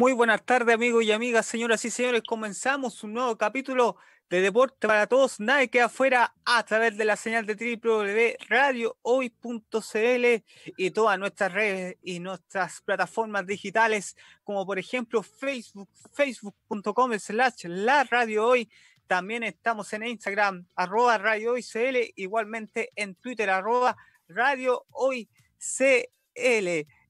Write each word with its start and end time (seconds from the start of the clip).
Muy 0.00 0.14
buenas 0.14 0.42
tardes, 0.46 0.74
amigos 0.74 1.04
y 1.04 1.12
amigas, 1.12 1.44
señoras 1.44 1.84
y 1.84 1.90
señores. 1.90 2.22
Comenzamos 2.26 3.04
un 3.04 3.12
nuevo 3.12 3.36
capítulo 3.36 3.96
de 4.30 4.40
Deporte 4.40 4.88
para 4.88 5.06
Todos. 5.06 5.38
Nadie 5.40 5.68
queda 5.68 5.84
afuera 5.84 6.34
a 6.46 6.64
través 6.64 6.96
de 6.96 7.04
la 7.04 7.16
señal 7.16 7.44
de 7.44 7.54
www.radiohoy.cl 7.54 10.42
y 10.78 10.90
todas 10.92 11.18
nuestras 11.18 11.52
redes 11.52 11.98
y 12.02 12.18
nuestras 12.18 12.80
plataformas 12.80 13.46
digitales, 13.46 14.16
como 14.42 14.64
por 14.64 14.78
ejemplo 14.78 15.22
Facebook, 15.22 15.90
facebook.com 16.14 17.18
slash 17.18 17.66
la 17.66 18.04
radio 18.04 18.46
hoy. 18.46 18.70
También 19.06 19.42
estamos 19.42 19.92
en 19.92 20.04
Instagram, 20.04 20.66
arroba 20.76 21.18
radio 21.18 21.52
hoy 21.52 21.62
CL, 21.62 22.14
igualmente 22.16 22.90
en 22.96 23.16
Twitter, 23.16 23.50
arroba 23.50 23.98
radio 24.28 24.86
hoy. 24.92 25.28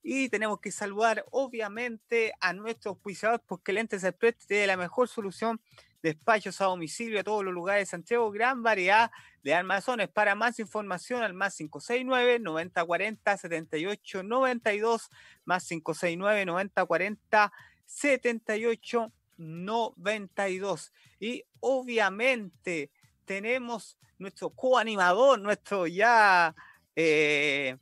Y 0.03 0.29
tenemos 0.29 0.59
que 0.59 0.71
saludar, 0.71 1.25
obviamente, 1.31 2.33
a 2.39 2.53
nuestros 2.53 2.95
auspiciadores, 2.95 3.41
porque 3.45 3.73
Lentes 3.73 4.03
Express 4.03 4.37
tiene 4.47 4.67
la 4.67 4.77
mejor 4.77 5.07
solución 5.07 5.61
de 6.01 6.13
despachos 6.13 6.59
a 6.61 6.65
domicilio 6.65 7.19
a 7.19 7.23
todos 7.23 7.43
los 7.43 7.53
lugares 7.53 7.87
de 7.87 7.91
Santiago, 7.91 8.31
gran 8.31 8.63
variedad 8.63 9.11
de 9.43 9.53
armazones. 9.53 10.09
Para 10.09 10.33
más 10.35 10.59
información, 10.59 11.21
al 11.21 11.33
más 11.33 11.55
569 11.57 12.39
9040 12.39 13.37
78 13.37 14.23
92, 14.23 15.09
más 15.45 15.67
569 15.67 16.45
9040 16.45 17.53
78 17.85 19.13
92. 19.37 20.93
Y 21.19 21.43
obviamente 21.59 22.89
tenemos 23.25 23.97
nuestro 24.17 24.49
coanimador, 24.49 25.39
nuestro 25.39 25.87
ya 25.87 26.55
eh, 26.95 27.77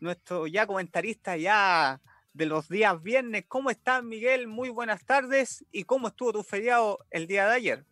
nuestro 0.00 0.46
ya 0.46 0.66
comentarista 0.66 1.36
ya 1.36 2.00
de 2.32 2.46
los 2.46 2.68
días 2.68 3.02
viernes. 3.02 3.44
¿Cómo 3.46 3.70
estás, 3.70 4.02
Miguel? 4.02 4.46
Muy 4.46 4.68
buenas 4.68 5.04
tardes. 5.04 5.64
¿Y 5.72 5.84
cómo 5.84 6.08
estuvo 6.08 6.32
tu 6.32 6.42
feriado 6.42 6.98
el 7.10 7.26
día 7.26 7.46
de 7.46 7.54
ayer? 7.54 7.84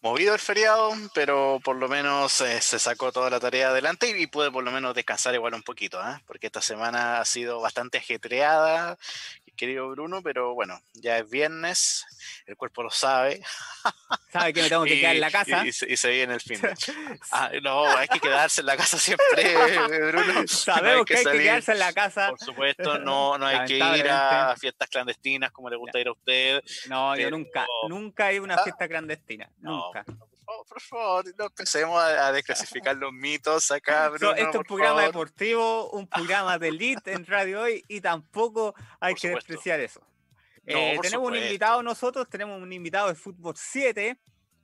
Movido 0.00 0.32
el 0.32 0.40
feriado, 0.40 0.92
pero 1.12 1.60
por 1.64 1.74
lo 1.74 1.88
menos 1.88 2.40
eh, 2.40 2.60
se 2.60 2.78
sacó 2.78 3.10
toda 3.10 3.30
la 3.30 3.40
tarea 3.40 3.70
adelante 3.70 4.16
y, 4.16 4.28
pude 4.28 4.48
por 4.52 4.62
lo 4.62 4.70
menos 4.70 4.94
descansar 4.94 5.34
igual 5.34 5.54
un 5.54 5.62
poquito, 5.62 6.00
¿eh? 6.00 6.22
porque 6.24 6.46
esta 6.46 6.62
semana 6.62 7.20
ha 7.20 7.24
sido 7.24 7.60
bastante 7.60 7.98
ajetreada 7.98 8.96
querido 9.58 9.90
Bruno, 9.90 10.22
pero 10.22 10.54
bueno, 10.54 10.80
ya 10.94 11.18
es 11.18 11.28
viernes, 11.28 12.06
el 12.46 12.56
cuerpo 12.56 12.82
lo 12.82 12.90
sabe. 12.90 13.42
Sabe 14.32 14.52
que 14.52 14.62
me 14.62 14.68
tengo 14.68 14.84
que 14.84 15.00
quedar 15.00 15.14
en 15.14 15.20
la 15.20 15.30
casa. 15.30 15.66
Y, 15.66 15.72
se, 15.72 16.10
viene 16.10 16.34
el 16.34 16.40
fin. 16.40 16.60
Ah, 17.32 17.50
no, 17.62 17.84
hay 17.84 18.08
que 18.08 18.20
quedarse 18.20 18.60
en 18.60 18.66
la 18.66 18.76
casa 18.76 18.98
siempre, 18.98 19.54
Bruno. 20.08 20.46
Sabemos 20.46 21.04
que, 21.04 21.16
hay 21.16 21.24
que 21.24 21.38
quedarse 21.38 21.72
en 21.72 21.78
la 21.78 21.92
casa. 21.92 22.28
Por 22.30 22.40
supuesto, 22.40 22.98
no, 22.98 23.36
no 23.36 23.46
hay 23.46 23.66
que 23.66 23.76
ir 23.76 24.08
a 24.08 24.54
fiestas 24.56 24.88
clandestinas 24.88 25.50
como 25.50 25.68
le 25.68 25.76
gusta 25.76 25.98
ir 25.98 26.08
a 26.08 26.12
usted. 26.12 26.62
No, 26.88 27.16
yo 27.16 27.30
nunca, 27.30 27.66
nunca 27.88 28.30
he 28.30 28.34
ido 28.34 28.42
a 28.42 28.44
una 28.44 28.54
ah. 28.54 28.62
fiesta 28.62 28.88
clandestina. 28.88 29.50
nunca 29.58 30.04
por 30.66 30.80
favor, 30.80 31.24
no 31.36 31.46
empecemos 31.46 32.02
a, 32.02 32.32
desclasificar 32.32 32.96
los 32.96 33.12
mitos 33.12 33.70
acá, 33.70 34.08
Bruno, 34.08 34.34
Esto 34.34 34.50
es 34.50 34.56
un 34.56 34.62
programa 34.64 35.02
deportivo, 35.02 35.90
un 35.90 36.06
programa 36.06 36.58
de 36.58 36.68
elite 36.68 37.12
en 37.12 37.26
Radio 37.26 37.62
Hoy 37.62 37.84
y 37.88 38.00
tampoco 38.00 38.74
hay 39.00 39.14
que 39.14 39.28
despreciar 39.30 39.80
eso. 39.80 40.00
Eh, 40.64 40.98
tenemos 41.00 41.28
un 41.28 41.36
invitado 41.36 41.82
nosotros, 41.82 42.28
tenemos 42.28 42.60
un 42.60 42.72
invitado 42.72 43.08
de 43.08 43.14
Fútbol 43.14 43.54
7. 43.56 44.18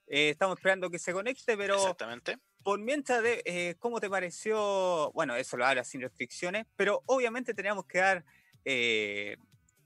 Eh, 0.06 0.28
estamos 0.30 0.58
esperando 0.58 0.90
que 0.90 0.98
se 0.98 1.12
conecte, 1.12 1.56
pero 1.56 1.76
Exactamente. 1.76 2.38
por 2.62 2.78
mientras, 2.78 3.22
de, 3.22 3.42
eh, 3.46 3.74
¿cómo 3.78 4.00
te 4.00 4.10
pareció? 4.10 5.10
Bueno, 5.12 5.34
eso 5.36 5.56
lo 5.56 5.64
habla 5.64 5.82
sin 5.84 6.02
restricciones, 6.02 6.66
pero 6.76 7.02
obviamente 7.06 7.54
teníamos 7.54 7.86
que 7.86 7.98
dar 7.98 8.24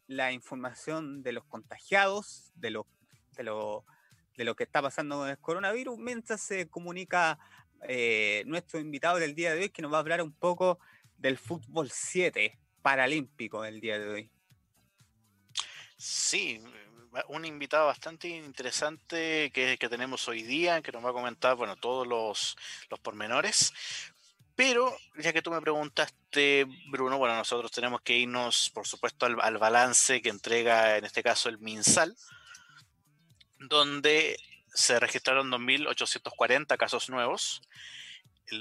la 0.07 0.33
información 0.33 1.23
de 1.23 1.33
los 1.33 1.45
contagiados, 1.45 2.53
de 2.55 2.71
los, 2.71 2.87
de 3.33 3.43
los 3.43 3.83
de 4.39 4.45
lo 4.45 4.55
que 4.55 4.63
está 4.63 4.81
pasando 4.81 5.19
con 5.19 5.29
el 5.29 5.39
coronavirus, 5.39 5.99
mientras 5.99 6.41
se 6.41 6.69
comunica 6.69 7.39
eh, 7.83 8.45
nuestro 8.47 8.79
invitado 8.79 9.19
del 9.19 9.35
día 9.35 9.53
de 9.53 9.63
hoy, 9.63 9.69
que 9.69 9.83
nos 9.83 9.93
va 9.93 9.97
a 9.97 10.01
hablar 10.01 10.23
un 10.23 10.33
poco 10.33 10.79
del 11.17 11.37
fútbol 11.37 11.91
7 11.91 12.57
paralímpico 12.81 13.63
del 13.63 13.81
día 13.81 13.99
de 13.99 14.09
hoy. 14.09 14.31
Sí, 15.97 16.63
un 17.27 17.45
invitado 17.45 17.87
bastante 17.87 18.29
interesante 18.29 19.51
que, 19.53 19.77
que 19.77 19.89
tenemos 19.89 20.29
hoy 20.29 20.45
día, 20.45 20.83
que 20.83 20.93
nos 20.93 21.05
va 21.05 21.11
a 21.11 21.15
comentar, 21.15 21.57
bueno, 21.57 21.75
todos 21.75 22.07
los, 22.07 22.57
los 22.89 23.01
pormenores. 23.01 23.73
Pero, 24.55 24.97
ya 25.17 25.33
que 25.33 25.43
tú 25.43 25.51
me 25.51 25.61
preguntaste, 25.61 26.65
Bruno, 26.91 27.19
bueno, 27.19 27.35
nosotros 27.35 27.73
tenemos 27.73 28.03
que 28.03 28.17
irnos, 28.17 28.71
por 28.71 28.87
supuesto, 28.87 29.27
al, 29.27 29.41
al 29.41 29.59
balance 29.59 30.23
que 30.23 30.29
entrega, 30.29 30.97
en 30.97 31.05
este 31.05 31.25
caso, 31.25 31.49
el 31.49 31.59
MinSal, 31.59 32.17
donde 33.59 34.39
se 34.73 35.01
registraron 35.01 35.51
2.840 35.51 36.77
casos 36.77 37.11
nuevos, 37.11 37.63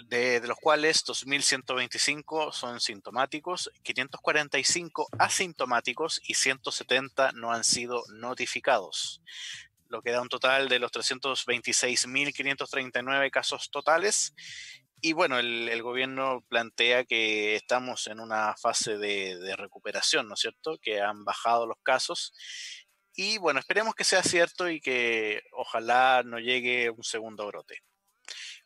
de, 0.10 0.42
los 0.46 0.58
cuales 0.58 1.06
2.125 1.06 2.52
son 2.52 2.80
sintomáticos, 2.80 3.72
545 3.84 5.08
asintomáticos 5.18 6.22
y 6.28 6.34
170 6.34 7.32
no 7.34 7.52
han 7.52 7.64
sido 7.64 8.04
notificados, 8.10 9.22
lo 9.90 10.02
que 10.02 10.12
da 10.12 10.22
un 10.22 10.30
total 10.30 10.70
de 10.70 10.80
los 10.80 10.92
326.539 10.92 13.32
casos 13.32 13.70
totales. 13.72 14.34
Y 15.00 15.14
bueno, 15.14 15.38
el, 15.38 15.84
gobierno 15.84 16.44
plantea 16.50 17.06
que 17.06 17.56
estamos 17.56 18.08
en 18.08 18.20
una 18.20 18.56
fase 18.58 18.98
de, 18.98 19.56
recuperación, 19.56 20.28
¿no 20.28 20.34
es 20.34 20.40
cierto? 20.40 20.80
Que 20.82 21.02
han 21.02 21.24
bajado 21.24 21.68
los 21.68 21.78
casos 21.84 22.34
y 23.18 23.40
bueno, 23.40 23.60
esperemos 23.60 23.96
que 23.96 24.04
sea 24.04 24.22
cierto 24.22 24.70
y 24.70 24.80
que 24.80 25.42
ojalá 25.52 26.22
no 26.24 26.38
llegue 26.38 26.92
un 26.92 27.04
segundo 27.04 27.48
brote. 27.48 27.82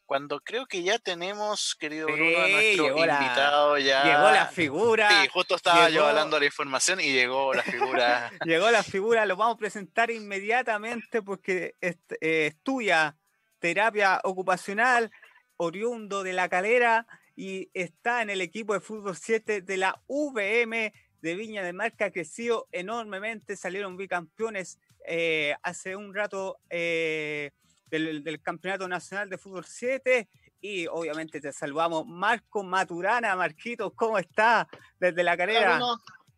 Cuando 0.05 0.41
creo 0.41 0.65
que 0.65 0.83
ya 0.83 0.99
tenemos, 0.99 1.73
querido 1.79 2.07
Bruno, 2.07 2.37
a 2.37 2.47
nuestro 2.49 2.87
invitado 2.89 3.77
ya. 3.77 4.03
Llegó 4.03 4.29
la 4.29 4.47
figura. 4.47 5.09
Sí, 5.09 5.29
justo 5.29 5.55
estaba 5.55 5.89
yo 5.89 6.05
hablando 6.05 6.35
de 6.35 6.41
la 6.41 6.45
información 6.47 6.99
y 6.99 7.13
llegó 7.13 7.53
la 7.53 7.63
figura. 7.63 8.29
llegó 8.45 8.69
la 8.71 8.83
figura, 8.83 9.25
lo 9.25 9.37
vamos 9.37 9.55
a 9.55 9.59
presentar 9.59 10.11
inmediatamente 10.11 11.21
porque 11.21 11.75
eh, 11.79 11.95
estudia 12.19 13.15
terapia 13.59 14.19
ocupacional, 14.25 15.11
oriundo 15.55 16.23
de 16.23 16.33
la 16.33 16.49
calera 16.49 17.07
y 17.37 17.69
está 17.73 18.21
en 18.21 18.31
el 18.31 18.41
equipo 18.41 18.73
de 18.73 18.81
fútbol 18.81 19.15
7 19.15 19.61
de 19.61 19.77
la 19.77 20.01
VM 20.09 20.91
de 21.21 21.35
Viña 21.35 21.63
de 21.63 21.73
Marca 21.73 22.05
ha 22.05 22.11
crecido 22.11 22.67
enormemente, 22.71 23.55
salieron 23.55 23.97
bicampeones 23.97 24.79
eh, 25.05 25.55
hace 25.63 25.95
un 25.95 26.13
rato 26.13 26.57
eh, 26.69 27.51
del, 27.89 28.41
Campeonato 28.41 28.87
Nacional 28.87 29.29
de 29.29 29.37
Fútbol 29.37 29.65
7 29.65 30.27
y 30.61 30.87
obviamente 30.87 31.39
te 31.41 31.51
saludamos 31.51 32.05
Marco 32.05 32.63
Maturana, 32.63 33.35
Marquito, 33.35 33.91
¿cómo 33.91 34.17
estás 34.17 34.67
desde 34.99 35.23
la 35.23 35.37
carrera? 35.37 35.79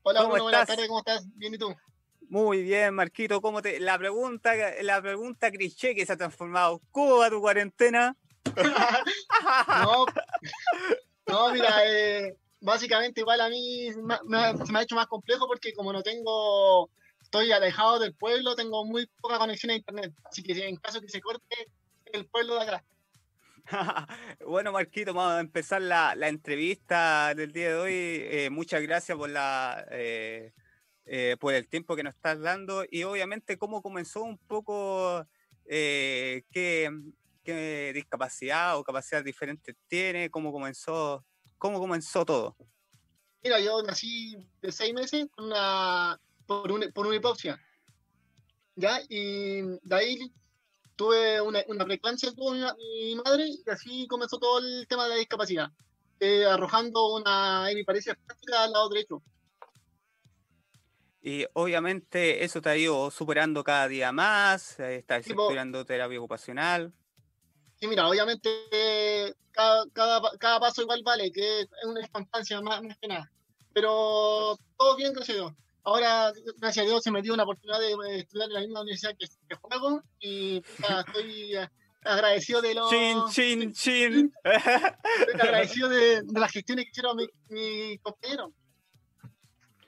Hola, 0.04 0.22
Bruno, 0.24 0.44
buenas 0.44 0.68
tardes, 0.68 0.88
¿cómo 0.88 1.00
estás? 1.00 1.26
Bien, 1.36 1.54
¿y 1.54 1.58
tú? 1.58 1.74
Muy 2.30 2.64
bien, 2.64 2.94
Marquito, 2.96 3.42
¿cómo 3.42 3.62
te...? 3.62 3.80
La 3.80 3.98
pregunta, 3.98 4.54
la 4.82 5.02
pregunta 5.02 5.52
cliché 5.52 5.94
que 5.94 6.06
se 6.06 6.14
ha 6.14 6.18
transformado, 6.18 6.82
¿cómo 6.92 7.18
va 7.18 7.30
tu 7.30 7.40
cuarentena? 7.40 8.18
no, 9.84 10.06
no, 11.28 11.54
mira, 11.54 11.86
eh, 11.86 12.36
básicamente 12.64 13.22
igual 13.22 13.42
a 13.42 13.50
mí 13.50 13.92
se 13.92 14.02
me 14.02 14.80
ha 14.80 14.82
hecho 14.82 14.96
más 14.96 15.08
complejo 15.08 15.48
porque 15.48 15.74
como 15.74 15.92
no 15.92 16.02
tengo, 16.02 16.90
estoy 17.22 17.52
alejado 17.52 18.00
del 18.00 18.16
pueblo, 18.16 18.56
tengo 18.56 18.86
muy 18.86 19.06
poca 19.22 19.38
conexión 19.38 19.72
a 19.72 19.76
internet. 19.76 20.14
Así 20.24 20.42
que 20.42 20.54
en 20.68 20.78
caso 20.78 21.02
que 21.02 21.10
se 21.10 21.22
corte, 21.22 21.68
el 22.06 22.26
pueblo 22.26 22.56
de 22.56 22.62
atrás. 22.62 22.84
bueno, 24.48 24.72
Marquito, 24.72 25.14
vamos 25.14 25.34
a 25.34 25.40
empezar 25.42 25.82
la, 25.82 26.16
entrevista 26.28 27.34
del 27.36 27.52
día 27.52 27.70
de 27.70 27.76
hoy. 27.76 27.94
Eh, 27.94 28.50
muchas 28.50 28.82
gracias 28.82 29.18
por 29.18 29.30
la 29.30 29.86
eh, 29.92 30.54
eh, 31.06 31.36
por 31.40 31.54
el 31.54 31.68
tiempo 31.68 31.98
que 31.98 32.04
nos 32.04 32.16
estás 32.16 32.40
dando 32.40 32.86
y 32.90 33.04
obviamente 33.04 33.58
cómo 33.58 33.82
comenzó 33.82 34.24
un 34.24 34.38
poco 34.38 35.28
qué, 35.66 36.44
qué 37.44 37.92
discapacidad 37.94 38.78
o 38.78 38.84
capacidad 38.86 39.22
diferentes 39.22 39.76
tiene, 39.88 40.30
cómo 40.30 40.54
comenzó 40.54 41.26
¿Cómo 41.64 41.80
comenzó 41.80 42.26
todo? 42.26 42.58
Mira, 43.42 43.58
yo 43.62 43.82
nací 43.84 44.36
de 44.62 44.70
seis 44.70 44.94
meses 44.94 45.28
una, 45.38 46.20
por, 46.46 46.70
una 46.70 47.16
hipoxia. 47.16 47.58
¿Ya? 48.76 49.00
Y 49.08 49.62
de 49.62 49.96
ahí 49.96 50.34
tuve 50.98 51.40
una, 51.40 51.64
una 51.70 51.86
preeclampsia 51.86 52.34
con 52.36 52.60
mi, 52.60 53.16
madre 53.16 53.48
y 53.48 53.64
así 53.70 54.06
comenzó 54.10 54.40
todo 54.40 54.60
el 54.60 54.86
tema 54.90 55.06
de 55.06 55.12
la 55.12 55.16
discapacidad. 55.16 55.72
Eh, 56.20 56.44
arrojando 56.44 57.16
una 57.16 57.72
hemiparesia 57.72 58.16
práctica 58.16 58.66
al 58.66 58.74
lado 58.74 58.90
derecho. 58.90 59.24
Y 61.22 61.46
obviamente 61.54 62.44
eso 62.44 62.62
te 62.62 62.72
ha 62.72 62.76
ido 62.76 63.10
superando 63.10 63.64
cada 63.64 63.88
día 63.88 64.12
más, 64.12 64.82
eh, 64.82 64.98
estás 64.98 65.26
estudiando 65.26 65.86
terapia 65.86 66.20
ocupacional. 66.20 66.94
Sí, 67.84 67.90
mira, 67.90 68.08
obviamente 68.08 68.50
cada, 69.52 69.84
cada, 70.40 70.60
paso 70.62 70.84
igual 70.84 71.02
vale, 71.04 71.30
que 71.34 71.64
es 71.64 71.68
una 71.84 72.00
instancia 72.00 72.62
más, 72.62 72.82
más 72.82 72.98
que 72.98 73.10
nada. 73.10 73.30
Pero 73.74 74.58
todo 74.78 74.96
bien, 74.96 75.12
gracias 75.12 75.52
ahora, 75.84 76.32
gracias 76.60 76.86
a 76.86 76.88
Dios, 76.88 77.04
se 77.04 77.12
me 77.12 77.22
dio 77.22 77.34
una 77.34 77.44
oportunidad 77.44 77.82
de 77.82 78.20
estudiar 78.20 78.48
en 78.48 78.54
la 78.54 78.60
misma 78.62 78.84
universidad 78.84 79.18
que, 79.20 79.28
que 79.50 79.56
juego 79.56 80.02
y 80.22 80.64
estoy 81.08 81.58
eh, 81.58 81.70
agradecido 82.06 82.62
de 82.62 82.74
los... 82.74 82.90
Chin, 82.90 83.18
chin, 83.32 83.74
chin. 83.74 84.34
estoy 84.46 85.42
agradecido 85.42 85.90
de, 85.90 86.22
de 86.22 86.40
las 86.40 86.54
gestiones 86.54 86.86
que 86.86 86.92
hicieron 86.92 87.18
mis 87.18 87.28
mi 87.50 87.98
compañeros. 87.98 88.52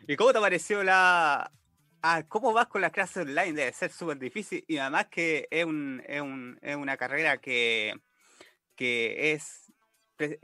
¿Y 0.06 0.18
cómo 0.18 0.34
te 0.34 0.42
pareció 0.42 0.84
la... 0.84 1.50
Ah, 2.08 2.24
¿Cómo 2.30 2.54
vas 2.54 2.68
con 2.68 2.82
las 2.82 2.92
clases 2.92 3.26
online? 3.26 3.54
Debe 3.54 3.74
ser 3.74 3.92
súper 3.92 4.20
difícil 4.20 4.64
y 4.68 4.78
además 4.78 5.08
que 5.10 5.48
es, 5.50 5.66
un, 5.66 6.04
es, 6.06 6.22
un, 6.22 6.60
es 6.62 6.76
una 6.76 6.98
carrera 6.98 7.40
que, 7.40 7.96
es, 8.78 9.74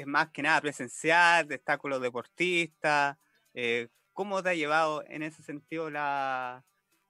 más 0.08 0.32
que 0.32 0.42
nada 0.42 0.60
presencial, 0.60 1.52
está 1.52 1.78
con 1.78 1.92
los 1.92 2.02
deportistas. 2.02 3.16
eh, 3.54 3.90
¿Cómo 4.12 4.42
te 4.42 4.50
ha 4.50 4.54
llevado 4.56 5.04
en 5.06 5.22
ese 5.22 5.44
sentido 5.44 5.92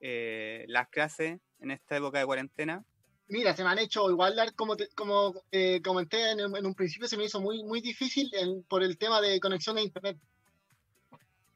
eh, 0.02 0.66
las 0.68 0.90
clases 0.90 1.40
en 1.62 1.72
esta 1.72 1.96
época 1.96 2.20
de 2.20 2.26
cuarentena? 2.26 2.84
Mira, 3.30 3.56
se 3.56 3.64
me 3.64 3.70
han 3.70 3.80
hecho 3.80 4.10
igual, 4.12 4.36
como, 4.58 4.76
como 4.98 5.34
eh, 5.54 5.82
comenté 5.82 6.32
en, 6.32 6.42
un- 6.42 6.76
principio, 6.76 7.08
se 7.08 7.16
me 7.16 7.24
hizo 7.24 7.40
muy, 7.40 7.64
difícil 7.80 8.30
por 8.68 8.84
el 8.84 8.98
tema 8.98 9.22
de 9.22 9.40
conexión 9.40 9.78
a 9.78 9.82
internet. 9.82 10.18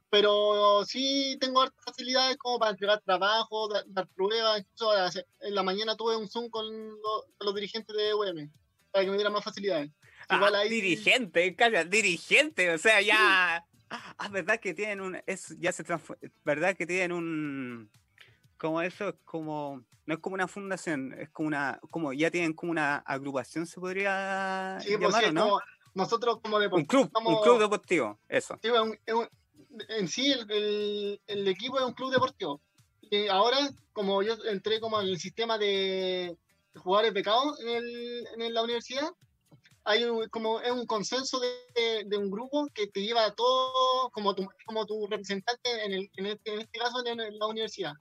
Pero 0.10 0.84
sí 0.86 1.38
tengo 1.40 1.66
facilidades 1.84 2.38
como 2.38 2.60
para 2.60 2.72
entregar 2.72 3.02
trabajo, 3.02 3.68
dar, 3.68 3.84
dar 3.88 4.08
pruebas. 4.10 4.60
Incluso 4.60 4.92
en 5.42 5.56
la 5.56 5.64
mañana 5.64 5.96
tuve 5.98 6.16
un 6.16 6.28
Zoom 6.30 6.50
con 6.50 6.66
lo- 6.90 7.26
con 7.38 7.46
los, 7.46 7.56
dirigentes 7.56 7.96
de 7.96 8.14
UM 8.14 8.50
para 8.92 9.04
que 9.06 9.12
me 9.12 9.18
dieran 9.18 9.34
más 9.34 9.44
facilidades. 9.44 9.92
Igual 10.30 10.56
Ah, 10.56 10.60
ahí- 10.60 10.70
dirigente, 10.70 11.56
calla, 11.56 11.84
dirigente, 11.84 12.72
o 12.74 12.78
sea, 12.78 13.02
ya. 13.02 13.64
Ah, 14.18 14.30
verdad 14.30 14.60
que 14.60 14.74
tienen 14.74 15.00
un. 15.00 15.22
Es, 15.28 15.56
ya 15.60 15.72
se 15.72 15.84
verdad 16.44 16.76
que 16.76 16.88
tienen 16.88 17.12
un. 17.12 17.92
Como 18.58 18.82
eso 18.82 19.10
es 19.10 19.16
como. 19.26 19.84
No 20.08 20.14
es 20.16 20.20
como 20.20 20.34
una 20.34 20.48
fundación, 20.48 21.14
es 21.20 21.30
como 21.30 21.48
una. 21.48 21.80
Como 21.92 22.12
ya 22.12 22.32
tienen 22.32 22.54
como 22.54 22.72
una 22.72 22.98
agrupación, 22.98 23.68
se 23.68 23.80
podría 23.80 24.80
Sí, 24.82 24.98
pues, 24.98 25.02
llamar, 25.02 25.24
sí, 25.24 25.30
¿o 25.30 25.34
¿no? 25.34 25.42
como 25.44 25.62
nosotros 25.94 26.40
como 26.42 26.56
Un 26.58 26.62
deportistas 26.64 27.10
club, 27.12 27.28
un 27.28 27.42
club 27.44 27.60
deportivo, 27.60 28.20
eso. 28.28 28.58
Sí, 28.62 28.70
es 28.70 28.80
un- 28.80 29.00
es 29.06 29.14
un- 29.14 29.30
en 29.90 30.08
sí 30.08 30.32
el, 30.32 31.20
el- 31.28 31.48
equipo 31.48 31.78
es 31.80 31.86
un 31.86 31.94
club 31.94 32.12
deportivo. 32.12 32.62
Y 33.02 33.28
ahora, 33.28 33.58
como 33.94 34.22
yo 34.24 34.36
entré 34.46 34.80
como 34.80 35.00
en 35.02 35.08
el 35.08 35.20
sistema 35.20 35.58
de 35.58 36.36
jugadores 36.76 37.14
becados 37.14 37.60
en, 37.62 37.70
el- 37.70 38.28
en 38.38 38.54
la 38.54 38.64
universidad, 38.64 39.10
hay 39.84 40.04
un- 40.04 40.28
como 40.30 40.60
es 40.62 40.72
un 40.72 40.86
consenso 40.86 41.40
de, 41.40 42.18
un 42.18 42.32
grupo 42.32 42.68
que 42.74 42.88
te 42.88 43.02
lleva 43.02 43.26
a 43.26 43.34
todo 43.36 44.10
como 44.12 44.34
tu, 44.34 44.48
como 44.66 44.86
tu 44.86 45.06
representante 45.08 45.86
en, 45.86 45.94
el- 45.94 46.10
en 46.18 46.26
este, 46.26 46.54
en 46.54 46.60
este 46.62 46.80
caso 46.80 47.06
en, 47.06 47.20
en 47.20 47.38
la 47.38 47.46
universidad. 47.48 47.94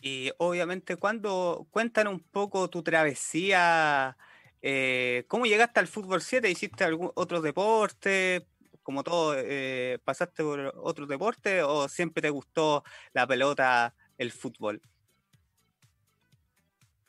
Y 0.00 0.30
obviamente, 0.38 0.96
cuando 0.96 1.66
cuentan 1.70 2.08
un 2.08 2.20
poco 2.20 2.68
tu 2.68 2.82
travesía, 2.82 4.16
eh, 4.60 5.24
¿cómo 5.28 5.46
llegaste 5.46 5.80
al 5.80 5.88
fútbol 5.88 6.20
7? 6.20 6.50
¿Hiciste 6.50 6.84
algún 6.84 7.10
otro 7.14 7.40
deporte? 7.40 8.46
Como 8.84 9.02
todo, 9.02 9.34
eh, 9.36 9.98
¿pasaste 10.04 10.44
por 10.44 10.72
otro 10.76 11.06
deporte 11.06 11.62
o 11.62 11.88
siempre 11.88 12.20
te 12.20 12.28
gustó 12.28 12.84
la 13.14 13.26
pelota, 13.26 13.94
el 14.18 14.30
fútbol? 14.30 14.82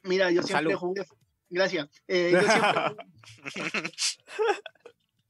Mira, 0.03 0.31
yo 0.31 0.41
siempre 0.41 0.73
Salud. 0.73 0.79
jugué. 0.79 1.05
Gracias. 1.49 1.89
Eh, 2.07 2.31
yo 2.31 2.41
siempre, 2.41 2.95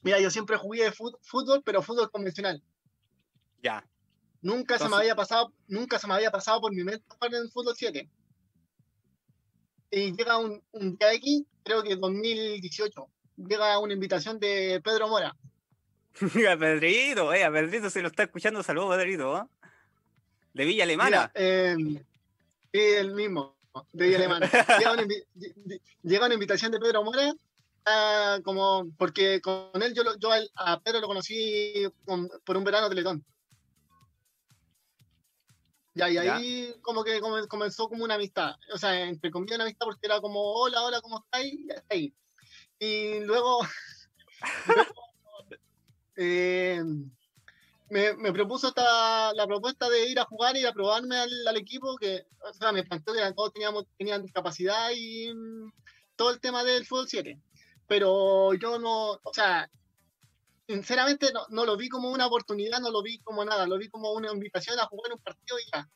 mira, 0.04 0.20
yo 0.20 0.30
siempre 0.30 0.58
jugué 0.58 0.92
fútbol, 0.92 1.64
pero 1.66 1.82
fútbol 1.82 2.12
convencional. 2.12 2.62
Ya. 3.64 3.84
Nunca 4.42 4.78
se 4.78 4.88
me 4.88 4.98
había 4.98 5.16
pasado, 5.16 5.52
nunca 5.68 5.98
se 5.98 6.06
me 6.06 6.14
había 6.14 6.30
pasado 6.30 6.62
por 6.62 6.72
mi 6.72 6.84
mente 6.84 7.04
jugar 7.08 7.34
en 7.34 7.42
el 7.42 7.50
fútbol 7.52 7.74
7. 7.76 8.08
Y 9.90 10.16
llega 10.16 10.38
un, 10.38 10.62
un 10.74 10.96
día 10.96 11.12
X, 11.14 11.44
creo 11.64 11.82
que 11.82 11.96
2018, 11.96 13.10
llega 13.38 13.80
una 13.80 13.94
invitación 13.94 14.40
de 14.40 14.80
Pedro 14.84 15.08
Mora. 15.08 15.36
a 16.50 16.58
Pedrito, 16.58 17.34
eh, 17.34 17.44
a 17.44 17.52
Pedrito 17.52 17.90
se 17.90 18.02
lo 18.02 18.08
está 18.08 18.24
escuchando, 18.24 18.64
saludos 18.64 18.96
Pedrito, 18.96 19.38
¿eh? 19.38 19.70
De 20.54 20.66
Villa 20.66 20.84
Alemana. 20.84 21.10
Mira, 21.10 21.32
eh, 21.36 21.76
sí, 22.72 22.80
el 22.80 23.14
mismo, 23.14 23.58
de 23.92 24.06
Villa 24.06 24.18
Alemana. 24.18 24.50
llega, 24.80 24.94
una, 24.94 25.04
llega 26.04 26.34
invitación 26.34 26.72
de 26.72 26.80
Pedro 26.80 27.04
Mora, 27.04 27.34
ah, 27.86 28.40
como, 28.44 28.90
porque 28.98 29.42
con 29.42 29.82
él 29.82 29.94
yo, 29.94 30.04
yo 30.18 30.30
a 30.56 30.80
Pedro 30.80 31.02
lo 31.02 31.08
conocí 31.08 31.86
con- 32.06 32.30
por 32.46 32.56
un 32.56 32.64
verano 32.64 32.88
de 32.88 32.96
Teletón. 32.96 33.26
Ya, 35.94 36.10
y 36.10 36.14
Ya. 36.16 36.36
ahí 36.36 36.76
como 36.82 37.04
que 37.06 37.22
come- 37.22 37.48
comenzó 37.48 37.88
como 37.88 38.04
una 38.04 38.16
amistad. 38.16 38.56
O 38.74 38.78
sea, 38.78 39.00
entre 39.02 39.32
comillas 39.32 39.56
una 39.56 39.64
amistad 39.64 39.86
porque 39.86 40.06
era 40.06 40.20
como, 40.20 40.42
hola, 40.42 40.82
hola, 40.84 41.00
¿cómo 41.02 41.20
estáis? 41.20 41.54
Y 41.54 41.68
ahí. 41.90 42.14
Y 42.80 43.20
luego, 43.22 43.60
luego, 44.68 45.05
eh, 46.16 46.82
me, 47.90 48.14
me 48.16 48.34
propuso 48.34 48.70
esta, 48.70 49.34
la 49.34 49.46
propuesta 49.46 49.90
de 49.90 50.10
ir 50.10 50.20
a 50.20 50.26
jugar 50.26 50.58
y 50.58 50.66
a 50.66 50.74
probarme 50.74 51.18
al, 51.18 51.48
al 51.48 51.58
equipo, 51.58 51.96
que 51.98 52.26
o 52.42 52.54
sea, 52.54 52.72
me 52.72 52.84
planteó 52.84 53.14
que 53.14 53.34
todos 53.34 53.54
teníamos, 53.54 53.86
tenían 53.98 54.24
discapacidad 54.24 54.90
y 54.96 55.34
mm, 55.34 55.72
todo 56.16 56.32
el 56.32 56.40
tema 56.40 56.64
del 56.64 56.86
fútbol 56.86 57.08
7. 57.08 57.40
Pero 57.88 58.54
yo 58.56 58.80
no, 58.80 59.20
o 59.22 59.34
sea, 59.34 59.70
sinceramente 60.68 61.32
no, 61.32 61.46
no 61.50 61.66
lo 61.66 61.78
vi 61.78 61.90
como 61.90 62.10
una 62.10 62.28
oportunidad, 62.28 62.80
no 62.80 62.90
lo 62.90 63.04
vi 63.04 63.20
como 63.20 63.46
nada, 63.46 63.68
lo 63.68 63.78
vi 63.78 63.90
como 63.90 64.12
una 64.14 64.32
invitación 64.32 64.80
a 64.80 64.88
jugar 64.88 65.14
un 65.14 65.20
partido 65.20 65.60
y 65.60 65.70
ya. 65.72 65.88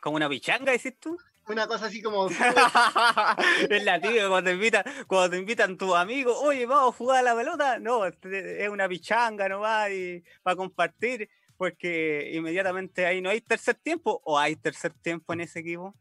¿Como 0.00 0.16
una 0.16 0.28
pichanga, 0.28 0.72
decís 0.72 0.98
tú? 0.98 1.16
Una 1.50 1.66
cosa 1.66 1.86
así 1.86 2.00
como, 2.00 2.28
es 3.70 3.84
la 3.84 4.00
cuando 4.28 4.42
te 4.50 4.52
invitan, 4.54 4.84
cuando 5.08 5.30
te 5.30 5.38
invitan 5.38 5.76
tus 5.76 5.96
amigos, 5.96 6.36
oye, 6.40 6.64
vamos 6.64 6.94
a 6.94 6.96
jugar 6.96 7.18
a 7.18 7.22
la 7.22 7.34
pelota. 7.34 7.78
No, 7.80 8.06
es 8.06 8.68
una 8.68 8.88
pichanga 8.88 9.48
nomás 9.48 9.90
y 9.90 10.22
para 10.44 10.54
compartir, 10.54 11.28
porque 11.56 12.30
inmediatamente 12.34 13.04
ahí 13.04 13.20
no 13.20 13.30
hay 13.30 13.40
tercer 13.40 13.74
tiempo 13.74 14.20
o 14.24 14.38
hay 14.38 14.54
tercer 14.54 14.92
tiempo 14.94 15.32
en 15.32 15.40
ese 15.40 15.58
equipo. 15.58 15.92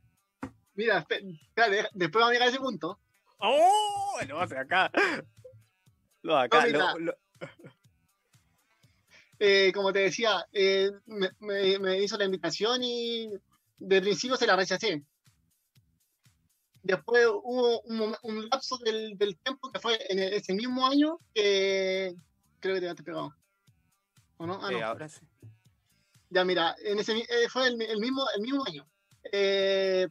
mira, 0.75 0.99
espérate, 0.99 1.89
después 1.93 2.21
vamos 2.21 2.29
a 2.29 2.33
llegar 2.33 2.47
a 2.47 2.51
ese 2.51 2.59
punto. 2.59 2.99
¡Oh! 3.39 4.19
No, 4.27 4.47
sea, 4.47 4.61
acá. 4.61 4.91
Acá. 6.31 6.67
No, 6.67 6.99
lo- 6.99 6.99
lo- 6.99 7.17
Eh, 9.39 9.71
como 9.73 9.93
te 9.93 9.99
decía, 9.99 10.45
eh, 10.51 10.91
me, 11.05 11.29
me- 11.39 11.79
me 11.79 11.97
hizo 12.03 12.17
la 12.17 12.25
invitación 12.25 12.83
y 12.83 13.31
de 13.77 14.01
principio 14.01 14.35
se 14.35 14.45
la 14.45 14.57
rechacé. 14.57 15.01
Después 16.83 17.27
hubo 17.27 17.81
un, 17.81 18.15
un 18.23 18.49
lapso 18.49 18.77
del, 18.77 19.17
del 19.17 19.37
tiempo 19.37 19.71
que 19.71 19.79
fue 19.79 19.99
en 20.09 20.19
e- 20.19 20.35
ese 20.37 20.53
mismo 20.53 20.85
año 20.87 21.19
que 21.33 22.13
creo 22.59 22.75
que 22.75 22.81
te 22.81 22.89
habías 22.89 23.03
pegado. 23.05 23.35
¿O 24.37 24.45
no? 24.47 24.59
Ah, 24.63 24.71
eh, 24.71 24.83
ahora 24.83 25.09
sí. 25.09 25.19
Ya, 26.29 26.45
mira, 26.45 26.75
en 26.83 26.99
ese, 26.99 27.17
eh, 27.17 27.49
fue 27.49 27.67
el, 27.67 27.81
el 27.81 27.99
mismo, 27.99 28.23
el 28.35 28.41
mismo 28.41 28.63
año. 28.65 28.87
Eh, 29.31 30.07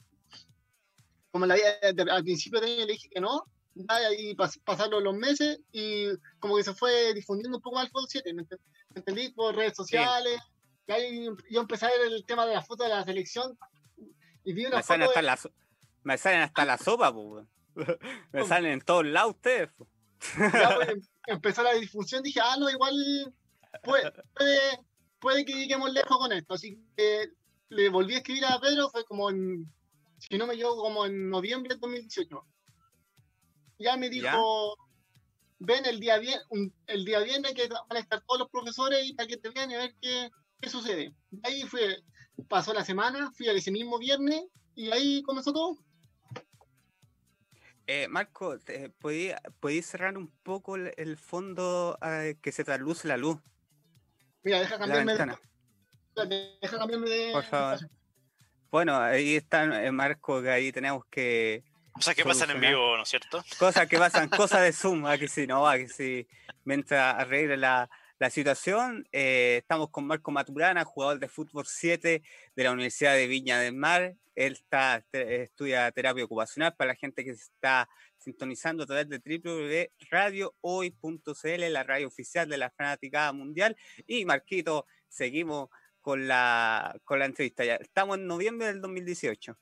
como 1.31 1.47
la, 1.47 1.55
de- 1.55 2.11
al 2.11 2.23
principio 2.25 2.61
de 2.61 2.67
año 2.67 2.87
le 2.87 2.93
dije 2.93 3.09
que 3.11 3.21
no, 3.21 3.45
ya, 3.75 4.13
y 4.13 4.35
pas- 4.35 4.61
pasaron 4.65 5.05
los 5.05 5.15
meses 5.15 5.61
y 5.73 6.09
como 6.41 6.57
que 6.57 6.65
se 6.65 6.75
fue 6.75 7.15
difundiendo 7.15 7.59
un 7.59 7.63
poco 7.63 7.77
más 7.77 7.85
el 7.87 7.91
fútbol 7.91 8.07
7, 8.09 8.35
¿me, 8.35 8.43
ent- 8.43 8.59
me 8.91 8.97
entendí? 8.99 9.31
Por 9.31 9.55
redes 9.55 9.77
sociales. 9.77 10.39
Y 10.87 10.93
ahí 10.93 11.29
yo 11.51 11.61
empecé 11.61 11.87
a 11.87 11.91
ver 11.91 12.13
el 12.13 12.25
tema 12.27 12.45
de 12.47 12.55
la 12.55 12.63
foto 12.63 12.83
de 12.85 12.91
la 12.91 13.05
selección 13.05 13.57
y 14.45 14.53
vi 14.53 14.67
una 14.67 14.77
foto 14.83 15.11
de- 15.11 15.15
la, 15.15 15.37
me 16.09 16.17
salen 16.17 16.41
hasta 16.41 16.65
la 16.65 16.79
sopa, 16.79 17.11
weón. 17.11 17.51
Me 18.33 18.47
salen 18.47 18.73
en 18.73 18.81
todos 18.81 19.05
lados 19.05 19.35
ustedes. 19.35 19.71
po. 19.73 19.87
ya, 20.39 20.75
pues, 20.77 20.89
em- 20.89 21.03
empezó 21.27 21.63
la 21.63 21.75
difusión, 21.75 22.23
dije, 22.23 22.41
ah, 22.43 22.57
no, 22.59 22.71
igual 22.71 22.95
puede, 23.83 24.11
puede, 24.35 24.59
puede 25.19 25.45
que 25.45 25.53
lleguemos 25.53 25.93
lejos 25.93 26.17
con 26.17 26.33
esto. 26.33 26.55
Así 26.55 26.83
que 26.97 27.29
le 27.69 27.91
volví 27.91 28.15
a 28.15 28.19
escribir 28.19 28.47
a 28.47 28.59
Pedro, 28.59 28.89
fue 28.89 29.05
como 29.05 29.29
en, 29.29 29.71
si 30.19 30.39
no 30.39 30.47
me 30.47 30.55
equivoco, 30.55 30.81
como 30.81 31.05
en 31.05 31.29
noviembre 31.29 31.75
del 31.75 31.81
2018. 31.81 32.43
Ya 33.81 33.99
me 33.99 34.09
dijo, 34.09 34.77
ven 35.59 35.85
el 35.85 36.01
día 36.01 36.19
viernes, 36.19 36.47
el 36.87 37.05
día 37.05 37.21
viernes 37.21 37.53
que 37.53 37.69
van 37.69 37.83
a 37.91 37.99
estar 37.99 38.23
todos 38.23 38.41
los 38.41 38.51
profesores 38.51 39.05
y 39.05 39.13
para 39.13 39.27
que 39.27 39.37
te 39.37 39.51
vean 39.51 39.71
y 39.71 39.75
a 39.75 39.79
ver 39.79 39.95
qué, 40.01 40.31
qué 40.59 40.71
sucede. 40.71 41.15
Ahí 41.43 41.65
fue, 41.65 42.03
pasó 42.49 42.73
la 42.73 42.85
semana, 42.85 43.31
fui 43.33 43.47
ese 43.47 43.71
mismo 43.71 43.99
viernes 43.99 44.47
y 44.75 44.91
ahí 44.91 45.23
comenzó 45.23 45.53
todo. 45.53 45.77
Eh, 47.91 48.07
Marco, 48.07 48.59
te- 48.59 48.91
¿podí, 48.91 49.33
podí 49.61 49.81
cerrar 49.81 50.19
un 50.19 50.29
poco 50.43 50.77
el, 50.77 50.93
el 50.99 51.17
fondo 51.17 51.99
eh, 52.03 52.37
que 52.43 52.53
se 52.53 52.63
trasluce 52.63 53.09
la 53.09 53.17
luz? 53.17 53.39
Mira, 54.43 54.61
deja 54.61 54.75
La 54.75 54.79
cambiarme 54.81 55.13
de, 55.15 55.19
ventana. 55.19 55.41
deja 56.61 56.79
cambiarme 56.79 57.09
de 57.09 57.33
Por 57.33 57.45
favor. 57.45 57.79
Bueno, 58.71 58.99
ahí 59.01 59.37
está 59.37 59.83
eh, 59.83 59.91
Marco, 59.91 60.43
que 60.43 60.51
ahí 60.51 60.71
tenemos 60.71 61.03
que... 61.07 61.65
Cosas 61.93 62.15
que 62.15 62.25
pasan 62.25 62.51
en 62.51 62.61
vivo, 62.61 62.95
¿no 62.99 63.05
es 63.05 63.09
cierto? 63.09 63.43
Cosas 63.59 63.89
que 63.89 63.99
pasan, 63.99 64.29
cosas 64.29 64.61
de 64.61 64.73
Zoom, 64.75 65.07
aquí 65.07 65.27
sí, 65.27 65.47
no, 65.47 65.67
aquí 65.67 65.89
sí. 65.89 66.29
Mientras 66.65 67.15
arregle 67.15 67.57
la, 67.57 67.89
la 68.19 68.31
situación. 68.31 69.07
Eh, 69.13 69.59
estamos 69.59 69.91
con 69.91 70.07
Marco 70.07 70.31
Maturana, 70.31 70.85
jugador 70.85 71.19
de 71.19 71.29
fútbol 71.29 71.67
7 71.67 72.23
de 72.57 72.65
la 72.65 72.73
Universidad 72.73 73.15
de 73.15 73.27
Viña 73.27 73.61
del 73.61 73.75
Mar. 73.75 74.17
Él 74.35 74.53
está, 74.53 75.05
estudia 75.13 75.91
terapia 75.93 76.25
ocupacional 76.25 76.75
para 76.77 76.93
la 76.93 76.95
gente 76.95 77.25
que 77.25 77.35
se 77.35 77.45
está 77.45 77.89
sintonizando 78.19 78.85
a 78.85 78.87
través 78.87 79.09
de 79.09 79.19
www.radiohoy.cl, 79.19 81.73
la 81.73 81.83
radio 81.83 82.09
oficial 82.09 82.49
de 82.49 82.59
la 82.59 82.71
Fanática 82.71 83.33
Mundial. 83.33 83.77
Y 84.07 84.25
Marquito, 84.25 84.87
seguimos 85.09 85.69
con 86.01 86.29
la, 86.29 86.97
con 87.05 87.19
la 87.19 87.27
entrevista. 87.27 87.65
Ya 87.65 87.75
estamos 87.77 88.19
en 88.19 88.27
noviembre 88.27 88.69
del 88.69 88.81
2018. 88.81 89.59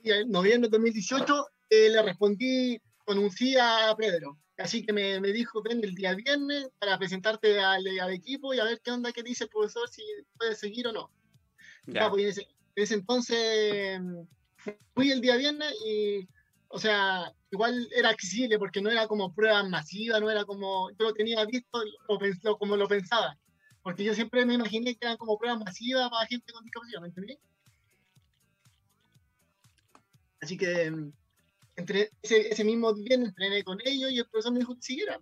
Y 0.00 0.12
en 0.12 0.30
noviembre 0.30 0.68
del 0.68 0.72
2018 0.72 1.46
eh, 1.70 1.88
le 1.90 2.02
respondí 2.02 2.80
con 3.08 3.16
un 3.16 3.30
sí 3.30 3.56
a 3.56 3.94
Pedro. 3.96 4.38
Así 4.58 4.84
que 4.84 4.92
me, 4.92 5.18
me, 5.18 5.32
dijo, 5.32 5.62
ven 5.62 5.82
el 5.82 5.94
día 5.94 6.14
viernes 6.14 6.68
para 6.78 6.98
presentarte 6.98 7.58
al, 7.58 7.82
al, 8.00 8.12
equipo 8.12 8.52
y 8.52 8.58
a 8.58 8.64
ver 8.64 8.82
qué 8.84 8.90
onda 8.90 9.12
que 9.12 9.22
dice 9.22 9.44
el 9.44 9.50
profesor, 9.50 9.88
si 9.88 10.02
puede 10.36 10.54
seguir 10.54 10.88
o 10.88 10.92
no. 10.92 11.10
Ya. 11.86 12.10
pues 12.10 12.22
en, 12.22 12.28
ese, 12.28 12.42
en, 12.42 12.82
ese, 12.82 12.94
entonces 12.96 13.98
fui 14.94 15.10
el 15.10 15.22
día 15.22 15.36
viernes 15.36 15.72
y, 15.86 16.28
o 16.68 16.78
sea, 16.78 17.32
igual 17.50 17.88
era 17.96 18.10
accesible 18.10 18.58
porque 18.58 18.82
no 18.82 18.90
era 18.90 19.06
como 19.06 19.34
prueba 19.34 19.62
masiva, 19.62 20.20
no 20.20 20.30
era 20.30 20.44
como, 20.44 20.90
yo 20.90 21.06
lo 21.06 21.14
tenía 21.14 21.42
visto 21.46 21.82
lo, 22.08 22.18
lo, 22.42 22.58
como 22.58 22.76
lo 22.76 22.88
pensaba. 22.88 23.38
Porque 23.82 24.04
yo 24.04 24.12
siempre 24.12 24.44
me 24.44 24.52
imaginé 24.52 24.94
que 24.96 25.06
eran 25.06 25.16
como 25.16 25.38
pruebas 25.38 25.60
masivas 25.64 26.10
para 26.10 26.26
gente 26.26 26.52
con 26.52 26.62
discapacidad, 26.62 27.00
¿me 27.00 27.08
entendí? 27.08 27.38
Así 30.42 30.58
que 30.58 30.92
entre 31.78 32.10
ese, 32.22 32.52
ese, 32.52 32.64
mismo 32.64 32.92
día 32.92 33.14
entrené 33.14 33.62
con 33.62 33.78
ellos 33.84 34.10
y 34.10 34.18
el 34.18 34.26
profesor 34.26 34.52
me 34.52 34.58
dijo 34.58 34.74
que 34.74 34.82
siguiera. 34.82 35.20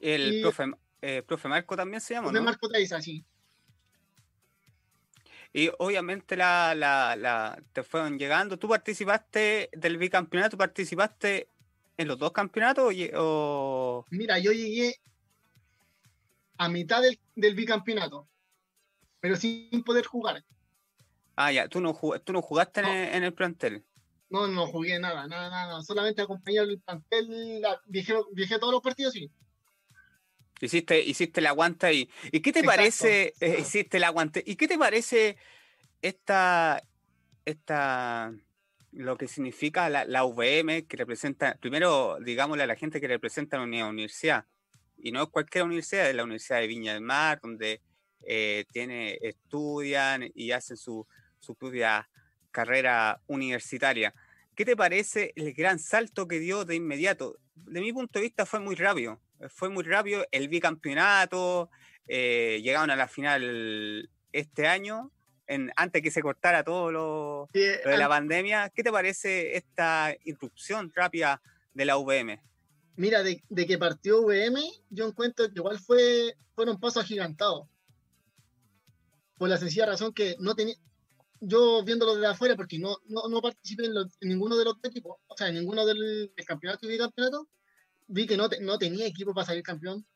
El 0.00 0.34
y, 0.34 0.42
profe, 0.42 0.64
eh, 1.00 1.22
profe, 1.26 1.48
Marco 1.48 1.74
también 1.74 2.00
se 2.00 2.12
llama, 2.12 2.28
profe 2.28 2.40
¿no? 2.40 2.44
Marco 2.44 2.68
Taiza, 2.68 3.00
sí. 3.00 3.24
Y 5.54 5.70
obviamente 5.78 6.36
la, 6.36 6.74
la, 6.76 7.16
la, 7.16 7.62
te 7.72 7.82
fueron 7.82 8.18
llegando. 8.18 8.58
¿Tú 8.58 8.68
participaste 8.68 9.70
del 9.72 9.96
bicampeonato? 9.96 10.58
¿Participaste 10.58 11.48
en 11.96 12.08
los 12.08 12.18
dos 12.18 12.32
campeonatos? 12.32 12.92
O... 13.14 14.04
Mira, 14.10 14.38
yo 14.40 14.52
llegué 14.52 14.96
a 16.58 16.68
mitad 16.68 17.00
del, 17.00 17.18
del 17.34 17.54
bicampeonato, 17.54 18.28
pero 19.20 19.36
sin 19.36 19.82
poder 19.84 20.04
jugar. 20.04 20.44
Ah, 21.36 21.50
ya, 21.50 21.66
tú 21.66 21.80
no, 21.80 21.98
tú 22.24 22.32
no 22.32 22.42
jugaste 22.42 22.82
no. 22.82 22.88
En, 22.88 22.96
el, 22.96 23.14
en, 23.14 23.24
el, 23.24 23.32
plantel. 23.32 23.84
No, 24.34 24.48
no 24.48 24.66
jugué 24.66 24.98
nada, 24.98 25.28
nada, 25.28 25.48
nada. 25.48 25.80
Solamente 25.82 26.20
acompañé 26.20 26.58
al 26.58 26.80
plantel, 26.80 27.62
viajé, 27.86 28.58
todos 28.58 28.72
los 28.72 28.82
partidos, 28.82 29.12
sí. 29.12 29.30
Hiciste, 30.60 31.00
hiciste 31.04 31.38
el 31.38 31.46
aguante 31.46 31.86
ahí. 31.86 32.10
¿Y 32.32 32.40
qué 32.40 32.52
te 32.52 32.58
Exacto. 32.58 32.76
parece? 32.76 33.32
Eh, 33.38 33.58
hiciste 33.60 33.98
el 33.98 34.02
aguante. 34.02 34.42
¿Y 34.44 34.56
qué 34.56 34.66
te 34.66 34.76
parece 34.76 35.36
esta, 36.02 36.82
esta, 37.44 38.32
lo 38.90 39.16
que 39.16 39.28
significa 39.28 39.88
la, 39.88 40.04
la 40.04 40.24
VM 40.24 40.84
que 40.86 40.96
representa, 40.96 41.54
primero, 41.60 42.18
digámosle 42.20 42.64
a 42.64 42.66
la 42.66 42.74
gente 42.74 43.00
que 43.00 43.06
representa 43.06 43.56
la 43.56 43.86
universidad, 43.86 44.46
y 44.98 45.12
no 45.12 45.22
es 45.22 45.28
cualquier 45.28 45.62
universidad, 45.62 46.10
es 46.10 46.16
la 46.16 46.24
Universidad 46.24 46.58
de 46.58 46.66
Viña 46.66 46.94
del 46.94 47.02
Mar, 47.02 47.38
donde 47.40 47.82
eh, 48.26 48.64
tiene, 48.72 49.16
estudian 49.22 50.28
y 50.34 50.50
hacen 50.50 50.76
su, 50.76 51.06
su 51.38 51.54
propia 51.54 52.08
carrera 52.50 53.20
universitaria. 53.26 54.12
¿Qué 54.54 54.64
te 54.64 54.76
parece 54.76 55.32
el 55.36 55.52
gran 55.52 55.78
salto 55.78 56.28
que 56.28 56.38
dio 56.38 56.64
de 56.64 56.76
inmediato? 56.76 57.38
De 57.54 57.80
mi 57.80 57.92
punto 57.92 58.18
de 58.18 58.24
vista 58.24 58.46
fue 58.46 58.60
muy 58.60 58.74
rápido, 58.76 59.20
fue 59.48 59.68
muy 59.68 59.82
rápido 59.84 60.24
el 60.30 60.48
bicampeonato, 60.48 61.70
eh, 62.06 62.60
llegaron 62.62 62.90
a 62.90 62.96
la 62.96 63.08
final 63.08 64.10
este 64.32 64.66
año, 64.66 65.10
en, 65.46 65.70
antes 65.76 66.02
que 66.02 66.10
se 66.10 66.22
cortara 66.22 66.62
todo 66.64 66.90
lo, 66.92 67.48
Sí, 67.52 67.64
lo 67.84 67.90
de 67.90 67.96
la 67.98 68.04
an- 68.04 68.10
pandemia. 68.10 68.70
¿Qué 68.74 68.82
te 68.82 68.90
parece 68.92 69.56
esta 69.56 70.14
irrupción 70.24 70.92
rápida 70.94 71.42
de 71.72 71.84
la 71.84 71.96
VM? 71.96 72.40
Mira, 72.96 73.22
de, 73.22 73.42
de 73.48 73.66
que 73.66 73.76
partió 73.76 74.22
VM, 74.22 74.60
yo 74.90 75.06
encuentro 75.08 75.46
que 75.46 75.54
igual 75.56 75.78
fue, 75.80 76.34
fueron 76.54 76.78
pasos 76.78 77.02
agigantados. 77.04 77.68
Por 79.36 79.48
la 79.48 79.56
sencilla 79.58 79.86
razón 79.86 80.12
que 80.14 80.36
no 80.38 80.54
tenía. 80.54 80.76
Yo 81.46 81.84
viéndolo 81.84 82.14
desde 82.14 82.28
afuera, 82.28 82.56
porque 82.56 82.78
no, 82.78 82.96
no, 83.06 83.28
no 83.28 83.40
participé 83.42 83.86
en, 83.86 83.94
lo- 83.94 84.08
ninguno 84.20 84.56
de 84.56 84.64
los 84.64 84.76
equipos, 84.82 85.18
o 85.26 85.36
sea, 85.36 85.48
en 85.48 85.54
ninguno 85.54 85.84
del, 85.84 86.32
campeonato 86.46 86.86
y 86.86 86.90
bicampeonato, 86.90 87.48
vi 88.06 88.26
que 88.26 88.36
no, 88.36 88.48
te- 88.48 88.60
no 88.60 88.78
tenía 88.78 89.06
equipo 89.06 89.34
para 89.34 89.46
salir 89.46 89.62
campeón. 89.62 90.06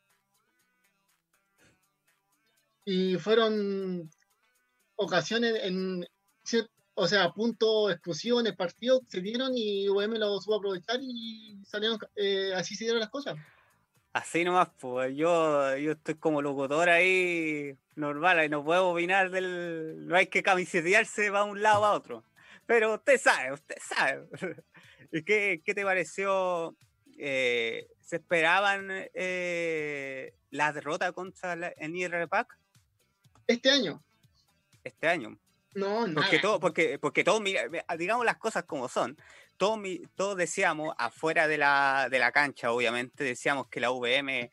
Y 2.85 3.17
fueron 3.17 4.09
ocasiones 4.95 5.55
en, 5.63 6.05
o 6.95 7.07
sea, 7.07 7.31
puntos 7.31 7.91
exclusivos 7.91 8.41
en 8.41 8.47
el 8.47 8.55
partido 8.55 9.01
que 9.01 9.07
se 9.09 9.21
dieron 9.21 9.51
y 9.55 9.87
VM 9.87 10.17
lo 10.17 10.41
supo 10.41 10.55
aprovechar 10.55 10.99
y 11.01 11.57
salieron, 11.65 11.99
eh, 12.15 12.53
así 12.55 12.75
se 12.75 12.85
dieron 12.85 12.99
las 12.99 13.09
cosas. 13.09 13.37
Así 14.13 14.43
nomás, 14.43 14.69
pues 14.79 15.15
yo, 15.15 15.77
yo 15.77 15.91
estoy 15.91 16.15
como 16.15 16.41
locutor 16.41 16.89
ahí 16.89 17.77
normal, 17.95 18.43
y 18.43 18.49
no 18.49 18.63
puedo 18.63 18.89
opinar 18.89 19.29
del. 19.29 20.07
No 20.07 20.15
hay 20.15 20.27
que 20.27 20.41
camisetearse 20.41 21.31
para 21.31 21.43
un 21.43 21.61
lado 21.61 21.85
a 21.85 21.93
otro. 21.93 22.23
Pero 22.65 22.95
usted 22.95 23.19
sabe, 23.19 23.53
usted 23.53 23.77
sabe. 23.81 24.27
¿Y 25.11 25.23
qué, 25.23 25.61
qué 25.63 25.73
te 25.73 25.83
pareció? 25.83 26.75
eh, 27.19 27.87
¿Se 27.99 28.15
esperaban 28.15 28.87
eh, 29.13 30.33
la 30.49 30.73
derrota 30.73 31.11
contra 31.11 31.55
la, 31.55 31.67
el 31.67 31.95
IRPAC 31.95 32.57
Este 33.45 33.69
año, 33.69 34.01
este 34.83 35.07
año? 35.07 35.37
no, 35.75 36.07
nada. 36.07 36.15
Porque 36.15 36.39
todo, 36.39 36.59
porque, 36.59 36.97
porque 36.97 37.23
mira, 37.41 37.69
digamos 37.97 38.25
las 38.25 38.37
cosas 38.37 38.63
como 38.63 38.89
son. 38.89 39.15
Todos, 39.59 39.79
todos 40.15 40.37
decíamos, 40.37 40.95
afuera 40.97 41.49
de 41.49 41.57
la, 41.57 42.07
de 42.09 42.17
la 42.17 42.31
cancha, 42.31 42.71
obviamente, 42.71 43.25
decíamos 43.25 43.67
que 43.67 43.81
la 43.81 43.91
VM 43.91 44.49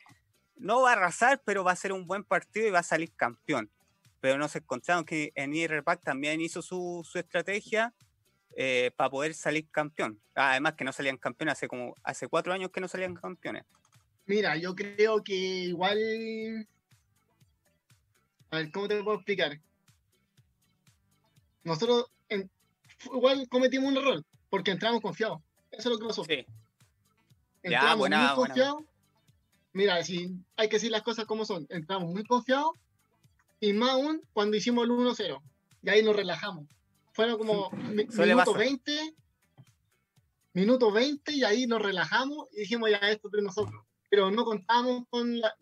no 0.56 0.82
va 0.82 0.90
a 0.90 0.92
arrasar, 0.94 1.40
pero 1.44 1.62
va 1.62 1.70
a 1.70 1.76
ser 1.76 1.92
un 1.92 2.08
buen 2.08 2.24
partido 2.24 2.66
y 2.66 2.72
va 2.72 2.80
a 2.80 2.82
salir 2.82 3.14
campeón. 3.14 3.70
Pero 4.20 4.36
nos 4.36 4.56
encontramos 4.56 5.04
que 5.04 5.30
en 5.36 5.54
IRPAC 5.54 6.02
también 6.02 6.40
hizo 6.40 6.60
su, 6.60 7.06
su 7.08 7.20
estrategia 7.20 7.94
eh, 8.56 8.90
para 8.96 9.08
poder 9.08 9.34
salir 9.34 9.68
campeón. 9.70 10.20
Además 10.34 10.74
que 10.74 10.84
no 10.84 10.92
salían 10.92 11.18
campeones 11.18 11.52
hace 11.52 11.68
como 11.68 11.94
hace 12.02 12.26
cuatro 12.26 12.52
años 12.52 12.70
que 12.70 12.80
no 12.80 12.88
salían 12.88 13.14
campeones. 13.14 13.64
Mira, 14.24 14.56
yo 14.56 14.74
creo 14.74 15.22
que 15.22 15.34
igual. 15.34 16.66
A 18.50 18.56
ver, 18.56 18.72
¿cómo 18.72 18.88
te 18.88 19.00
puedo 19.04 19.18
explicar? 19.18 19.60
Nosotros 21.62 22.06
igual 23.04 23.48
cometimos 23.48 23.90
un 23.92 23.98
error, 23.98 24.24
porque 24.50 24.70
entramos 24.70 25.00
confiados. 25.00 25.40
Eso 25.70 25.88
es 25.90 25.94
lo 25.94 25.98
que 25.98 26.06
pasó. 26.06 26.24
Sí. 26.24 26.46
Entramos 27.62 27.98
buena, 27.98 28.18
muy 28.18 28.36
buena. 28.36 28.54
confiados. 28.54 28.82
Mira, 29.72 30.02
si 30.04 30.30
hay 30.56 30.68
que 30.68 30.76
decir 30.76 30.90
las 30.90 31.02
cosas 31.02 31.26
como 31.26 31.44
son. 31.44 31.66
Entramos 31.68 32.12
muy 32.12 32.24
confiados. 32.24 32.70
Y 33.60 33.72
más 33.72 33.90
aún 33.90 34.22
cuando 34.32 34.56
hicimos 34.56 34.84
el 34.84 34.90
1-0. 34.90 35.40
Y 35.82 35.88
ahí 35.90 36.02
nos 36.02 36.16
relajamos. 36.16 36.66
Fueron 37.12 37.38
como 37.38 37.70
minuto 37.90 38.36
pasar. 38.36 38.58
20. 38.58 39.14
Minuto 40.54 40.90
20 40.90 41.32
y 41.32 41.44
ahí 41.44 41.66
nos 41.66 41.82
relajamos 41.82 42.46
y 42.52 42.60
dijimos 42.60 42.90
ya 42.90 42.96
esto 43.10 43.28
es 43.28 43.32
de 43.32 43.42
nosotros. 43.42 43.82
Pero 44.08 44.30
no 44.30 44.44
contábamos 44.44 45.04
con, 45.10 45.38
la- 45.40 45.54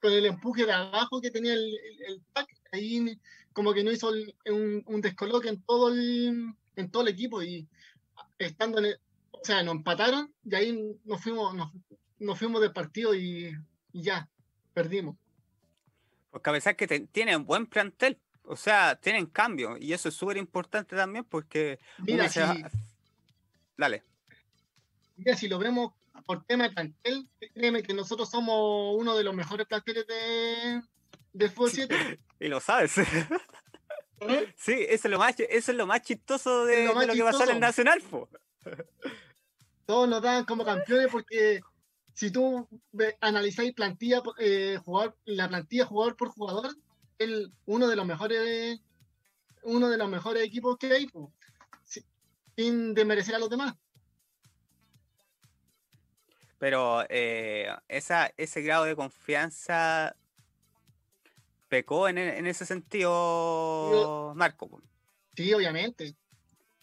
con 0.00 0.12
el 0.12 0.24
empuje 0.26 0.64
de 0.64 0.72
abajo 0.72 1.20
que 1.20 1.30
tenía 1.30 1.52
el, 1.52 1.60
el, 1.60 2.02
el 2.12 2.22
pack. 2.32 2.48
Ahí 2.72 3.18
como 3.52 3.74
que 3.74 3.84
no 3.84 3.90
hizo 3.92 4.10
el- 4.10 4.34
un, 4.50 4.82
un 4.86 5.00
descoloque 5.02 5.48
en 5.48 5.60
todo 5.62 5.88
el, 5.92 6.54
en 6.76 6.90
todo 6.90 7.02
el 7.02 7.08
equipo 7.08 7.42
y 7.42 7.66
estando 8.38 8.78
en 8.78 8.86
el, 8.86 9.00
o 9.30 9.40
sea, 9.44 9.62
nos 9.62 9.74
empataron 9.76 10.32
y 10.44 10.54
ahí 10.54 10.96
nos 11.04 11.22
fuimos, 11.22 11.54
nos, 11.54 11.72
nos 12.18 12.38
fuimos 12.38 12.60
del 12.60 12.72
partido 12.72 13.14
y, 13.14 13.52
y 13.92 14.02
ya, 14.02 14.28
perdimos. 14.72 15.16
Porque 16.30 16.50
a 16.50 16.52
pesar 16.52 16.76
que 16.76 16.86
te- 16.86 17.00
tienen 17.06 17.44
buen 17.44 17.66
plantel, 17.66 18.18
o 18.44 18.56
sea, 18.56 18.96
tienen 18.96 19.26
cambio. 19.26 19.76
Y 19.78 19.92
eso 19.92 20.08
es 20.08 20.14
súper 20.14 20.36
importante 20.36 20.94
también 20.96 21.24
porque 21.24 21.78
Mira, 21.98 22.28
si, 22.28 22.40
va- 22.40 22.56
Dale. 23.76 24.02
mira, 25.16 25.36
si 25.36 25.48
lo 25.48 25.58
vemos 25.58 25.92
por 26.26 26.44
tema 26.44 26.64
de 26.64 26.74
plantel, 26.74 27.28
créeme 27.54 27.82
que 27.82 27.94
nosotros 27.94 28.28
somos 28.30 28.96
uno 28.98 29.16
de 29.16 29.24
los 29.24 29.34
mejores 29.34 29.66
planteles 29.66 30.06
de, 30.06 30.82
del 31.32 31.50
fútbol 31.50 31.70
7. 31.70 31.94
Y 32.40 32.46
lo 32.46 32.60
sabes. 32.60 32.94
Sí, 34.56 34.86
eso 34.88 35.08
es 35.08 35.10
lo 35.10 35.18
más, 35.18 35.38
eso 35.38 35.70
es 35.70 35.76
lo 35.76 35.86
más 35.86 36.02
chistoso 36.02 36.64
de, 36.64 36.84
Es 36.84 36.84
lo 36.84 36.90
de 36.90 36.94
más 36.94 37.06
lo 37.06 37.14
que 37.14 37.22
pasó 37.22 37.44
en 37.44 37.50
el. 37.50 37.60
Nacional, 37.60 38.00
po. 38.02 38.28
Todos 39.86 40.08
nos 40.08 40.20
dan 40.20 40.44
como 40.44 40.64
campeones 40.64 41.08
porque 41.10 41.60
si 42.12 42.30
tú 42.30 42.68
analizáis 43.20 43.72
plantilla, 43.72 44.22
eh, 44.38 44.78
jugador, 44.84 45.16
la 45.24 45.48
plantilla 45.48 45.86
jugador 45.86 46.16
por 46.16 46.28
jugador, 46.28 46.76
el 47.18 47.52
uno 47.66 47.88
de 47.88 47.96
los 47.96 48.06
mejores 48.06 48.80
uno 49.62 49.88
de 49.88 49.98
los 49.98 50.08
mejores 50.08 50.42
equipos 50.42 50.78
que 50.78 50.92
hay, 50.92 51.06
po, 51.06 51.32
sin 52.56 52.94
desmerecer 52.94 53.34
a 53.34 53.38
los 53.38 53.50
demás. 53.50 53.74
Pero 56.58 57.04
eh, 57.08 57.68
esa, 57.86 58.32
ese 58.36 58.62
grado 58.62 58.84
de 58.84 58.96
confianza 58.96 60.16
pecó 61.68 62.08
en, 62.08 62.18
en 62.18 62.46
ese 62.46 62.66
sentido, 62.66 64.32
Marco. 64.34 64.82
Sí, 65.36 65.52
obviamente. 65.52 66.14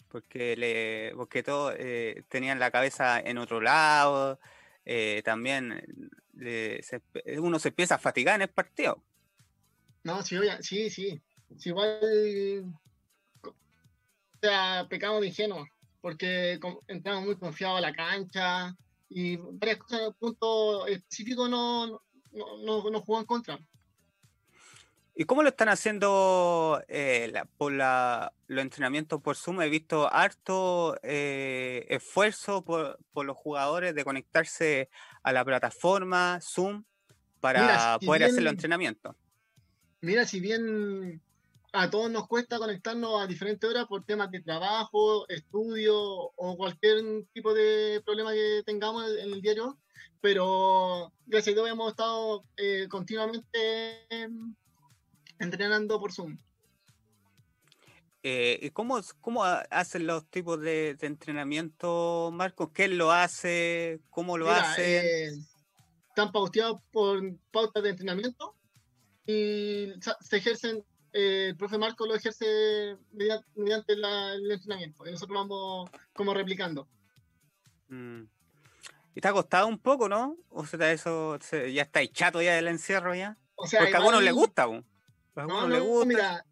Porque, 0.08 0.56
le, 0.56 1.12
porque 1.14 1.42
todos 1.42 1.74
eh, 1.78 2.24
tenían 2.28 2.58
la 2.58 2.70
cabeza 2.70 3.20
en 3.20 3.38
otro 3.38 3.60
lado. 3.60 4.38
Eh, 4.84 5.20
también 5.24 5.82
uno 7.38 7.58
se 7.58 7.68
empieza 7.68 7.96
a 7.96 7.98
fatigar 7.98 8.36
en 8.36 8.42
el 8.42 8.48
partido. 8.48 9.02
No, 10.04 10.22
sí, 10.22 10.38
sí, 10.60 10.88
sí. 10.88 11.20
igual. 11.64 12.72
O 13.42 13.52
sea, 14.40 14.86
pecamos 14.88 15.20
de 15.20 15.26
ingenuo. 15.26 15.66
Porque 16.00 16.60
entramos 16.86 17.24
muy 17.24 17.36
confiados 17.36 17.78
a 17.78 17.80
la 17.80 17.92
cancha 17.92 18.76
y 19.08 19.36
varias 19.36 19.78
cosas 19.78 20.00
en 20.00 20.06
el 20.06 20.14
punto 20.14 20.86
específico 20.86 21.48
no, 21.48 22.00
no, 22.30 22.58
no, 22.64 22.90
no 22.90 23.00
jugó 23.00 23.18
en 23.18 23.26
contra. 23.26 23.58
¿Y 25.18 25.24
cómo 25.24 25.42
lo 25.42 25.48
están 25.48 25.70
haciendo 25.70 26.82
eh, 26.88 27.32
por 27.56 27.72
la, 27.72 28.34
los 28.48 28.60
entrenamientos 28.60 29.22
por 29.22 29.34
Zoom? 29.34 29.62
He 29.62 29.70
visto 29.70 30.12
harto 30.12 30.98
eh, 31.02 31.86
esfuerzo 31.88 32.62
por, 32.62 32.98
los 33.24 33.34
jugadores 33.34 33.94
de 33.94 34.04
conectarse 34.04 34.90
a 35.22 35.32
la 35.32 35.42
plataforma 35.42 36.38
Zoom 36.42 36.84
para 37.40 37.98
poder 38.04 38.24
hacer 38.24 38.42
los 38.42 38.52
entrenamientos. 38.52 39.16
Mira, 40.02 40.26
si 40.26 40.38
bien 40.38 41.22
a 41.72 41.88
todos 41.88 42.10
nos 42.10 42.28
cuesta 42.28 42.58
conectarnos 42.58 43.18
a 43.18 43.26
diferentes 43.26 43.68
horas 43.68 43.86
por 43.86 44.04
temas 44.04 44.30
de 44.30 44.42
trabajo, 44.42 45.26
estudio 45.30 45.96
o 45.98 46.56
cualquier 46.58 47.24
tipo 47.32 47.54
de 47.54 48.02
problema 48.04 48.34
que 48.34 48.62
tengamos 48.66 49.10
en 49.16 49.32
el 49.32 49.40
diario, 49.40 49.78
pero 50.20 51.10
gracias 51.24 51.54
a 51.54 51.56
Dios 51.56 51.70
hemos 51.70 51.92
estado 51.92 52.44
eh, 52.58 52.86
continuamente 52.90 54.18
entrenando 55.38 56.00
por 56.00 56.12
Zoom. 56.12 56.38
Eh, 58.28 58.70
¿cómo, 58.72 59.00
¿Cómo 59.20 59.44
hacen 59.44 60.06
los 60.06 60.28
tipos 60.28 60.60
de, 60.60 60.96
entrenamiento, 61.00 62.30
Marcos? 62.32 62.70
¿Quién 62.72 62.98
lo 62.98 63.12
hace? 63.12 64.00
¿Cómo 64.10 64.36
lo 64.36 64.50
hace? 64.50 65.28
Eh, 65.28 65.30
están 66.08 66.32
pauteados 66.32 66.80
por 66.90 67.22
pautas 67.52 67.84
de 67.84 67.90
entrenamiento 67.90 68.56
y 69.26 69.92
se 70.20 70.36
ejercen, 70.38 70.84
eh, 71.12 71.50
el 71.50 71.56
profe 71.56 71.78
Marco 71.78 72.04
lo 72.04 72.16
ejerce 72.16 72.96
mediante, 73.12 73.92
el 73.92 74.50
entrenamiento 74.50 75.06
y 75.06 75.12
nosotros 75.12 75.36
vamos 75.36 75.90
como 76.12 76.34
replicando. 76.34 76.88
Mm. 77.86 78.22
¿Y 79.14 79.20
te 79.20 79.28
ha 79.28 79.32
costado 79.32 79.68
un 79.68 79.78
poco, 79.78 80.08
no? 80.08 80.36
¿O 80.48 80.66
sea, 80.66 80.90
eso 80.90 81.38
ya 81.38 81.82
está 81.82 82.04
chato 82.08 82.42
ya 82.42 82.54
del 82.54 82.66
encierro 82.66 83.14
ya? 83.14 83.38
O 83.54 83.68
sea, 83.68 83.80
Porque 83.80 83.94
a 83.94 83.98
algunos 83.98 84.22
les 84.22 84.34
gusta. 84.34 84.66
No, 85.36 85.68
no, 85.68 86.04
mira. 86.06 86.44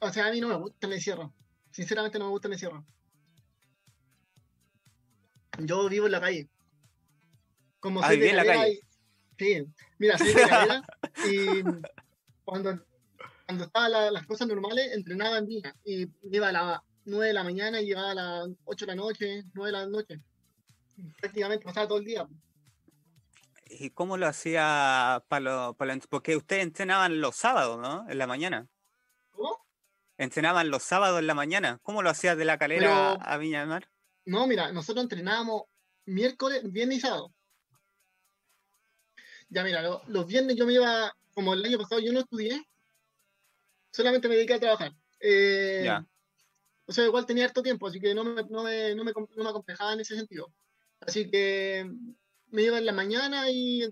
O 0.00 0.12
sea, 0.12 0.26
a 0.26 0.30
mí 0.30 0.40
no 0.40 0.48
me 0.48 0.56
gusta 0.56 0.86
el 0.86 0.92
encierro. 0.92 1.32
Sinceramente 1.70 2.18
no 2.18 2.26
me 2.26 2.30
gusta 2.32 2.48
el 2.48 2.54
encierro. 2.54 2.84
Yo 5.58 5.88
vivo 5.88 6.06
en 6.06 6.12
la 6.12 6.20
calle. 6.20 6.48
Como 7.80 8.02
ah, 8.02 8.08
soy 8.08 8.18
de 8.18 8.32
la 8.32 8.44
calle. 8.44 8.80
sí, 9.38 9.66
mira, 9.98 10.18
soy 10.18 10.34
de 10.34 10.42
calera 10.48 10.82
y 11.30 11.62
cuando, 12.44 12.78
cuando 13.46 13.64
estaban 13.64 14.12
las 14.12 14.26
cosas 14.26 14.48
normales 14.48 14.92
entrenaba 14.92 15.38
en 15.38 15.46
Vina 15.46 15.74
y 15.84 16.06
iba 16.30 16.48
a 16.48 16.52
las 16.52 16.80
9 17.06 17.26
de 17.28 17.32
la 17.32 17.44
mañana 17.44 17.80
y 17.80 17.86
llegaba 17.86 18.10
a 18.10 18.14
las 18.14 18.48
8 18.64 18.86
de 18.86 18.92
la 18.92 18.96
noche, 18.96 19.44
9 19.54 19.72
de 19.72 19.78
la 19.78 19.86
noche. 19.86 20.20
Prácticamente 21.20 21.64
pasaba 21.64 21.88
todo 21.88 21.98
el 21.98 22.04
día. 22.04 22.26
¿Y 23.78 23.90
cómo 23.90 24.16
lo 24.16 24.26
hacía 24.26 25.24
para, 25.28 25.72
para 25.72 25.96
Porque 26.08 26.36
ustedes 26.36 26.62
entrenaban 26.62 27.20
los 27.20 27.36
sábados, 27.36 27.78
¿no? 27.78 28.08
En 28.08 28.18
la 28.18 28.26
mañana. 28.26 28.68
¿Cómo? 29.30 29.66
Entrenaban 30.18 30.70
los 30.70 30.82
sábados 30.82 31.20
en 31.20 31.26
la 31.26 31.34
mañana. 31.34 31.78
¿Cómo 31.82 32.02
lo 32.02 32.10
hacías 32.10 32.36
de 32.36 32.44
la 32.44 32.58
calera 32.58 33.12
a 33.12 33.36
Viña 33.38 33.60
del 33.60 33.68
Mar? 33.68 33.88
No, 34.24 34.46
mira, 34.46 34.70
nosotros 34.72 35.02
entrenábamos 35.02 35.62
miércoles, 36.04 36.62
viernes 36.70 36.98
y 36.98 37.00
sábado. 37.00 37.32
Ya, 39.48 39.64
mira, 39.64 39.82
los, 40.06 40.26
viernes 40.26 40.56
yo 40.56 40.66
me 40.66 40.74
iba, 40.74 41.14
como 41.34 41.54
el 41.54 41.64
año 41.64 41.78
pasado 41.78 42.00
yo 42.00 42.12
no 42.12 42.20
estudié, 42.20 42.62
solamente 43.90 44.28
me 44.28 44.36
dediqué 44.36 44.54
a 44.54 44.60
trabajar. 44.60 44.92
Eh, 45.20 45.82
ya. 45.84 46.06
O 46.86 46.92
sea, 46.92 47.04
igual 47.04 47.26
tenía 47.26 47.44
harto 47.44 47.62
tiempo, 47.62 47.86
así 47.86 48.00
que 48.00 48.14
no 48.14 48.24
me, 48.24 48.42
no 48.44 48.62
me, 48.62 48.94
no 48.94 49.04
me, 49.04 49.12
no 49.12 49.44
me 49.44 49.50
acomplejaba 49.50 49.92
en 49.92 50.00
ese 50.00 50.16
sentido. 50.16 50.52
Así 51.00 51.30
que 51.30 51.90
me 52.52 52.62
iba 52.62 52.78
en 52.78 52.86
la 52.86 52.92
mañana 52.92 53.50
y, 53.50 53.82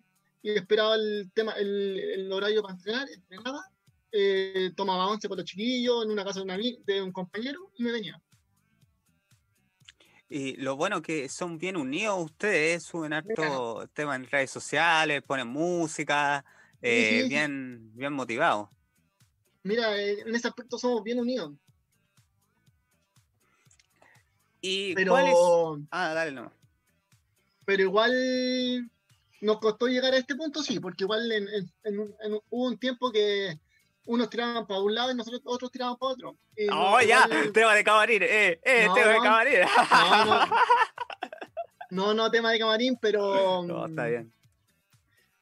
esperaba 0.43 0.95
el 0.95 1.31
tema, 1.35 1.53
el, 1.53 2.31
horario 2.31 2.63
para 2.63 2.75
entrenar, 2.75 3.09
entrenaba, 3.11 3.63
eh, 4.13 4.71
tomaba 4.77 5.09
once 5.09 5.29
con 5.29 5.39
los 5.39 5.47
chiquillos 5.47 6.05
en 6.05 6.11
una 6.11 6.25
casa 6.25 6.43
de, 6.45 7.03
un 7.03 7.13
compañero 7.13 7.73
y 7.77 7.83
me 7.83 7.93
venía. 7.93 8.21
Y 10.29 10.57
lo 10.57 10.77
bueno 10.77 11.03
que 11.03 11.29
son 11.29 11.59
bien 11.59 11.77
unidos 11.77 12.17
ustedes, 12.25 12.85
suben 12.85 13.13
harto 13.13 13.89
tema 13.93 14.15
en 14.15 14.27
redes 14.27 14.51
sociales, 14.51 15.23
ponen 15.23 15.49
música, 15.49 16.45
eh, 16.81 17.27
bien, 17.29 17.91
bien 17.95 18.13
motivados. 18.13 18.69
Mira, 19.65 20.01
eh, 20.01 20.21
en 20.21 20.35
ese 20.35 20.49
aspecto 20.49 20.79
somos 20.79 21.03
bien 21.03 21.19
unidos. 21.19 21.53
¿Y 24.61 24.95
Pero... 24.95 25.17
Ah, 25.91 26.13
dale 26.15 26.33
no 26.33 26.60
pero 27.65 27.83
igual 27.83 28.91
nos 29.41 29.59
costó 29.59 29.87
llegar 29.87 30.13
a 30.13 30.19
este 30.19 30.35
punto, 30.35 30.63
sí, 30.63 30.81
porque 30.81 31.05
igual 31.05 31.31
en, 31.33 31.71
hubo 32.51 32.67
un 32.67 32.79
tiempo 32.79 33.11
que 33.11 33.59
unos 34.07 34.29
tiraban 34.29 34.67
para 34.67 34.81
un 34.81 34.95
lado 34.95 35.13
y 35.13 35.15
nosotros 35.15 35.43
otros 35.45 35.71
tiraban 35.71 35.97
para 35.97 36.13
otro. 36.13 36.37
oh, 36.73 37.01
ya, 37.01 37.29
tema 37.53 37.75
de 37.75 37.85
camarín, 37.85 38.23
eh, 38.23 38.61
eh, 38.63 38.89
tema 38.95 39.13
de 39.13 39.19
camarín. 39.21 39.61
No, 41.91 42.15
no, 42.15 42.31
tema 42.31 42.53
de 42.53 42.59
camarín, 42.59 42.97
pero. 43.01 43.63
No, 43.67 43.87
está 43.87 44.07
bien. 44.07 44.33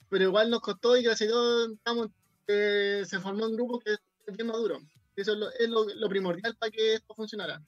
Pero 0.08 0.24
igual 0.24 0.48
nos 0.48 0.60
costó 0.60 0.96
y 0.96 1.02
gracias 1.02 1.28
a 1.28 1.32
Dios 1.32 1.72
estamos, 1.74 2.08
eh, 2.46 3.02
se 3.06 3.20
formó 3.20 3.44
un 3.44 3.54
grupo 3.54 3.78
que 3.78 3.92
es 3.92 4.36
bien 4.36 4.46
maduro. 4.46 4.80
Eso 5.14 5.32
es, 5.32 5.38
lo, 5.38 5.50
es 5.50 5.96
lo 5.96 6.08
primordial 6.08 6.56
para 6.56 6.70
que 6.70 6.94
esto 6.94 7.14
funcionara. 7.14 7.60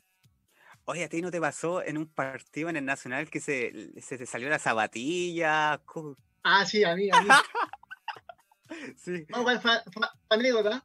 Oye, 0.84 1.04
¿a 1.04 1.08
ti 1.08 1.22
no 1.22 1.30
te 1.30 1.40
pasó 1.40 1.82
en 1.82 1.98
un 1.98 2.06
partido 2.06 2.68
en 2.68 2.76
el 2.76 2.84
Nacional 2.84 3.30
que 3.30 3.40
se, 3.40 4.00
se 4.00 4.18
te 4.18 4.26
salió 4.26 4.48
la 4.48 4.58
zapatilla? 4.58 5.80
Ah, 6.42 6.64
sí, 6.66 6.84
a 6.84 6.96
mí, 6.96 7.08
a 7.12 7.20
mí. 7.20 7.28
sí. 8.96 9.26
No, 9.28 9.42
fue, 9.42 9.60
fue, 9.60 9.78
anécdota. 10.30 10.84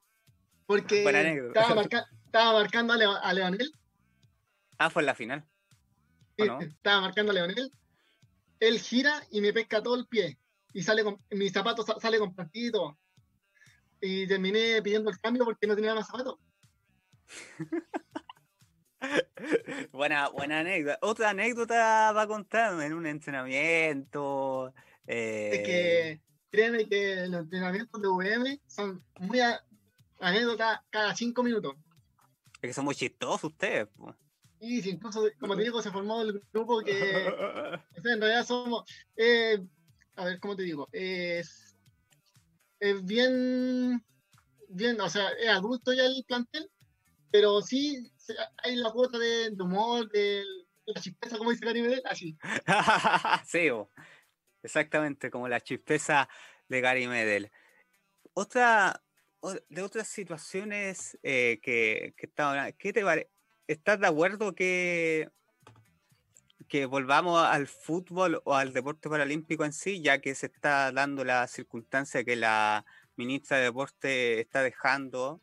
Porque 0.66 1.04
Estaba, 2.26 2.54
marcando 2.54 2.94
a, 2.94 3.34
Leonel. 3.34 3.72
Ah, 4.78 4.90
fue 4.90 5.02
en 5.02 5.06
la 5.06 5.16
final. 5.16 5.46
Estaba 6.38 7.02
marcando 7.02 7.32
a 7.32 7.36
Leonel. 7.36 7.72
Él 8.60 8.80
gira 8.80 9.24
y 9.32 9.42
me 9.42 9.54
pesca 9.54 9.82
todo 9.82 9.96
el 9.96 10.08
pie. 10.08 10.38
Y 10.74 10.84
sale 10.84 11.04
con, 11.04 11.18
mi 11.32 11.50
zapato 11.50 11.86
sale 12.00 12.20
con 12.20 12.36
partido. 12.36 12.98
Y 14.02 14.28
terminé 14.28 14.82
pidiendo 14.82 15.10
el 15.10 15.20
cambio 15.20 15.46
porque 15.46 15.68
no 15.68 15.76
tenía 15.76 15.96
más 15.96 16.08
zapatos. 16.08 16.38
buena, 19.92 20.30
buena 20.30 20.60
anécdota. 20.60 21.00
Otra 21.02 21.30
anécdota 21.30 22.12
va 22.12 22.22
a 22.24 22.28
contar 22.28 22.82
en 22.82 22.94
un 22.94 23.06
entrenamiento. 23.06 24.74
Es 25.06 25.60
que 25.60 26.12
eh, 26.12 26.22
créeme 26.50 26.88
que 26.88 27.28
los 27.28 27.42
entrenamientos 27.42 28.02
de 28.02 28.08
VM 28.08 28.62
son 28.68 29.04
muy 29.20 29.40
anécdotas 30.20 30.80
cada 30.90 31.16
cinco 31.16 31.44
minutos. 31.44 31.76
Es 32.62 32.70
que 32.70 32.74
son 32.74 32.86
muy 32.86 32.96
chistosos 32.96 33.52
ustedes. 33.52 33.88
Y 34.60 34.82
sí, 34.82 34.92
incluso, 34.92 35.28
como 35.40 35.56
te 35.56 35.64
digo, 35.64 35.82
se 35.82 35.92
formó 35.92 36.22
el 36.22 36.42
grupo 36.52 36.82
que 36.82 36.92
en 38.04 38.22
realidad 38.22 38.46
somos, 38.46 38.84
eh, 39.16 39.60
a 40.16 40.26
ver, 40.26 40.40
¿cómo 40.40 40.56
te 40.56 40.64
digo? 40.64 40.88
Es, 40.92 41.76
es 42.80 43.06
bien, 43.06 44.04
bien, 44.70 45.00
o 45.02 45.10
sea, 45.10 45.30
es 45.40 45.50
adulto 45.50 45.94
ya 45.94 46.06
el 46.06 46.24
plantel, 46.28 46.70
pero 47.36 47.62
sí 47.62 48.10
hay 48.64 48.78
la 48.78 48.94
cuota 48.94 49.20
de, 49.20 49.54
humor, 49.60 50.10
de 50.10 50.42
la 50.86 51.02
chispeza, 51.02 51.38
como 51.38 51.52
dice 51.52 51.66
Gary 51.66 51.82
Medel, 51.82 52.02
así. 52.06 52.38
sí, 53.46 53.68
exactamente, 54.64 55.30
como 55.30 55.50
la 55.50 55.60
chispeza 55.60 56.30
de 56.70 56.80
Gary 56.80 57.08
Medel. 57.08 57.52
Otra, 58.32 59.04
de 59.68 59.82
otras 59.82 60.08
situaciones 60.08 61.20
eh, 61.24 61.60
que, 61.62 62.14
que 62.16 62.32
¿qué 62.78 62.94
te 62.94 63.30
¿Estás 63.68 64.00
de 64.00 64.08
acuerdo 64.08 64.56
que, 64.56 65.28
que 66.70 66.86
volvamos 66.86 67.44
al 67.44 67.68
fútbol 67.68 68.42
o 68.46 68.56
al 68.56 68.72
deporte 68.72 69.10
paralímpico 69.10 69.66
en 69.66 69.74
sí, 69.74 70.02
ya 70.02 70.22
que 70.22 70.36
se 70.36 70.46
está 70.46 70.90
dando 70.94 71.26
la 71.26 71.46
circunstancia 71.48 72.24
que 72.24 72.38
la 72.38 72.86
ministra 73.18 73.58
de 73.58 73.64
Deporte 73.64 74.40
está 74.40 74.62
dejando 74.62 75.42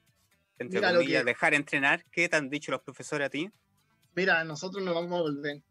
entre 0.63 0.81
comillas, 0.81 1.25
dejar 1.25 1.55
entrenar. 1.55 2.05
¿Qué 2.11 2.29
te 2.29 2.37
han 2.37 2.49
dicho 2.49 2.73
los 2.73 2.81
profesores 2.81 3.27
a 3.27 3.31
ti? 3.31 3.51
Mira, 4.15 4.45
nosotros 4.45 4.83
no 4.83 4.95
vamos 4.95 5.13
a 5.19 5.23
volver. 5.23 5.63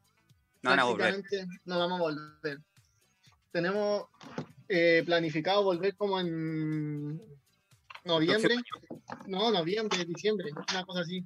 No 0.61 0.69
van 0.69 0.79
a 0.79 0.83
volver. 0.83 1.23
No 1.65 1.79
vamos 1.79 1.99
a 1.99 2.03
volver. 2.03 2.59
tenemos 3.51 4.05
eh, 4.69 5.03
planificado 5.05 5.63
volver 5.63 5.95
como 5.95 6.19
en 6.19 7.21
noviembre. 8.05 8.55
No, 9.27 9.51
noviembre, 9.51 10.05
diciembre, 10.05 10.51
una 10.71 10.85
cosa 10.85 11.01
así. 11.01 11.25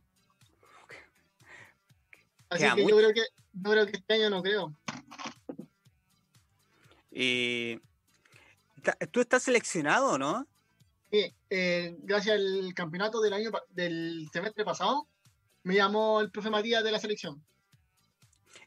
Así 2.49 2.63
Queda 2.63 2.75
que 2.75 2.88
yo 2.88 2.97
creo 2.97 3.13
que, 3.13 3.23
yo 3.54 3.71
creo 3.71 3.86
que 3.86 3.97
este 3.97 4.13
año 4.13 4.30
no 4.30 4.41
creo. 4.41 4.75
Y 7.12 7.80
tú 9.12 9.21
estás 9.21 9.43
seleccionado, 9.43 10.17
¿no? 10.17 10.47
Eh, 11.49 11.95
gracias 11.99 12.36
al 12.36 12.73
campeonato 12.73 13.21
del 13.21 13.34
año 13.34 13.51
del 13.69 14.28
semestre 14.32 14.63
pasado, 14.65 15.08
me 15.63 15.75
llamó 15.75 16.21
el 16.21 16.32
profe 16.32 16.49
Matías 16.49 16.84
de 16.84 16.91
la 16.91 16.99
selección. 16.99 17.43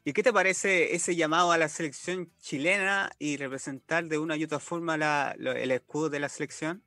¿Y 0.03 0.13
qué 0.13 0.23
te 0.23 0.31
parece 0.33 0.95
ese 0.95 1.15
llamado 1.15 1.51
a 1.51 1.57
la 1.57 1.67
selección 1.69 2.31
chilena 2.39 3.11
y 3.19 3.37
representar 3.37 4.05
de 4.07 4.17
una 4.17 4.37
y 4.37 4.43
otra 4.43 4.59
forma 4.59 4.97
la- 4.97 5.35
lo- 5.37 5.51
el 5.51 5.71
escudo 5.71 6.09
de 6.09 6.19
la 6.19 6.29
selección? 6.29 6.83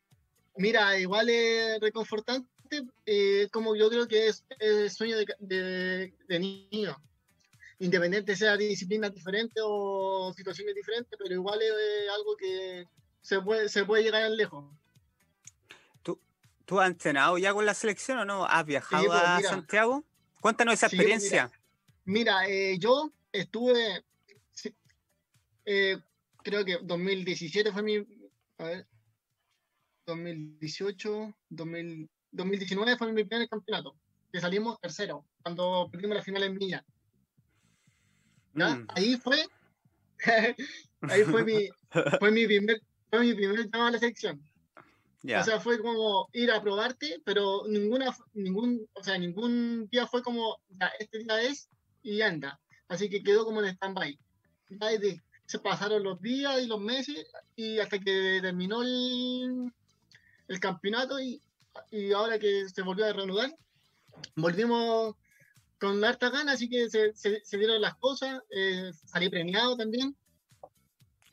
Mira, 0.57 0.99
igual 0.99 1.29
es 1.29 1.81
reconfortante, 1.81 2.49
eh, 3.07 3.49
como 3.53 3.77
yo 3.77 3.89
creo 3.91 4.07
que 4.09 4.29
es 4.29 4.45
el 4.59 4.91
sueño 4.91 5.17
de, 5.19 5.27
de, 5.41 6.15
de 6.29 6.39
niño. 6.39 6.97
Independiente 7.79 8.37
sea 8.37 8.57
de 8.57 8.67
disciplinas 8.67 9.13
diferentes 9.13 9.63
o 9.67 10.33
situaciones 10.37 10.75
diferentes, 10.75 11.19
pero 11.21 11.35
igual 11.35 11.61
es 11.63 11.73
algo 12.15 12.37
que 12.37 12.87
se 13.21 13.41
puede, 13.41 13.69
se 13.69 13.85
puede 13.85 14.05
llegar 14.05 14.31
lejos. 14.31 14.65
¿Tú 16.73 16.81
has 16.81 16.89
entrenado 16.89 17.37
ya 17.37 17.53
con 17.53 17.67
la 17.67 17.75
selección 17.75 18.17
o 18.21 18.25
no? 18.25 18.47
¿Has 18.47 18.65
viajado 18.65 19.05
pues, 19.05 19.21
a 19.23 19.37
mira. 19.37 19.51
Santiago? 19.51 20.07
Cuéntanos 20.41 20.73
esa 20.73 20.89
Sí, 20.89 20.97
pues, 20.97 21.07
experiencia. 21.07 21.53
Mira, 22.07 22.49
eh, 22.49 22.79
yo 22.79 23.13
estuve, 23.31 24.03
eh, 25.67 25.99
creo 26.43 26.65
que 26.65 26.79
2017 26.83 27.73
fue 27.73 27.83
mi, 27.83 27.97
a 28.57 28.65
ver, 28.65 28.87
2018, 30.07 31.35
2000, 31.51 32.09
2019 32.31 32.97
fue 32.97 33.13
mi 33.13 33.23
primer 33.23 33.47
campeonato, 33.51 33.95
que 34.33 34.41
salimos 34.41 34.81
tercero, 34.81 35.27
cuando 35.43 35.91
perdimos 35.93 36.17
la 36.17 36.23
final 36.23 36.43
en. 36.45 36.59
¿ya? 36.59 36.83
Mm. 38.55 38.87
Ahí 38.95 39.19
fue, 39.19 39.47
ahí 41.03 41.25
fue 41.25 41.45
mi, 41.45 41.69
fue 42.19 42.31
mi 42.31 42.47
primer, 42.47 42.81
fue 43.11 43.21
mi 43.21 43.35
primer 43.35 43.59
llamado 43.65 43.89
a 43.89 43.91
la 43.91 43.99
selección. 43.99 44.43
O 45.41 45.45
sea, 45.45 45.61
fue 45.61 45.79
como 45.79 46.29
ir 46.33 46.51
a 46.51 46.61
probarte, 46.61 47.21
pero 47.25 47.63
ninguna, 47.69 48.15
ningún, 48.35 48.89
o 48.93 49.05
sea, 49.05 49.17
ningún 49.19 49.89
día 49.89 50.07
fue 50.07 50.21
como, 50.23 50.59
ya, 50.71 50.91
este 50.99 51.19
día 51.19 51.41
es 51.43 51.69
y 52.03 52.21
anda. 52.23 52.61
Así 52.89 53.09
que 53.09 53.23
quedó 53.23 53.45
como 53.45 53.63
en 53.63 53.69
stand-by. 53.75 54.19
Se 55.47 55.59
pasaron 55.59 56.03
los 56.03 56.21
días 56.21 56.61
y 56.63 56.67
los 56.67 56.81
meses 56.81 57.27
y 57.57 57.79
hasta 57.79 57.99
que 57.99 58.39
terminó 58.43 58.83
el, 58.83 59.71
el 60.49 60.61
campeonato 60.61 61.21
y, 61.21 61.41
y 61.91 62.13
ahora 62.13 62.39
que 62.39 62.69
se 62.69 62.83
volvió 62.83 63.05
a 63.07 63.13
reanudar, 63.13 63.55
volvimos 64.37 65.15
con 65.79 66.03
harta 66.05 66.31
ganas, 66.31 66.55
así 66.55 66.69
que 66.69 66.89
se, 66.91 67.13
se- 67.15 67.43
se 67.45 67.59
dieron 67.59 67.81
las 67.83 67.95
cosas, 67.97 68.41
eh, 68.51 68.91
salí 69.05 69.29
premiado 69.29 69.77
también. 69.77 70.17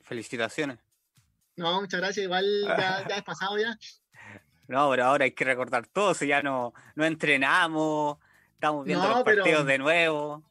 Felicitaciones. 0.02 0.78
No, 1.56 1.80
muchas 1.80 2.00
gracias, 2.00 2.24
igual 2.24 2.46
ya, 2.66 3.04
ya 3.08 3.16
es 3.16 3.22
pasado 3.22 3.58
ya. 3.58 3.76
No, 4.68 4.88
pero 4.90 5.04
ahora 5.04 5.24
hay 5.24 5.32
que 5.32 5.44
recordar 5.44 5.86
todo, 5.88 6.14
si 6.14 6.26
ya 6.28 6.42
no, 6.42 6.72
no 6.94 7.04
entrenamos, 7.04 8.18
estamos 8.54 8.84
viendo 8.84 9.04
No, 9.06 9.14
los 9.16 9.24
pero- 9.24 9.42
partidos 9.42 9.66
de 9.66 9.78
nuevo. 9.78 10.44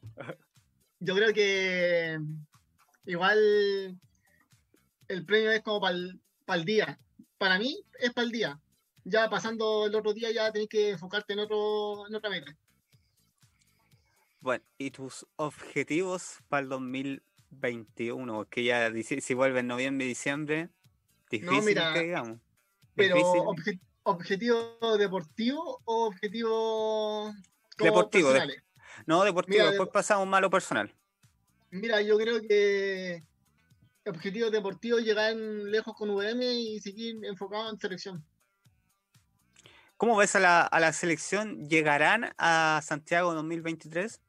yo 1.00 1.14
creo 1.14 1.32
que 1.32 2.18
igual 3.06 3.98
el 5.08 5.24
premio 5.24 5.50
es 5.52 5.62
como 5.62 5.80
para 5.80 6.58
el 6.58 6.64
día. 6.64 6.98
Para 7.38 7.58
mí 7.58 7.82
es 7.98 8.12
para 8.12 8.26
el 8.26 8.32
día. 8.32 8.60
Ya 9.04 9.30
pasando 9.30 9.86
el 9.86 9.94
otro 9.94 10.12
día 10.12 10.30
ya 10.30 10.52
tenés 10.52 10.68
que 10.68 10.90
enfocarte 10.90 11.32
en, 11.32 11.38
otro, 11.40 12.06
en 12.06 12.14
otra 12.14 12.28
meta. 12.30 12.54
Bueno, 14.40 14.64
¿y 14.78 14.90
tus 14.90 15.26
objetivos 15.36 16.38
para 16.48 16.62
el 16.62 16.68
2021? 16.68 18.44
Que 18.48 18.64
ya 18.64 18.90
si 19.20 19.34
vuelve 19.34 19.60
en 19.60 19.66
noviembre 19.66 20.04
y 20.04 20.08
diciembre, 20.10 20.68
difícil 21.30 21.64
mira, 21.64 21.92
que 21.92 22.00
digamos. 22.00 22.40
Pero 22.94 23.16
obje- 23.16 23.80
objetivo 24.02 24.78
deportivo 24.98 25.80
o 25.84 26.06
objetivo 26.06 27.32
Deportivo, 27.78 28.32
de-? 28.32 28.62
No, 29.06 29.24
deportivo, 29.24 29.58
mira, 29.58 29.70
después 29.70 29.88
pasamos 29.92 30.26
malo 30.26 30.50
personal. 30.50 30.94
Mira, 31.70 32.02
yo 32.02 32.18
creo 32.18 32.40
que 32.42 33.22
objetivo 34.04 34.50
deportivo 34.50 34.98
es 34.98 35.04
llegar 35.04 35.34
lejos 35.36 35.94
con 35.94 36.10
VM 36.10 36.44
y 36.52 36.80
seguir 36.80 37.24
enfocado 37.24 37.70
en 37.70 37.78
selección. 37.78 38.24
¿Cómo 39.96 40.16
ves 40.16 40.34
a 40.34 40.40
la, 40.40 40.62
a 40.62 40.80
la 40.80 40.92
selección? 40.92 41.68
¿Llegarán 41.68 42.32
a 42.38 42.80
Santiago 42.82 43.34
2023? 43.34 44.20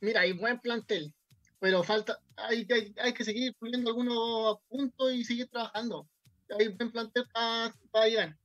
Mira, 0.00 0.22
hay 0.22 0.32
buen 0.32 0.58
plantel, 0.58 1.14
pero 1.64 1.82
falta, 1.82 2.20
hay, 2.36 2.66
que- 2.66 2.92
hay 3.00 3.14
que 3.14 3.24
seguir 3.24 3.54
puliendo 3.54 3.88
algunos 3.88 4.58
puntos 4.68 5.14
y 5.14 5.24
seguir 5.24 5.48
trabajando. 5.48 6.06
Hay 6.58 6.68
buen 6.68 6.92
plantel 6.92 7.24
para 7.32 8.06
llegar. 8.06 8.36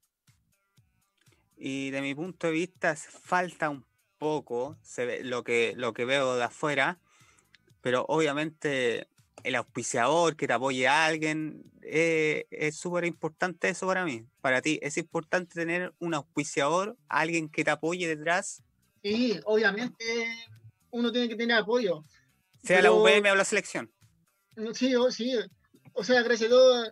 Y 1.57 1.89
de 1.89 2.01
mi 2.01 2.15
punto 2.15 2.47
de 2.47 2.53
vista 2.53 2.95
falta 2.95 3.69
un 3.69 3.85
poco 4.17 4.77
se 4.81 5.05
ve, 5.05 5.23
lo, 5.25 5.43
que, 5.43 5.73
lo 5.75 5.91
que 5.91 6.05
veo 6.05 6.37
de 6.37 6.45
afuera, 6.45 6.97
pero 7.81 8.05
obviamente 8.07 9.09
el 9.43 9.55
auspiciador 9.55 10.37
que 10.37 10.47
te 10.47 10.53
apoye 10.53 10.87
a 10.87 11.05
alguien 11.05 11.69
eh, 11.81 12.47
es 12.51 12.77
súper 12.77 13.03
importante 13.03 13.67
eso 13.67 13.85
para 13.85 14.05
mí. 14.05 14.23
Para 14.39 14.61
ti, 14.61 14.79
¿es 14.81 14.97
importante 14.97 15.55
tener 15.55 15.93
un 15.99 16.13
auspiciador, 16.13 16.95
alguien 17.09 17.49
que 17.49 17.65
te 17.65 17.71
apoye 17.71 18.07
detrás, 18.07 18.63
Y 19.03 19.41
obviamente 19.43 20.25
uno 20.91 21.11
tiene 21.11 21.27
que 21.27 21.35
tener 21.35 21.57
apoyo. 21.57 22.05
Sea 22.63 22.77
la 22.81 22.89
Pero- 22.89 23.01
UPM 23.01 23.31
o 23.31 23.35
la 23.35 23.45
selección? 23.45 23.91
No, 24.55 24.73
Sí, 24.73 24.93
sí. 25.11 25.35
O 25.93 26.03
sea, 26.03 26.21
gracias 26.21 26.51
a 26.51 26.53
Dios, 26.53 26.91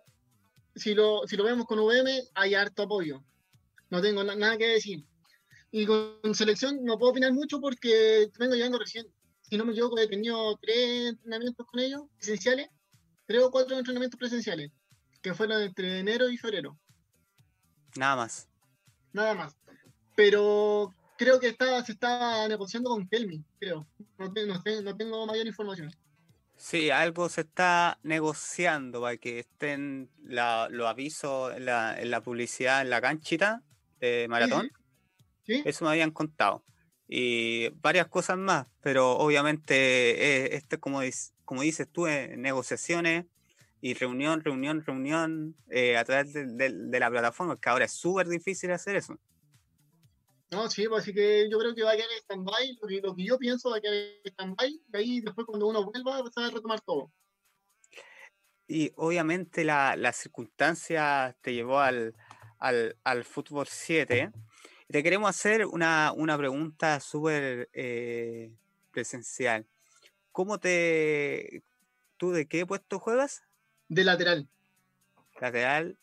si 0.76 0.94
lo, 0.94 1.26
si 1.28 1.36
lo 1.38 1.44
vemos 1.44 1.66
con 1.66 1.80
VM, 1.80 2.24
hay 2.34 2.56
harto 2.56 2.84
apoyo. 2.84 3.24
No 3.90 4.02
tengo 4.02 4.24
na- 4.24 4.36
nada 4.36 4.58
que 4.58 4.68
decir. 4.68 5.06
Y 5.72 5.86
con 5.86 6.34
selección 6.34 6.84
no 6.84 6.98
puedo 6.98 7.12
opinar 7.12 7.34
mucho 7.34 7.60
porque 7.60 8.30
vengo 8.40 8.56
llegando 8.56 8.80
recién. 8.80 9.06
Si 9.42 9.58
no 9.58 9.66
me 9.66 9.72
equivoco, 9.72 9.98
he 10.00 10.08
tenido 10.08 10.58
tres 10.58 11.10
entrenamientos 11.10 11.66
con 11.68 11.80
ellos, 11.80 12.02
presenciales, 12.18 12.70
tres 13.26 13.42
o 13.44 13.52
cuatro 13.52 13.78
entrenamientos 13.78 14.18
presenciales, 14.20 14.72
que 15.22 15.34
fueron 15.34 15.62
entre 15.62 16.00
enero 16.00 16.30
y 16.30 16.38
febrero, 16.38 16.78
Nada 17.96 18.16
más. 18.16 18.48
nada 19.14 19.34
más. 19.36 19.56
Pero 20.16 20.94
creo 21.18 21.40
que 21.40 21.48
está, 21.50 21.84
se 21.84 21.92
está 21.94 22.48
negociando 22.48 22.90
con 22.90 23.08
Kelmi, 23.08 23.44
creo. 23.60 23.88
No, 24.18 24.32
te- 24.32 24.46
no 24.46 24.62
sé, 24.62 24.82
no 24.84 24.96
tengo 24.96 25.26
mayor 25.26 25.48
información. 25.48 25.92
Sí, 26.56 26.90
algo 26.90 27.30
se 27.30 27.42
está 27.42 28.00
negociando 28.04 29.02
para 29.02 29.18
que 29.18 29.40
estén 29.40 30.10
la- 30.24 30.68
los 30.72 30.88
avisos 30.88 31.56
en 31.56 31.66
la, 31.66 32.00
en 32.00 32.10
la 32.10 32.22
publicidad 32.22 32.82
en 32.82 32.90
la 32.90 33.00
canchita 33.02 33.62
de 34.00 34.28
maratón. 34.30 34.72
¿Sí? 35.46 35.62
Eso 35.66 35.86
me 35.86 35.92
habían 35.92 36.12
contado. 36.12 36.64
Y 37.08 37.70
varias 37.80 38.08
cosas 38.08 38.38
más, 38.38 38.66
pero 38.82 39.14
obviamente 39.18 39.76
eh, 39.76 40.56
este, 40.56 40.78
como, 40.78 41.00
como 41.46 41.62
dices 41.62 41.88
tú, 41.92 42.06
eh, 42.08 42.36
negociaciones 42.38 43.26
y 43.80 43.94
reunión, 43.94 44.44
reunión, 44.44 44.84
reunión 44.84 45.56
eh, 45.70 45.96
a 45.96 46.04
través 46.04 46.34
de, 46.34 46.48
de- 46.48 46.74
de 46.74 47.00
la 47.00 47.10
plataforma, 47.10 47.56
que 47.56 47.70
ahora 47.70 47.86
es 47.86 47.94
súper 47.94 48.28
difícil 48.28 48.72
hacer 48.72 48.96
eso. 48.98 49.18
No, 50.50 50.70
sí, 50.70 50.88
pues 50.88 51.04
así 51.04 51.14
que 51.14 51.50
yo 51.52 51.60
creo 51.60 51.76
que 51.76 51.84
va 51.84 51.92
a 51.92 51.96
quedar 51.96 52.10
en 52.12 52.18
stand-by. 52.20 52.78
Lo 52.82 52.88
que, 52.88 53.02
lo 53.02 53.16
que 53.16 53.26
yo 53.26 53.38
pienso 53.38 53.70
va 53.70 53.78
a 53.78 53.82
quedar 53.82 53.96
en 53.96 54.32
stand-by. 54.32 54.82
Y 54.94 54.98
ahí 54.98 55.22
después 55.22 55.46
cuando 55.46 55.68
uno 55.68 55.84
vuelva 55.84 56.18
se 56.32 56.40
va 56.42 56.48
a 56.48 56.52
retomar 56.52 56.80
todo. 56.82 57.12
Y 58.68 58.92
obviamente 58.96 59.64
la, 59.64 59.96
la 59.96 60.12
circunstancia 60.14 61.36
te 61.42 61.54
llevó 61.54 61.80
al, 61.80 62.16
al, 62.60 62.98
al 63.04 63.24
fútbol 63.26 63.68
7. 63.68 64.32
Y 64.90 64.94
te 64.94 65.04
queremos 65.04 65.30
hacer 65.30 65.66
una, 65.66 66.14
una 66.16 66.38
pregunta 66.38 67.00
súper 67.00 67.70
eh, 67.74 68.54
presencial. 68.92 69.66
¿Cómo 70.32 70.60
te... 70.60 71.64
¿Tú 72.18 72.32
de 72.32 72.48
qué 72.48 72.66
puesto 72.66 73.00
juegas? 73.00 73.44
De 73.90 74.04
lateral, 74.04 74.50
Lateral. 75.40 76.00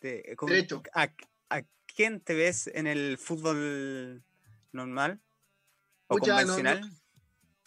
De, 0.00 0.34
con- 0.36 0.48
derecho. 0.48 0.82
¿a, 0.94 1.08
a 1.50 1.62
quién 1.96 2.20
te 2.20 2.34
ves 2.34 2.68
en 2.72 2.86
el 2.86 3.18
fútbol 3.18 4.22
normal? 4.72 5.20
¿O 6.08 6.16
Pucha, 6.16 6.32
no- 6.32 6.40
no- 6.42 6.46
convencional? 6.54 6.90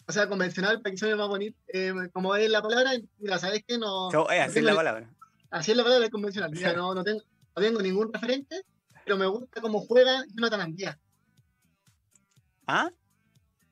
O 0.06 0.12
sea, 0.12 0.28
convencional, 0.28 0.80
para 0.80 0.90
que 0.92 0.96
suene 0.98 1.14
más 1.16 1.28
bonito. 1.28 1.56
Eh, 1.68 1.92
como 2.12 2.34
es 2.34 2.50
la 2.50 2.62
palabra, 2.62 2.92
mira, 3.18 3.38
¿sabes 3.38 3.62
qué? 3.66 3.76
No, 3.78 4.10
So, 4.10 4.30
eh, 4.30 4.40
así 4.40 4.58
es 4.60 4.64
la 4.64 4.74
palabra. 4.74 5.08
así 5.50 5.70
es 5.72 5.76
la 5.76 5.84
palabra 5.84 6.08
convencional. 6.10 6.50
Mira, 6.50 6.72
no, 6.72 6.94
no, 6.94 7.04
tengo, 7.04 7.20
no 7.54 7.62
tengo 7.62 7.80
ningún 7.82 8.12
referente, 8.12 8.64
pero 9.04 9.16
me 9.18 9.26
gusta 9.26 9.60
cómo 9.60 9.80
juega 9.80 10.24
Jonathan 10.34 10.60
Andía. 10.62 10.98
¿Ah? 12.66 12.90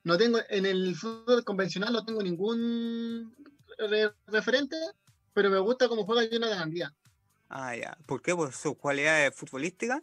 No 0.04 0.16
tengo, 0.16 0.38
en 0.48 0.66
el 0.66 0.94
fútbol 0.96 1.44
convencional 1.44 1.92
no 1.92 2.04
tengo 2.04 2.22
ningún 2.22 3.34
re- 3.76 4.12
referente, 4.26 4.76
pero 5.32 5.50
me 5.50 5.58
gusta 5.58 5.88
cómo 5.88 6.04
juega 6.04 6.24
Jonathan 6.30 6.58
Andía. 6.60 6.94
Ah, 7.48 7.74
ya. 7.74 7.96
¿Por 8.06 8.22
qué? 8.22 8.34
¿Por 8.34 8.52
sus 8.52 8.76
cualidades 8.76 9.34
futbolísticas? 9.34 10.02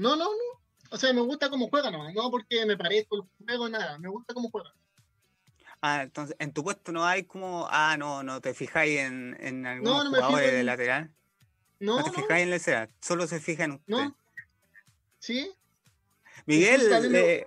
No, 0.00 0.16
no, 0.16 0.24
no. 0.24 0.60
O 0.92 0.96
sea, 0.96 1.12
me 1.12 1.20
gusta 1.20 1.50
cómo 1.50 1.68
juega 1.68 1.90
nomás, 1.90 2.14
no 2.14 2.30
porque 2.30 2.64
me 2.64 2.76
parezco 2.76 3.16
el 3.16 3.22
juego, 3.46 3.68
nada. 3.68 3.98
Me 3.98 4.08
gusta 4.08 4.32
cómo 4.32 4.48
juega. 4.50 4.72
Ah, 5.82 6.02
entonces, 6.02 6.34
en 6.38 6.52
tu 6.54 6.64
puesto 6.64 6.90
no 6.90 7.04
hay 7.04 7.24
como. 7.24 7.68
Ah, 7.70 7.96
no, 7.98 8.22
no 8.22 8.40
te 8.40 8.54
fijáis 8.54 8.98
en, 9.00 9.36
en 9.40 9.66
algunos 9.66 10.04
no 10.04 10.10
jugadores 10.10 10.40
fijo 10.40 10.54
de 10.54 10.60
en- 10.60 10.66
lateral. 10.66 11.10
No, 11.80 11.96
No, 11.98 12.04
te 12.04 12.10
no, 12.10 12.16
fijáis 12.16 12.42
en 12.44 12.50
la 12.50 12.56
escena, 12.56 12.88
solo 13.00 13.26
se 13.26 13.40
fija 13.40 13.64
en 13.64 13.72
usted. 13.72 13.92
no. 13.92 14.16
Sí, 15.18 15.52
Miguel, 16.46 16.80
Incluso 16.80 16.90
también 16.90 17.12
me- 17.12 17.32
eh, 17.34 17.46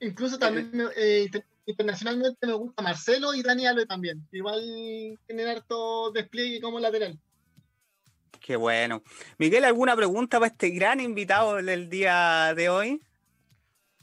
incluso 0.00 0.38
también 0.38 0.70
me- 0.70 0.84
eh, 0.96 1.22
inter- 1.22 1.46
internacionalmente 1.64 2.46
me 2.46 2.52
gusta 2.52 2.82
Marcelo 2.82 3.32
y 3.34 3.42
Dani 3.42 3.66
Alves 3.66 3.88
también. 3.88 4.28
Igual 4.32 5.18
tienen 5.26 5.48
harto 5.48 6.10
despliegue 6.12 6.60
como 6.60 6.78
lateral. 6.78 7.18
Qué 8.40 8.56
bueno. 8.56 9.02
Miguel, 9.38 9.64
¿alguna 9.64 9.96
pregunta 9.96 10.38
para 10.38 10.52
este 10.52 10.70
gran 10.70 11.00
invitado 11.00 11.56
del 11.56 11.88
día 11.88 12.52
de 12.54 12.68
hoy? 12.68 13.02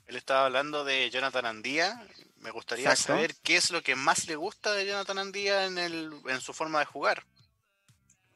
Él 0.07 0.15
estaba 0.15 0.45
hablando 0.45 0.83
de 0.83 1.09
Jonathan 1.09 1.45
Andía. 1.45 2.03
Me 2.37 2.51
gustaría 2.51 2.89
Exacto. 2.89 3.13
saber 3.13 3.35
qué 3.43 3.57
es 3.57 3.69
lo 3.71 3.81
que 3.81 3.95
más 3.95 4.27
le 4.27 4.35
gusta 4.35 4.73
de 4.73 4.85
Jonathan 4.85 5.19
Andía 5.19 5.65
en, 5.65 5.77
el, 5.77 6.11
en 6.27 6.41
su 6.41 6.53
forma 6.53 6.79
de 6.79 6.85
jugar. 6.85 7.25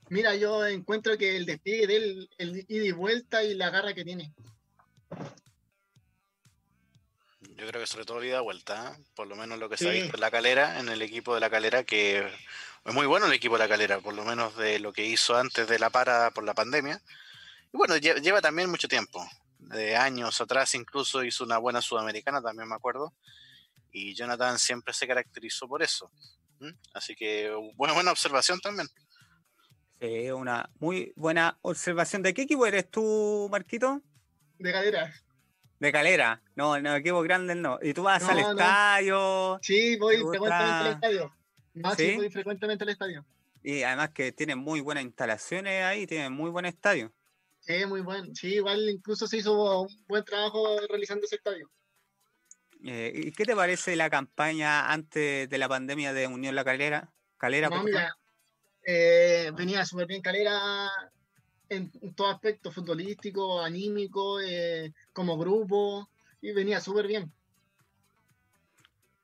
Mira, 0.10 0.36
yo 0.36 0.66
encuentro 0.66 1.18
que 1.18 1.36
el 1.36 1.46
despliegue 1.46 1.88
de 1.88 1.96
él, 1.96 2.30
el 2.38 2.66
ida 2.68 2.86
y 2.86 2.92
vuelta 2.92 3.44
y 3.44 3.56
la 3.56 3.70
garra 3.70 3.94
que 3.94 4.04
tiene. 4.04 4.34
Yo 7.56 7.68
creo 7.68 7.82
que 7.82 7.88
sobre 7.88 8.06
todo 8.06 8.24
ida 8.24 8.42
vuelta, 8.42 8.94
¿eh? 8.94 9.04
por 9.16 9.28
lo 9.28 9.36
menos 9.36 9.58
lo 9.58 9.70
que 9.70 9.78
se 9.78 9.88
ha 9.88 9.92
visto 9.92 10.16
en 10.18 10.22
la 10.22 10.32
calera, 10.32 10.80
en 10.80 10.90
el 10.90 11.02
equipo 11.02 11.34
de 11.34 11.40
la 11.40 11.50
calera, 11.50 11.84
que 11.84 12.30
es 12.86 12.94
muy 12.94 13.06
bueno 13.06 13.26
el 13.28 13.34
equipo 13.34 13.56
de 13.56 13.60
la 13.64 13.70
calera, 13.70 14.00
por 14.00 14.14
lo 14.14 14.24
menos 14.26 14.56
de 14.58 14.80
lo 14.80 14.92
que 14.94 15.06
hizo 15.06 15.36
antes 15.38 15.68
de 15.68 15.80
la 15.80 15.90
para 15.90 16.32
por 16.32 16.44
la 16.44 16.54
pandemia. 16.54 17.02
Y 17.72 17.78
bueno, 17.78 17.96
lle- 17.96 18.20
lleva 18.22 18.42
también 18.42 18.70
mucho 18.70 18.88
tiempo, 18.88 19.26
de 19.60 19.96
años 19.96 20.40
atrás 20.42 20.76
incluso 20.76 21.24
hizo 21.24 21.44
una 21.44 21.58
buena 21.58 21.82
sudamericana, 21.82 22.42
también 22.42 22.68
me 22.70 22.76
acuerdo. 22.76 23.14
Y 23.92 24.14
Jonathan 24.16 24.58
siempre 24.60 24.94
se 24.94 25.08
caracterizó 25.08 25.68
por 25.68 25.84
eso. 25.84 26.12
Así 26.94 27.16
que 27.16 27.52
buena, 27.76 27.94
buena 27.94 28.12
observación 28.12 28.60
también. 28.60 28.88
Sí, 30.00 30.32
una 30.32 30.70
muy 30.80 31.14
buena 31.16 31.58
observación. 31.62 32.22
¿De 32.22 32.34
qué 32.34 32.44
equipo 32.44 32.66
eres 32.66 32.90
tú, 32.90 33.48
Marquito? 33.52 34.02
De 34.60 34.72
cadera. 34.72 35.14
De 35.80 35.92
Calera. 35.92 36.42
No, 36.56 36.80
no, 36.80 36.96
equipo 36.96 37.22
grande 37.22 37.56
no. 37.56 37.78
¿Y 37.82 37.94
tú 37.94 38.04
vas 38.04 38.24
No, 38.24 38.30
al 38.30 38.38
no. 38.42 38.52
estadio? 38.52 39.60
Sí, 39.62 39.98
voy 39.98 40.16
¿Te 40.16 40.22
gusta? 40.22 40.38
frecuentemente 40.40 40.88
al 40.88 40.94
estadio. 40.94 41.36
Sí, 41.98 42.16
voy 42.16 42.30
frecuentemente 42.30 42.84
al 42.84 42.90
estadio. 42.90 43.26
Y 43.64 43.84
además 43.84 44.12
que 44.12 44.32
tienen 44.32 44.60
muy 44.60 44.82
buenas 44.82 45.04
instalaciones 45.04 45.84
ahí, 45.84 46.06
tienen 46.06 46.34
muy 46.34 46.50
buen 46.50 46.66
estadio. 46.66 47.14
Sí, 47.60 47.86
muy 47.86 48.02
bueno. 48.02 48.34
Sí, 48.36 48.56
igual 48.56 48.90
incluso 48.90 49.26
se 49.26 49.38
hizo 49.38 49.82
un 49.82 50.06
buen 50.08 50.24
trabajo 50.24 50.78
realizando 50.90 51.26
ese 51.26 51.38
estadio. 51.38 51.72
Eh, 52.86 53.12
¿Y 53.16 53.32
qué 53.32 53.46
te 53.46 53.56
parece 53.56 53.96
la 53.96 54.10
campaña 54.10 54.92
antes 54.92 55.50
de 55.50 55.58
la 55.58 55.70
pandemia 55.70 56.12
de 56.12 56.28
Unión 56.28 56.56
La 56.56 56.66
Calera? 56.66 57.14
Calera, 57.38 57.70
No, 57.70 57.84
mira, 57.84 58.14
eh, 58.86 59.52
venía 59.56 59.86
súper 59.86 60.08
bien 60.08 60.22
Calera 60.22 60.90
en, 61.70 61.90
en 62.02 62.14
todo 62.14 62.28
aspecto, 62.30 62.72
futbolístico, 62.72 63.62
anímico, 63.62 64.42
eh, 64.42 64.94
como 65.14 65.38
grupo, 65.38 66.10
y 66.42 66.52
venía 66.52 66.82
súper 66.82 67.08
bien. 67.08 67.32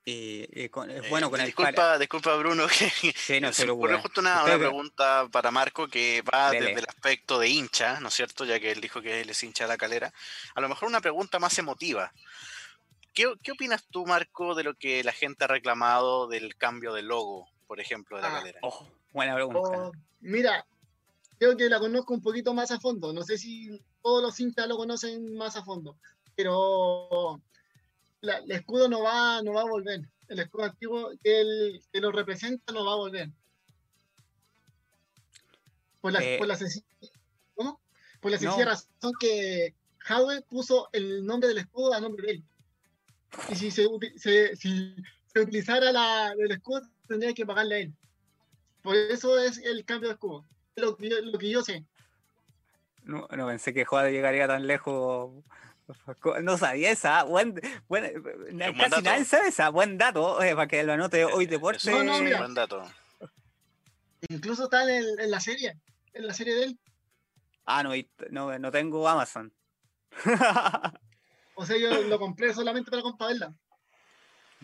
Y, 0.04 0.46
y 0.64 0.68
con- 0.70 0.90
Eh, 0.90 1.02
bueno, 1.10 1.30
con 1.30 1.40
el 1.40 1.46
disculpa, 1.46 1.98
disculpa 1.98 2.34
Bruno, 2.36 2.66
que 3.02 3.12
Sí, 3.14 3.40
no 3.40 3.52
se 3.52 3.66
me 3.66 3.72
ocurrió 3.72 4.00
justo 4.00 4.20
una, 4.20 4.44
una 4.44 4.58
pregunta 4.58 5.28
para 5.30 5.50
Marco 5.50 5.86
que 5.88 6.22
va 6.22 6.50
Dele. 6.50 6.68
desde 6.68 6.80
el 6.80 6.86
aspecto 6.88 7.38
de 7.38 7.48
hincha, 7.48 8.00
¿no 8.00 8.08
es 8.08 8.14
cierto? 8.14 8.44
Ya 8.44 8.58
que 8.58 8.72
él 8.72 8.80
dijo 8.80 9.02
que 9.02 9.20
él 9.20 9.30
es 9.30 9.42
hincha 9.42 9.64
de 9.64 9.68
la 9.68 9.76
calera. 9.76 10.12
A 10.54 10.60
lo 10.60 10.68
mejor 10.68 10.88
una 10.88 11.00
pregunta 11.00 11.38
más 11.38 11.58
emotiva. 11.58 12.12
¿Qué, 13.12 13.32
qué 13.42 13.52
opinas 13.52 13.84
tú, 13.90 14.06
Marco, 14.06 14.54
de 14.54 14.64
lo 14.64 14.74
que 14.74 15.04
la 15.04 15.12
gente 15.12 15.44
ha 15.44 15.48
reclamado 15.48 16.28
del 16.28 16.56
cambio 16.56 16.94
de 16.94 17.02
logo, 17.02 17.48
por 17.66 17.80
ejemplo, 17.80 18.16
de 18.16 18.22
la 18.22 18.28
Ah, 18.28 18.38
calera? 18.38 18.58
Oh, 18.62 18.88
buena 19.12 19.34
pregunta. 19.34 19.60
Oh, 19.60 19.92
mira, 20.20 20.64
creo 21.38 21.56
que 21.56 21.68
la 21.68 21.78
conozco 21.78 22.14
un 22.14 22.22
poquito 22.22 22.54
más 22.54 22.70
a 22.70 22.80
fondo. 22.80 23.12
No 23.12 23.22
sé 23.22 23.36
si 23.36 23.68
todos 24.02 24.22
los 24.22 24.38
hinchas 24.40 24.66
lo 24.68 24.76
conocen 24.76 25.36
más 25.36 25.56
a 25.56 25.64
fondo, 25.64 25.96
pero 26.34 27.40
la- 28.20 28.38
el 28.38 28.50
escudo 28.52 28.88
no 28.88 29.02
va, 29.02 29.42
no 29.42 29.52
va 29.52 29.62
a 29.62 29.68
volver. 29.68 30.00
El 30.28 30.38
escudo 30.38 30.64
antiguo 30.64 31.10
que, 31.22 31.40
el- 31.40 31.82
que 31.92 32.00
lo 32.00 32.12
representa 32.12 32.72
no 32.72 32.84
va 32.84 32.92
a 32.92 32.96
volver. 32.96 33.30
Por 36.00 36.12
la, 36.12 36.22
Eh, 36.22 36.38
por 36.38 36.46
la 36.46 36.56
senci- 36.56 36.84
¿Cómo? 37.54 37.80
Por 38.20 38.30
la 38.30 38.36
no. 38.38 38.42
sencilla 38.42 38.64
razón 38.66 39.12
que 39.20 39.74
Howe 40.08 40.42
puso 40.48 40.88
el 40.92 41.24
nombre 41.26 41.48
del 41.48 41.58
escudo 41.58 41.92
a 41.92 42.00
nombre 42.00 42.26
de 42.26 42.32
él. 42.34 42.44
Y 43.50 43.54
si 43.54 43.70
se, 43.70 43.86
se- 44.16 44.56
si 44.56 44.94
se 45.32 45.40
utilizara 45.40 45.92
la, 45.92 46.32
el 46.38 46.50
escudo, 46.50 46.82
tendría 47.06 47.34
que 47.34 47.46
pagarle 47.46 47.74
a 47.74 47.78
él. 47.80 47.92
Por 48.82 48.96
eso 48.96 49.38
es 49.38 49.58
el 49.58 49.84
cambio 49.84 50.08
de 50.08 50.14
escudo. 50.14 50.44
Es 50.74 50.82
lo 50.82 50.96
lo 50.98 51.38
que 51.38 51.50
yo 51.50 51.62
sé. 51.62 51.84
No, 53.04 53.26
no 53.36 53.46
pensé 53.46 53.74
que 53.74 53.84
Juárez 53.84 54.12
llegaría 54.12 54.46
tan 54.46 54.66
lejos. 54.66 55.32
No 56.42 56.58
sabía 56.58 56.90
esa. 56.90 57.22
Buen, 57.24 57.54
buen- 57.88 58.22
buen 58.22 58.58
casi 58.58 58.90
dato. 58.90 59.02
nadie 59.02 59.24
sabe 59.24 59.48
esa. 59.48 59.68
Buen 59.70 59.98
dato, 59.98 60.42
eh, 60.42 60.54
para 60.54 60.66
que 60.68 60.82
lo 60.82 60.92
anote 60.92 61.24
hoy 61.24 61.44
Eh, 61.44 61.48
deporte. 61.48 61.78
eso 61.78 61.90
No, 61.90 62.04
no, 62.04 62.12
es 62.14 62.18
un 62.20 62.24
mira. 62.24 62.38
buen 62.38 62.54
dato. 62.54 62.82
Incluso 64.28 64.64
está 64.64 64.82
en, 64.84 64.90
el- 64.90 65.20
en 65.20 65.30
la 65.30 65.40
serie. 65.40 65.76
En 66.12 66.26
la 66.26 66.34
serie 66.34 66.54
de 66.54 66.64
él. 66.64 66.78
Ah, 67.64 67.82
no, 67.82 67.90
no, 68.30 68.58
no 68.58 68.70
tengo 68.70 69.08
Amazon. 69.08 69.52
O 71.54 71.66
sea, 71.66 71.76
yo 71.76 72.02
lo 72.02 72.18
compré 72.18 72.52
solamente 72.54 72.90
para 72.90 73.02
compararla. 73.02 73.54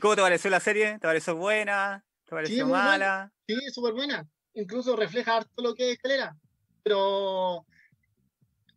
¿Cómo 0.01 0.17
te 0.17 0.23
pareció 0.23 0.51
la 0.51 0.61
serie? 0.61 0.93
¿Te 0.95 1.07
pareció 1.07 1.37
buena? 1.37 2.05
¿Te 2.25 2.31
pareció 2.31 2.67
buena. 2.67 2.85
mala? 2.85 3.33
Sí, 3.47 3.55
es 3.67 3.75
súper 3.75 3.93
buena. 3.95 4.27
Incluso 4.55 4.97
refleja 4.97 5.37
harto 5.37 5.63
lo 5.63 5.75
que 5.75 5.91
es 5.91 5.97
escalera. 5.97 6.37
Pero 6.83 7.65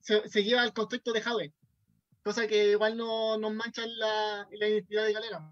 se, 0.02 0.28
se 0.30 0.44
lleva 0.44 0.62
al 0.62 0.74
contexto 0.74 1.12
de 1.14 1.22
Howe. 1.22 1.52
Cosa 2.30 2.46
que 2.48 2.70
igual 2.74 2.96
no 2.96 3.40
nos 3.40 3.52
mancha 3.56 3.82
la, 3.88 4.48
la 4.52 4.68
identidad 4.68 5.04
de 5.04 5.14
galera. 5.14 5.52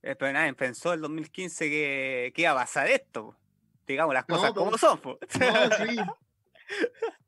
Eh, 0.00 0.14
Pero 0.14 0.32
nadie 0.32 0.54
pensó 0.54 0.94
en 0.94 1.00
2015 1.00 1.68
que, 1.68 2.32
que 2.32 2.42
iba 2.42 2.52
a 2.52 2.54
pasar 2.54 2.86
esto. 2.88 3.36
Digamos 3.84 4.14
las 4.14 4.28
No, 4.28 4.36
cosas 4.36 4.52
po. 4.52 4.64
como 4.64 4.78
son. 4.78 5.00
No, 5.02 5.18
sí. 5.86 5.96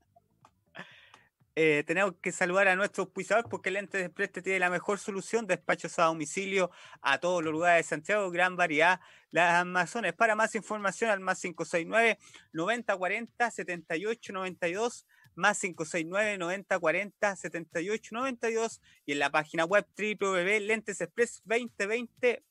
Eh, 1.54 1.84
tenemos 1.86 2.14
que 2.22 2.32
saludar 2.32 2.66
a 2.68 2.76
nuestros 2.76 3.06
auspiciadores 3.08 3.46
porque 3.50 3.70
Lentes 3.70 4.00
de 4.00 4.08
Preste 4.08 4.40
tiene 4.40 4.58
la 4.58 4.70
mejor 4.70 4.98
solución, 4.98 5.46
despachos 5.46 5.98
a 5.98 6.04
domicilio 6.04 6.70
a 7.02 7.18
todos 7.18 7.42
los 7.44 7.52
lugares 7.52 7.84
de 7.84 7.88
Santiago, 7.90 8.30
gran 8.30 8.56
variedad. 8.56 9.00
Las 9.30 9.60
Amazones, 9.60 10.14
para 10.14 10.34
más 10.34 10.54
información 10.54 11.10
al 11.10 11.20
más 11.20 11.42
569 11.42 12.18
9040 12.54 13.50
7892 13.50 15.06
más 15.34 15.58
569 15.60 16.38
9040 16.38 17.36
7892 17.36 18.80
y 19.06 19.12
en 19.12 19.18
la 19.18 19.30
página 19.30 19.64
web 19.64 19.86
www.lentesexpress2020.cl 19.96 22.42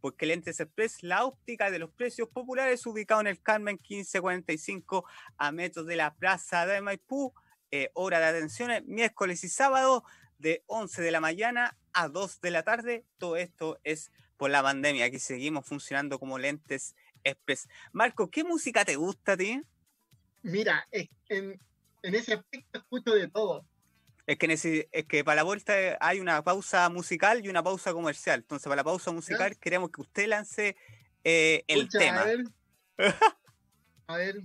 porque 0.00 0.26
Lentes 0.26 0.60
Express, 0.60 1.02
la 1.02 1.24
óptica 1.24 1.70
de 1.70 1.78
los 1.78 1.90
precios 1.90 2.28
populares, 2.28 2.86
ubicado 2.86 3.20
en 3.20 3.28
el 3.28 3.40
Carmen 3.40 3.78
1545 3.88 5.04
a 5.36 5.52
metros 5.52 5.86
de 5.86 5.96
la 5.96 6.14
Plaza 6.14 6.66
de 6.66 6.80
Maipú. 6.80 7.32
Eh, 7.72 7.90
hora 7.94 8.18
de 8.18 8.26
atenciones, 8.26 8.84
miércoles 8.86 9.44
y 9.44 9.48
sábado 9.48 10.02
de 10.38 10.64
11 10.66 11.02
de 11.02 11.10
la 11.12 11.20
mañana 11.20 11.78
a 11.92 12.08
2 12.08 12.40
de 12.40 12.50
la 12.50 12.64
tarde. 12.64 13.04
Todo 13.16 13.36
esto 13.36 13.78
es 13.84 14.10
por 14.36 14.50
la 14.50 14.62
pandemia. 14.62 15.04
Aquí 15.04 15.20
seguimos 15.20 15.66
funcionando 15.66 16.18
como 16.18 16.38
lentes 16.38 16.96
express. 17.22 17.68
Marco, 17.92 18.28
¿qué 18.28 18.42
música 18.42 18.84
te 18.84 18.96
gusta 18.96 19.32
a 19.32 19.36
ti? 19.36 19.62
Mira, 20.42 20.86
en, 21.28 21.60
en 22.02 22.14
ese 22.14 22.34
aspecto 22.34 22.78
escucho 22.78 23.12
de 23.12 23.28
todo. 23.28 23.64
Es 24.26 24.38
que, 24.38 24.88
es 24.92 25.04
que 25.06 25.24
para 25.24 25.36
la 25.36 25.42
vuelta 25.42 25.80
eh, 25.80 25.96
hay 26.00 26.20
una 26.20 26.42
pausa 26.42 26.88
musical 26.88 27.44
y 27.44 27.48
una 27.48 27.62
pausa 27.62 27.92
comercial. 27.92 28.40
Entonces, 28.40 28.64
para 28.64 28.76
la 28.76 28.84
pausa 28.84 29.10
musical 29.10 29.56
queremos 29.58 29.90
que 29.90 30.00
usted 30.02 30.28
lance 30.28 30.76
eh, 31.24 31.64
el 31.66 31.88
tema. 31.88 32.20
A 32.20 32.24
ver. 32.24 32.44
A 34.06 34.16
ver. 34.16 34.40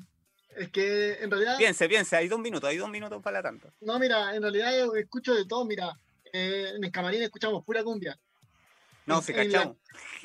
Es 0.56 0.70
que 0.70 1.16
en 1.22 1.30
realidad. 1.30 1.58
Piense, 1.58 1.88
piense, 1.90 2.16
hay 2.16 2.30
dos 2.30 2.40
minutos, 2.40 2.70
hay 2.70 2.78
dos 2.78 2.90
minutos 2.90 3.22
para 3.22 3.40
la 3.40 3.44
tanta. 3.44 3.70
No, 3.82 4.00
mira, 4.00 4.34
en 4.34 4.42
realidad 4.42 4.72
yo 4.78 4.96
escucho 4.96 5.36
de 5.36 5.46
todo. 5.46 5.66
Mira, 5.66 5.92
eh, 6.32 6.72
en 6.78 6.84
el 6.84 6.92
camarín 6.92 7.22
escuchamos 7.22 7.64
pura 7.66 7.84
cumbia. 7.84 8.18
No, 9.06 9.18
En- 9.18 9.24
se 9.24 9.32
en 9.42 9.52
cachamos. 9.52 9.78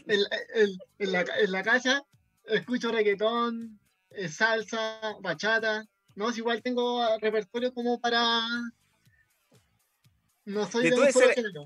En, 0.06 0.22
la- 0.22 0.28
en- 0.54 0.78
en 1.00 1.12
la, 1.12 1.20
en 1.38 1.52
la 1.52 1.62
casa 1.64 2.04
escucho 2.46 2.92
reggaetón, 2.92 3.79
eh, 4.10 4.28
salsa, 4.28 5.00
bachata. 5.20 5.86
No, 6.16 6.32
si 6.32 6.38
igual 6.40 6.62
tengo 6.62 7.00
ah, 7.02 7.16
repertorio 7.20 7.72
como 7.72 8.00
para. 8.00 8.40
No 10.44 10.66
soy 10.70 10.84
De 10.84 10.90
de 10.90 10.96
todo 10.96 11.06
un 11.06 11.12
solo 11.12 11.26
ese- 11.26 11.34
género. 11.34 11.64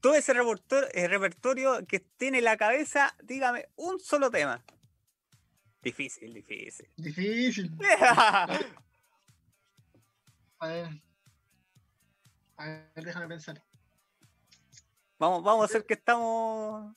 Todo 0.00 0.14
ese 0.14 0.34
repertorio, 0.34 0.88
repertorio 1.08 1.86
que 1.86 2.00
tiene 2.00 2.38
en 2.38 2.44
la 2.44 2.56
cabeza, 2.56 3.14
dígame 3.22 3.66
un 3.76 3.98
solo 3.98 4.30
tema. 4.30 4.62
Difícil, 5.82 6.32
difícil. 6.34 6.88
Difícil. 6.96 7.72
A 10.58 10.66
ver. 10.68 10.88
A 12.56 12.64
ver, 12.66 13.04
déjame 13.04 13.28
pensar. 13.28 13.62
Vamos, 15.18 15.42
vamos 15.42 15.62
a 15.62 15.64
hacer 15.66 15.84
que 15.86 15.94
estamos 15.94 16.94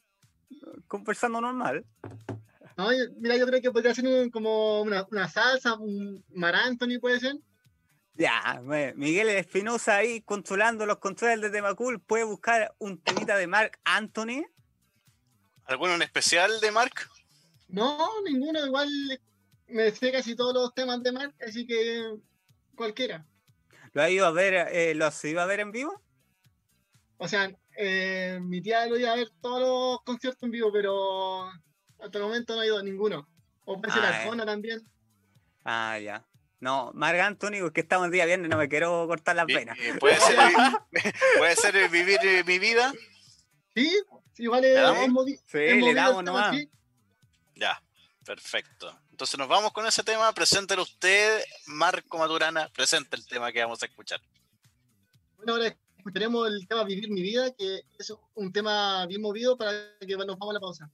conversando 0.88 1.40
normal. 1.42 1.86
No, 2.80 2.94
yo- 2.94 3.12
mira, 3.18 3.36
yo 3.36 3.46
creo 3.46 3.62
que 3.62 3.72
podría 3.72 3.94
ser 3.94 4.08
un- 4.08 4.30
como 4.30 4.82
una, 4.84 5.06
una 5.12 5.28
salsa, 5.28 5.74
un 5.76 6.24
Mar 6.30 6.56
Anthony 6.56 6.98
puede 7.02 7.20
ser. 7.20 7.36
Ya, 8.14 8.62
Miguel 8.96 9.28
Espinosa 9.28 9.98
ahí 9.98 10.22
controlando 10.22 10.86
los 10.86 11.00
controles 11.00 11.42
de 11.42 11.50
Temacul. 11.50 12.00
Puede 12.00 12.24
buscar 12.24 12.74
un 12.78 12.98
temita 13.02 13.36
de 13.36 13.48
Mark 13.48 13.78
Anthony. 13.84 14.46
¿Alguno 15.66 15.96
en 15.96 16.04
especial 16.04 16.62
de 16.62 16.72
Mark? 16.72 16.94
No, 17.68 18.08
ninguno, 18.24 18.66
igual 18.66 18.88
me 19.68 19.92
sé 19.92 20.14
casi 20.14 20.34
todos 20.38 20.54
los 20.54 20.74
temas 20.74 21.04
de 21.04 21.12
Mark, 21.12 21.36
así 21.46 21.68
que 21.68 22.14
cualquiera. 22.78 23.26
¿Lo 23.92 24.02
ha 24.04 24.10
ido 24.10 24.26
a 24.26 24.32
ver, 24.32 24.70
eh, 24.72 24.96
lo 24.96 25.06
has 25.06 25.22
ido 25.26 25.42
a 25.42 25.46
ver 25.46 25.60
en 25.60 25.74
vivo? 25.74 26.02
O 27.18 27.28
sea, 27.28 27.52
eh, 27.76 28.40
mi 28.42 28.62
tía 28.62 28.86
lo 28.88 28.98
iba 28.98 29.12
a 29.12 29.18
ver 29.18 29.28
todos 29.42 29.60
los 29.60 30.02
conciertos 30.06 30.44
en 30.44 30.52
vivo, 30.52 30.72
pero 30.72 31.52
hasta 32.02 32.18
el 32.18 32.24
momento 32.24 32.56
no 32.56 32.62
ha 32.62 32.66
ido 32.66 32.78
a 32.78 32.84
ninguno. 32.84 33.28
O 33.66 33.80
puede 33.80 33.94
ser 33.94 34.04
Ah, 34.04 34.12
eh. 34.12 34.16
Arjona 34.24 34.46
también. 34.46 34.82
Ah, 35.64 36.00
ya. 36.00 36.26
No, 36.60 36.92
Marc 36.94 37.20
Anthony, 37.20 37.62
porque 37.62 37.82
estamos 37.82 38.08
el 38.08 38.12
día 38.12 38.26
viernes, 38.26 38.50
no 38.50 38.58
me 38.58 38.68
quiero 38.68 39.06
cortar 39.08 39.36
las 39.36 39.46
venas. 39.46 39.78
eh, 39.80 39.96
¿Puede 40.00 40.18
ser, 40.20 40.38
vi- 40.38 41.02
puede 41.38 41.56
ser 41.56 41.90
vivir 41.90 42.20
eh, 42.24 42.44
mi 42.46 42.60
vida? 42.60 42.92
Sí, 43.76 43.90
sí, 44.34 44.44
igual 44.44 44.66
es, 44.66 44.78
Sí, 45.46 45.58
le 45.58 45.94
damos 45.94 46.24
nomás. 46.24 46.56
sí. 46.56 46.70
Ya, 47.56 47.82
perfecto. 48.26 48.94
Entonces 49.12 49.38
nos 49.38 49.48
vamos 49.48 49.72
con 49.72 49.86
ese 49.86 50.04
tema. 50.04 50.34
Preséntelo 50.34 50.82
usted, 50.84 51.42
Marco 51.68 52.18
Maturana. 52.18 52.68
Presenta 52.70 53.16
el 53.16 53.26
tema 53.26 53.52
que 53.52 53.62
vamos 53.62 53.82
a 53.84 53.86
escuchar. 53.86 54.22
Bueno, 55.38 55.54
ahora 55.54 55.76
escucharemos 55.98 56.48
el 56.48 56.68
tema 56.68 56.84
Vivir 56.84 57.10
mi 57.10 57.22
vida, 57.22 57.54
que 57.54 57.82
es 57.98 58.14
un 58.36 58.52
tema 58.52 59.06
bien 59.08 59.22
movido 59.22 59.58
para 59.58 59.72
que 60.00 60.16
nos 60.18 60.26
vamos 60.38 60.50
a 60.50 60.54
la 60.54 60.60
pausa. 60.60 60.90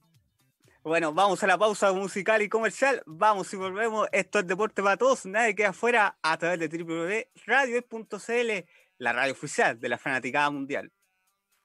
Bueno, 0.86 1.12
vamos 1.12 1.42
a 1.42 1.48
la 1.48 1.58
pausa 1.58 1.92
musical 1.92 2.42
y 2.42 2.48
comercial. 2.48 3.02
Vamos 3.06 3.52
y 3.52 3.56
volvemos. 3.56 4.06
Esto 4.12 4.38
es 4.38 4.46
Deporte 4.46 4.84
para 4.84 4.96
Todos. 4.96 5.26
Nadie 5.26 5.56
queda 5.56 5.70
afuera 5.70 6.16
a 6.22 6.38
través 6.38 6.60
de 6.60 6.68
www.radio.cl, 6.68 8.68
la 8.98 9.12
radio 9.12 9.32
oficial 9.32 9.80
de 9.80 9.88
la 9.88 9.98
fanaticada 9.98 10.48
mundial. 10.48 10.92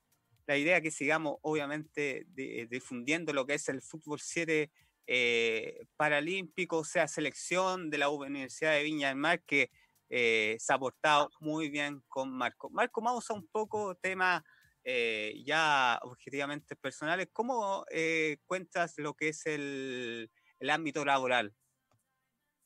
la 0.46 0.56
idea 0.56 0.80
que 0.80 0.90
sigamos 0.90 1.36
obviamente 1.42 2.26
de, 2.28 2.66
difundiendo 2.70 3.32
lo 3.32 3.46
que 3.46 3.54
es 3.54 3.68
el 3.68 3.82
fútbol 3.82 4.20
7 4.20 4.70
eh, 5.06 5.86
paralímpico, 5.96 6.84
sea 6.84 7.08
selección 7.08 7.90
de 7.90 7.98
la 7.98 8.08
Universidad 8.08 8.72
de 8.72 8.82
Viña 8.82 9.08
del 9.08 9.16
Mar 9.16 9.42
que 9.42 9.70
eh, 10.08 10.56
se 10.58 10.72
ha 10.72 10.78
portado 10.78 11.30
muy 11.40 11.68
bien 11.68 12.02
con 12.08 12.32
Marco. 12.32 12.68
Marco, 12.70 13.00
vamos 13.00 13.30
a 13.30 13.34
un 13.34 13.46
poco 13.46 13.94
tema 13.94 14.44
eh, 14.92 15.40
ya 15.44 16.00
objetivamente 16.02 16.74
personales, 16.74 17.28
¿cómo 17.32 17.84
eh, 17.92 18.38
cuentas 18.44 18.94
lo 18.96 19.14
que 19.14 19.28
es 19.28 19.46
el, 19.46 20.28
el, 20.58 20.70
ámbito 20.70 21.04
laboral 21.04 21.54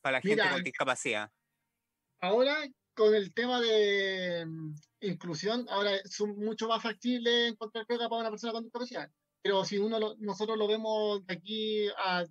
para 0.00 0.16
la 0.16 0.22
gente 0.22 0.48
con 0.48 0.64
discapacidad? 0.64 1.30
Ahora, 2.20 2.66
con 2.94 3.14
el 3.14 3.34
tema 3.34 3.60
de 3.60 4.46
mm, 4.46 4.74
inclusión, 5.00 5.66
ahora 5.68 5.96
es 5.96 6.18
mucho 6.22 6.66
más 6.66 6.82
factible 6.82 7.48
encontrar 7.48 7.84
pega 7.84 8.08
para 8.08 8.22
una 8.22 8.30
persona 8.30 8.54
con 8.54 8.64
discapacidad. 8.64 9.10
Pero 9.42 9.62
si 9.66 9.76
uno 9.76 9.98
lo- 9.98 10.16
nosotros 10.18 10.56
lo 10.56 10.66
vemos 10.66 11.26
de 11.26 11.34
aquí 11.34 11.88
a 11.98 12.24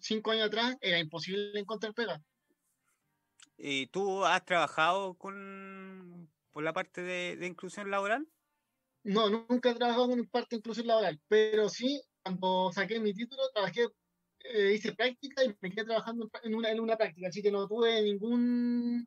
cinco 0.00 0.30
años 0.30 0.46
atrás, 0.46 0.76
era 0.80 1.00
imposible 1.00 1.58
encontrar 1.58 1.92
pega. 1.92 2.22
¿Y 3.56 3.88
tú 3.88 4.24
has 4.24 4.44
trabajado 4.44 5.14
con 5.14 6.30
por 6.52 6.62
la 6.62 6.72
parte 6.72 7.02
de, 7.02 7.36
de 7.36 7.46
inclusión 7.48 7.90
laboral? 7.90 8.28
No, 9.04 9.30
nunca 9.30 9.70
he 9.70 9.74
trabajado 9.74 10.12
en 10.12 10.26
parte 10.28 10.48
de 10.56 10.58
inclusión 10.58 10.86
laboral, 10.86 11.20
pero 11.28 11.68
sí, 11.68 12.00
cuando 12.22 12.70
saqué 12.72 13.00
mi 13.00 13.14
título, 13.14 13.42
trabajé, 13.54 13.86
eh, 14.40 14.72
hice 14.74 14.94
práctica 14.94 15.44
y 15.44 15.56
me 15.60 15.70
quedé 15.70 15.84
trabajando 15.86 16.28
en 16.42 16.54
una, 16.54 16.70
en 16.70 16.80
una 16.80 16.96
práctica, 16.96 17.28
así 17.28 17.42
que 17.42 17.50
no 17.52 17.66
tuve 17.68 18.02
ningún 18.02 19.06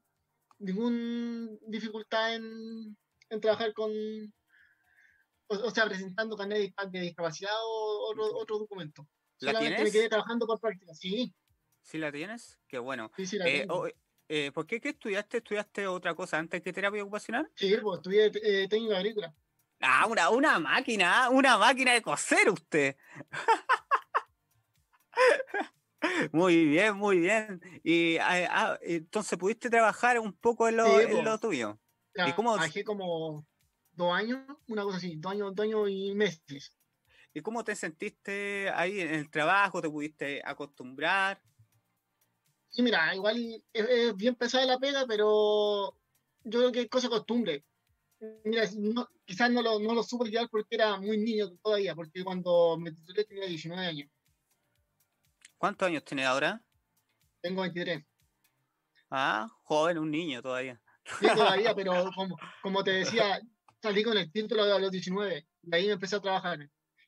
ningún 0.59 1.59
dificultad 1.67 2.35
en, 2.35 2.97
en 3.29 3.41
trabajar 3.41 3.73
con, 3.73 3.91
o, 3.91 5.55
o 5.67 5.71
sea, 5.71 5.85
presentando 5.89 6.35
carnet 6.39 6.57
de, 6.59 6.63
disca- 6.67 6.89
de 6.89 6.99
discapacidad 7.01 7.53
o 7.63 8.09
otro, 8.11 8.25
otro 8.41 8.57
documento. 8.59 9.07
¿La 9.39 9.51
Solamente 9.51 9.57
tienes? 9.57 9.83
me 9.83 9.91
quedé 9.91 10.09
trabajando 10.09 10.45
por 10.47 10.59
práctica, 10.59 10.93
sí, 10.93 11.33
¿Sí 11.81 11.97
la 11.97 12.11
tienes? 12.11 12.59
Qué 12.67 12.79
bueno. 12.79 13.11
sí, 13.17 13.25
sí, 13.25 13.37
la 13.37 13.49
Eh, 13.49 13.61
tengo. 13.61 13.83
o- 13.83 13.87
eh, 14.29 14.51
¿Por 14.53 14.65
qué, 14.65 14.79
qué 14.79 14.89
estudiaste? 14.89 15.37
¿Estudiaste 15.37 15.87
otra 15.87 16.15
cosa 16.15 16.37
antes 16.37 16.61
que 16.61 16.71
terapia 16.73 17.03
ocupacional? 17.03 17.51
Sí, 17.55 17.73
pues 17.81 17.97
estudié 17.99 18.25
eh, 18.43 18.67
técnica 18.67 18.97
agrícola. 18.97 19.33
Ah, 19.81 20.05
una, 20.07 20.29
una 20.29 20.59
máquina, 20.59 21.29
una 21.29 21.57
máquina 21.57 21.93
de 21.93 22.01
coser 22.01 22.49
usted. 22.49 22.95
Muy 26.31 26.65
bien, 26.65 26.97
muy 26.97 27.19
bien. 27.19 27.61
Y 27.83 28.17
ah, 28.17 28.47
ah, 28.49 28.79
entonces 28.81 29.37
pudiste 29.37 29.69
trabajar 29.69 30.19
un 30.19 30.33
poco 30.33 30.67
en 30.67 30.77
lo, 30.77 30.99
Sí, 30.99 31.05
en 31.05 31.11
po. 31.17 31.23
lo 31.23 31.39
tuyo. 31.39 31.79
¿Y 32.15 32.31
cómo- 32.33 32.53
Trabajé 32.55 32.83
como 32.83 33.45
dos 33.91 34.13
años, 34.13 34.39
una 34.67 34.83
cosa 34.83 34.97
así, 34.97 35.15
dos 35.17 35.33
años, 35.33 35.53
dos 35.53 35.65
años 35.65 35.89
y 35.89 36.13
meses. 36.15 36.75
¿Y 37.33 37.41
cómo 37.41 37.63
te 37.63 37.75
sentiste 37.75 38.69
ahí 38.71 38.99
en 38.99 39.13
el 39.13 39.29
trabajo? 39.29 39.81
¿Te 39.81 39.89
pudiste 39.89 40.41
acostumbrar? 40.43 41.41
Sí, 42.69 42.81
mira, 42.81 43.13
igual 43.15 43.37
y 43.37 43.63
es, 43.71 43.87
es 43.89 44.15
bien 44.15 44.35
pesada 44.35 44.65
la 44.65 44.79
pega, 44.79 45.05
pero 45.07 45.95
yo 46.43 46.59
creo 46.59 46.71
que 46.71 46.81
es 46.81 46.89
cosa 46.89 47.07
de 47.07 47.11
costumbre. 47.11 47.65
Mira, 48.43 48.69
no- 48.77 49.09
quizás 49.25 49.49
no 49.49 49.61
lo, 49.61 49.79
no 49.79 49.93
lo 49.95 50.03
supe 50.03 50.29
llevar 50.29 50.47
porque 50.49 50.75
era 50.75 50.97
muy 50.99 51.17
niño 51.17 51.49
todavía, 51.63 51.95
porque 51.95 52.23
cuando 52.23 52.77
me 52.77 52.91
titulé 52.91 53.23
tenía 53.25 53.47
19 53.47 53.85
años, 53.85 54.09
¿Cuántos 55.57 55.87
años 55.87 56.03
tienes 56.03 56.25
ahora? 56.25 56.59
tengo 57.41 57.61
23. 57.61 58.03
Ah, 59.09 59.47
joven, 59.63 59.97
un 59.99 60.09
niño 60.09 60.41
todavía. 60.41 60.81
Sí, 61.19 61.27
todavía, 61.35 61.73
pero 61.75 62.11
como, 62.15 62.37
como 62.61 62.83
te 62.83 62.91
decía, 62.91 63.39
salí 63.81 64.03
con 64.03 64.17
el 64.17 64.31
título 64.31 64.63
a 64.63 64.79
los 64.79 64.91
19, 64.91 65.47
de 65.61 65.77
ahí 65.77 65.87
me 65.87 65.93
empecé 65.93 66.15
a 66.15 66.21
trabajar. 66.21 66.67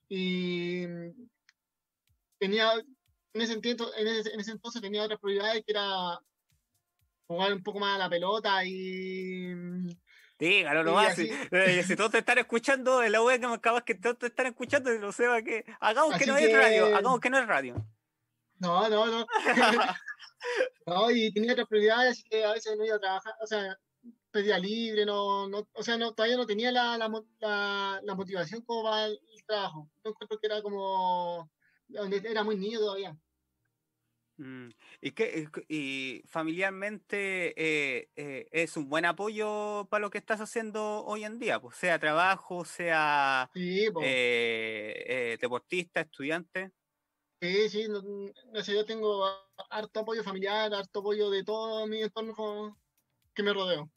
Y 0.10 0.84
tenía, 2.40 2.74
en 3.34 3.42
ese, 3.42 3.60
tiempo- 3.60 3.92
en 3.96 4.08
ese, 4.08 4.34
en 4.34 4.40
ese 4.40 4.52
entonces 4.52 4.82
tenía 4.82 5.04
otras 5.04 5.20
prioridades 5.20 5.64
que 5.66 5.72
era 5.72 6.20
jugar 7.28 7.54
un 7.54 7.64
poco 7.64 7.80
más 7.80 7.96
a 7.96 8.00
la 8.00 8.10
pelota 8.10 8.64
y 8.66 9.48
Dígalo 10.44 10.84
nomás. 10.84 11.16
Si, 11.16 11.30
eh, 11.52 11.84
si 11.88 11.96
todos 11.96 12.12
te 12.12 12.18
están 12.18 12.38
escuchando, 12.38 13.02
es 13.02 13.10
la 13.10 13.22
web 13.22 13.40
que 13.40 13.48
me 13.48 13.54
acabas 13.54 13.84
que 13.84 13.96
todos 13.96 14.18
te 14.18 14.28
están 14.28 14.48
escuchando, 14.48 14.92
no 15.00 15.14
sé 15.14 15.24
que. 15.46 15.64
Hagamos 15.80 16.18
que 16.18 16.26
no 16.26 16.36
es 16.36 16.52
radio, 16.52 16.88
hagamos 16.88 17.20
que 17.22 17.30
no 17.30 17.40
es 17.40 17.48
radio. 17.48 17.76
No, 18.60 18.90
no, 18.90 19.06
no. 19.06 19.26
no, 20.86 21.12
y 21.12 21.32
tenía 21.32 21.54
otras 21.54 21.68
prioridades, 21.68 22.12
así 22.12 22.24
que 22.24 22.44
a 22.44 22.52
veces 22.52 22.76
no 22.78 22.86
iba 22.86 22.98
a 22.98 23.00
trabajar, 23.00 23.34
o 23.42 23.48
sea, 23.48 23.78
pedía 24.32 24.60
libre, 24.60 25.06
no, 25.06 25.48
no, 25.48 25.66
o 25.72 25.84
sea, 25.84 25.98
no, 25.98 26.14
todavía 26.14 26.36
no 26.36 26.46
tenía 26.46 26.74
la, 26.74 26.98
la, 26.98 28.02
la, 28.04 28.16
motivación 28.16 28.62
como 28.64 28.84
para 28.84 29.06
el 29.06 29.20
trabajo. 29.48 29.90
Yo 30.04 30.12
encuentro 30.12 30.40
que 30.40 30.48
era 30.48 30.62
como, 30.62 31.50
era 31.90 32.44
muy 32.44 32.58
niño 32.58 32.80
todavía. 32.80 33.16
Mm, 34.38 34.70
¿Y, 35.02 35.12
qué, 35.12 35.48
y 35.68 36.24
familiarmente 36.28 37.54
eh, 37.56 38.10
eh, 38.16 38.48
es 38.52 38.76
un 38.78 38.90
buen 38.90 39.06
apoyo 39.06 39.88
para 39.92 40.02
lo 40.02 40.10
que 40.10 40.18
estás 40.18 40.42
haciendo 40.42 41.06
hoy 41.06 41.24
en 41.24 41.38
día? 41.38 41.60
Pues 41.60 41.78
sea 41.78 42.00
trabajo, 42.00 42.66
sea 42.66 43.52
eh, 43.54 45.38
deportista, 45.40 46.02
estudiante. 46.02 46.72
Sí, 47.42 47.70
sí, 47.70 47.88
no, 47.88 48.64
sé, 48.64 48.74
yo 48.74 48.86
tengo 48.86 49.24
harto 49.70 50.00
apoyo 50.00 50.24
familiar, 50.24 50.74
harto 50.74 51.02
apoyo 51.02 51.30
de 51.30 51.44
todo 51.44 51.86
mi 51.86 52.02
entorno 52.02 52.80
que 53.36 53.44
me 53.44 53.54
rodeo. 53.54 53.92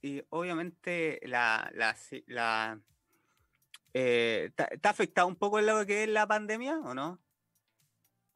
Y 0.00 0.22
obviamente 0.30 1.20
la, 1.24 1.70
la, 1.74 1.96
la 2.26 2.80
¿te, 3.92 4.52
ha 4.82 4.90
afectado 4.90 5.28
un 5.28 5.36
poco 5.36 5.60
lo 5.60 5.84
que 5.86 6.04
es 6.04 6.08
la 6.08 6.26
pandemia 6.26 6.78
o 6.78 6.94
no? 6.94 7.20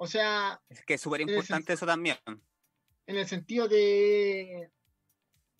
O 0.02 0.06
sea... 0.08 0.60
Es 0.68 0.84
que 0.84 0.94
es 0.94 1.00
súper 1.00 1.20
importante 1.20 1.74
eso 1.74 1.86
también. 1.86 2.18
En 3.06 3.16
el 3.16 3.24
sentido 3.28 3.68
de, 3.68 4.68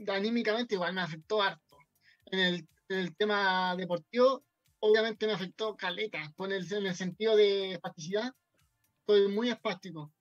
anímicamente 0.09 0.75
igual 0.75 0.93
me 0.93 1.01
afectó 1.01 1.41
harto. 1.41 1.79
En 2.27 2.67
el, 2.89 3.17
tema 3.17 3.77
deportivo, 3.77 4.43
obviamente 4.81 5.29
me 5.29 5.35
afectó 5.35 5.77
caleta. 5.77 6.33
Con 6.35 6.51
el, 6.51 6.67
en 6.73 6.87
el 6.87 6.97
sentido 6.97 7.37
de 7.37 7.75
espasticidad, 7.75 8.35
estoy 9.03 9.29
muy 9.29 9.49
espástico. 9.49 10.13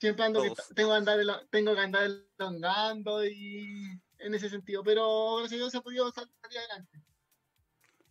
Siempre 0.00 0.24
ando 0.24 0.42
tengo, 0.74 0.90
que 0.90 0.96
andar, 0.96 1.46
tengo 1.48 1.74
que 1.76 1.80
andar 1.80 2.10
elongando 2.40 3.24
y 3.24 4.00
en 4.18 4.34
ese 4.34 4.50
sentido. 4.50 4.82
Pero 4.82 5.36
gracias 5.36 5.52
a 5.52 5.56
Dios 5.58 5.70
se 5.70 5.78
ha 5.78 5.82
podido 5.82 6.10
salir 6.10 6.32
adelante. 6.42 7.00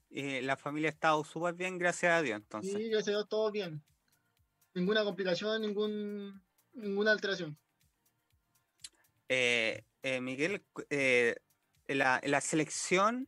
Y 0.10 0.40
la 0.40 0.56
familia 0.56 0.88
ha 0.88 0.94
estado 0.94 1.22
súper 1.26 1.54
bien, 1.54 1.78
gracias 1.78 2.14
a 2.14 2.22
Dios, 2.22 2.38
entonces. 2.38 2.72
Sí, 2.72 2.88
gracias 2.88 3.10
a 3.10 3.18
Dios, 3.18 3.28
todo 3.28 3.52
bien 3.52 3.84
ninguna 4.76 5.04
complicación, 5.04 5.62
ningún, 5.62 6.44
ninguna 6.74 7.12
alteración. 7.12 7.58
Eh, 9.28 9.84
eh, 10.04 10.22
Miguel, 10.22 10.64
eh, 10.90 11.36
la, 11.88 12.22
la, 12.24 12.42
selección, 12.42 13.28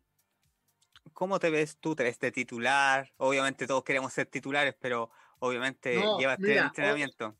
¿cómo 1.13 1.39
te 1.39 1.49
ves 1.49 1.77
tú? 1.79 1.95
¿Te 1.95 2.03
ves 2.03 2.19
de 2.19 2.31
titular? 2.31 3.11
Obviamente 3.17 3.65
todos 3.65 3.83
queremos 3.83 4.13
ser 4.13 4.27
titulares, 4.27 4.75
pero 4.79 5.09
obviamente 5.39 5.95
llevas 6.19 6.37
este 6.39 6.57
entrenamiento. 6.57 7.35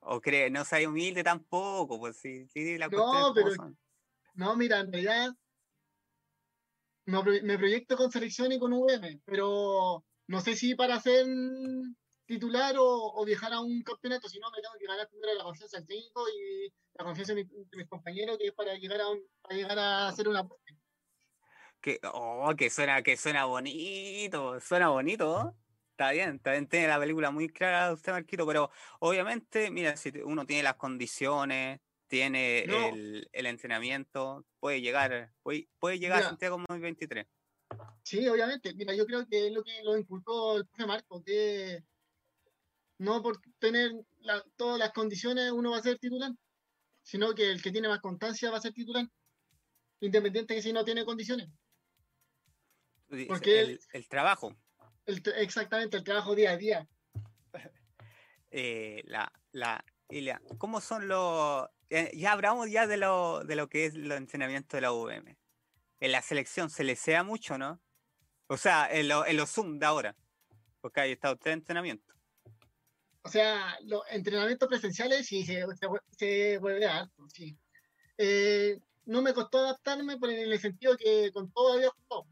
O, 0.00 0.20
crees, 0.20 0.52
no 0.52 0.64
seas 0.64 0.86
humilde 0.86 1.24
tampoco, 1.24 1.98
pues 1.98 2.18
sí, 2.18 2.46
sí 2.48 2.76
la 2.76 2.88
No, 2.88 3.32
pero, 3.34 3.50
no, 4.34 4.56
mira, 4.56 4.80
en 4.80 4.92
realidad 4.92 5.34
me 7.06 7.58
proyecto 7.58 7.96
con 7.96 8.10
selección 8.10 8.52
y 8.52 8.58
con 8.58 8.72
VM, 8.72 9.20
pero 9.24 10.04
no 10.26 10.40
sé 10.40 10.54
si 10.54 10.74
para 10.74 11.00
ser 11.00 11.26
titular 12.26 12.74
o, 12.78 13.24
viajar 13.24 13.52
a 13.52 13.60
un 13.60 13.82
campeonato, 13.82 14.28
si 14.28 14.38
no 14.38 14.50
me 14.50 14.60
tengo 14.60 14.74
que 14.78 14.86
ganar 14.86 15.08
primero 15.08 15.34
la 15.34 15.44
confianza 15.44 15.78
del 15.78 15.86
técnico 15.86 16.28
y 16.28 16.72
la 16.94 17.04
confianza 17.04 17.34
de, 17.34 17.46
mis 17.72 17.88
compañeros, 17.88 18.36
que 18.38 18.48
es 18.48 18.52
para 18.52 18.74
llegar 18.74 19.00
a, 19.00 19.04
para 19.42 19.54
llegar 19.54 19.78
a 19.78 20.08
hacer 20.08 20.28
una 20.28 20.46
que, 21.80 22.00
oh, 22.12 22.52
que 22.56 22.68
suena, 22.68 23.02
que 23.02 23.16
suena 23.16 23.44
bonito, 23.44 24.58
suena 24.60 24.88
bonito. 24.88 25.54
Está 25.90 26.10
bien, 26.10 26.40
también 26.40 26.68
tiene 26.68 26.88
la 26.88 26.98
película 26.98 27.30
muy 27.30 27.48
clara 27.48 27.92
usted, 27.92 28.12
Marquito, 28.12 28.46
pero 28.46 28.70
obviamente, 28.98 29.70
mira, 29.70 29.96
si 29.96 30.10
uno 30.24 30.44
tiene 30.44 30.62
las 30.62 30.74
condiciones, 30.74 31.80
tiene 32.08 32.64
el, 32.64 33.28
el, 33.32 33.46
entrenamiento, 33.46 34.44
puede 34.60 34.80
llegar, 34.80 35.32
puede, 35.42 35.68
puede 35.78 35.98
llegar 35.98 36.20
a 36.20 36.28
Santiago 36.28 36.58
2023. 36.68 37.26
Sí, 38.02 38.28
obviamente. 38.28 38.74
Mira, 38.74 38.94
yo 38.94 39.06
creo 39.06 39.26
que 39.26 39.46
es 39.46 39.52
lo 39.52 39.62
que 39.62 39.82
lo 39.82 39.96
inculcó 39.96 40.56
el 40.56 40.66
profe 40.66 40.86
Marco, 40.86 41.22
que 41.24 41.82
no 42.98 43.22
por 43.22 43.40
tener 43.58 43.92
todas 44.56 44.78
las 44.78 44.92
condiciones 44.92 45.52
uno 45.52 45.72
va 45.72 45.78
a 45.78 45.82
ser 45.82 45.98
titular, 45.98 46.32
sino 47.02 47.34
que 47.34 47.50
el 47.50 47.62
que 47.62 47.72
tiene 47.72 47.88
más 47.88 48.00
constancia 48.00 48.50
va 48.50 48.58
a 48.58 48.60
ser 48.62 48.72
titular, 48.72 49.06
independiente 50.00 50.54
de 50.54 50.58
que 50.58 50.62
si 50.62 50.72
no 50.72 50.84
tiene 50.84 51.04
condiciones. 51.04 51.48
Porque 53.28 53.78
el, 53.92 54.08
trabajo. 54.08 54.56
exactamente, 55.06 55.96
el 55.96 56.04
trabajo 56.04 56.34
día 56.34 56.52
a 56.52 56.56
día. 56.56 56.88
Eh, 58.58 59.02
la, 59.04 59.30
la, 59.52 59.84
¿Cómo 60.56 60.80
son 60.80 61.08
los... 61.08 61.68
Eh, 61.90 62.10
ya 62.14 62.32
hablamos 62.32 62.70
ya 62.70 62.86
de 62.86 62.96
lo, 62.96 63.44
de 63.44 63.54
lo 63.54 63.68
que 63.68 63.84
es 63.84 63.96
el 63.96 64.10
entrenamiento 64.12 64.78
de 64.78 64.80
la 64.80 64.92
UVM. 64.92 65.36
En 66.00 66.12
la 66.12 66.22
selección 66.22 66.70
se 66.70 66.82
le 66.82 66.96
sea 66.96 67.22
mucho, 67.22 67.58
¿no? 67.58 67.82
O 68.46 68.56
sea, 68.56 68.88
en, 68.90 69.10
en 69.10 69.36
los 69.36 69.50
Zoom 69.50 69.78
de 69.78 69.84
ahora. 69.84 70.16
Porque 70.80 71.00
ahí 71.00 71.12
está 71.12 71.32
usted 71.32 71.50
entrenamiento 71.50 72.15
o 73.26 73.28
sea, 73.28 73.76
los 73.82 74.02
entrenamientos 74.10 74.68
presenciales 74.68 75.26
sí 75.26 75.44
se, 75.44 75.64
se, 76.16 76.58
vuelve 76.58 76.86
alto, 76.86 77.28
sí. 77.28 77.58
Eh, 78.16 78.78
no 79.04 79.20
me 79.20 79.34
costó 79.34 79.58
adaptarme 79.58 80.16
por 80.16 80.30
en 80.30 80.52
el 80.52 80.60
sentido 80.60 80.96
que 80.96 81.32
con 81.32 81.50
todo 81.50 81.72
había 81.72 81.90
jugado. 81.90 82.28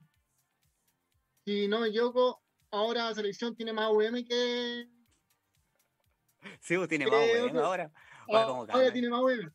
Si 1.45 1.67
no 1.67 1.81
me 1.81 1.89
equivoco, 1.89 2.41
ahora 2.71 3.09
la 3.09 3.15
selección 3.15 3.57
tiene 3.57 3.73
más 3.73 3.91
VM 3.91 4.25
que. 4.25 4.89
Sí, 6.61 6.77
pues, 6.77 6.89
tiene 6.89 7.07
más 7.09 7.19
VM 7.19 7.59
ahora. 7.59 7.91
Ahora, 8.29 8.93
tiene 8.93 9.09
más 9.09 9.21
VM. 9.21 9.51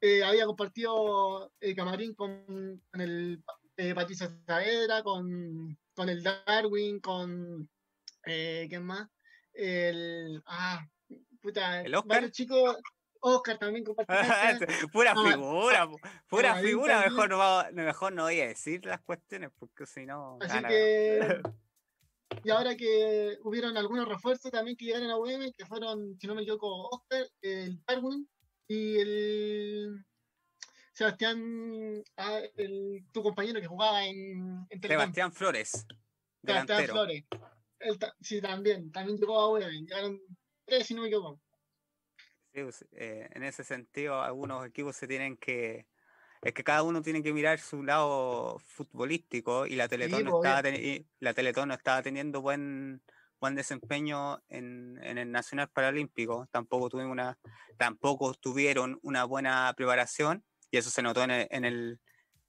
Eh, 0.00 0.24
había 0.24 0.46
compartido 0.46 1.52
el 1.60 1.76
camarín 1.76 2.14
con, 2.14 2.82
el 2.94 3.44
eh, 3.76 3.94
Patricia 3.94 4.30
Saavedra, 4.46 5.02
con, 5.02 5.78
con 5.94 6.08
el 6.08 6.22
Darwin, 6.22 7.00
con. 7.00 7.68
Eh, 8.24 8.66
¿Quién 8.70 8.84
más? 8.84 9.10
El. 9.54 10.42
Ah, 10.46 10.86
puta. 11.40 11.82
¿El 11.82 11.94
Oscar? 11.94 12.30
chicos. 12.30 12.76
Oscar 13.22 13.58
también 13.58 13.84
pura 14.92 15.14
figura, 15.14 15.88
pura 16.26 16.54
figura. 16.56 17.00
Mejor 17.00 17.28
no, 17.28 17.72
mejor 17.72 18.12
no 18.14 18.22
voy 18.22 18.40
a 18.40 18.48
decir 18.48 18.84
las 18.86 19.00
cuestiones 19.02 19.50
porque 19.58 19.86
si 19.86 20.06
no. 20.06 20.38
Así 20.40 20.58
que. 20.64 21.42
Y 22.44 22.50
ahora 22.50 22.76
que 22.76 23.38
hubieron 23.42 23.76
algunos 23.76 24.08
refuerzos 24.08 24.50
también 24.50 24.76
que 24.76 24.86
llegaron 24.86 25.10
a 25.10 25.16
UM, 25.16 25.52
que 25.52 25.66
fueron, 25.66 26.16
si 26.18 26.26
no 26.26 26.34
me 26.34 26.42
equivoco, 26.42 26.88
Oscar, 26.88 27.26
el 27.42 27.82
Darwin 27.84 28.26
y 28.68 28.98
el 28.98 30.06
Sebastián, 30.92 32.02
ah, 32.16 32.40
el, 32.56 33.04
tu 33.12 33.22
compañero 33.22 33.60
que 33.60 33.66
jugaba 33.66 34.06
en, 34.06 34.64
en 34.70 34.80
Sebastián 34.80 35.32
Flores. 35.32 35.86
Sebastián 36.42 36.86
Flores 36.86 37.24
sí, 38.20 38.40
también, 38.40 38.90
también 38.90 39.18
llegó 39.18 39.38
a 39.38 39.50
una, 39.50 39.68
llegaron 39.68 40.20
tres 40.64 40.86
si 40.86 40.94
no 40.94 41.02
me 41.02 41.08
equivoco. 41.08 41.40
Sí, 42.52 42.62
pues, 42.62 42.84
eh, 42.92 43.28
en 43.32 43.42
ese 43.44 43.64
sentido, 43.64 44.20
algunos 44.20 44.66
equipos 44.66 44.96
se 44.96 45.06
tienen 45.06 45.36
que. 45.36 45.86
Es 46.42 46.54
que 46.54 46.64
cada 46.64 46.82
uno 46.82 47.02
tiene 47.02 47.22
que 47.22 47.34
mirar 47.34 47.58
su 47.58 47.82
lado 47.82 48.58
futbolístico 48.60 49.66
y 49.66 49.76
la 49.76 49.88
Teletón, 49.88 50.24
no, 50.24 50.30
pues, 50.30 50.48
estaba 50.48 50.62
la 51.18 51.34
Teletón 51.34 51.68
no 51.68 51.74
estaba 51.74 52.02
teniendo 52.02 52.40
buen 52.40 53.02
buen 53.40 53.54
desempeño 53.54 54.42
en, 54.48 55.00
en, 55.02 55.18
el 55.18 55.32
Nacional 55.32 55.70
Paralímpico. 55.70 56.46
Tampoco 56.52 56.90
tuvimos 56.90 57.12
una, 57.12 57.38
tampoco 57.78 58.34
tuvieron 58.34 58.98
una 59.02 59.24
buena 59.24 59.72
preparación 59.76 60.44
y 60.70 60.76
eso 60.76 60.90
se 60.90 61.02
notó 61.02 61.24
en 61.24 61.30
el, 61.30 61.48
en 61.50 61.64
el, 61.64 62.00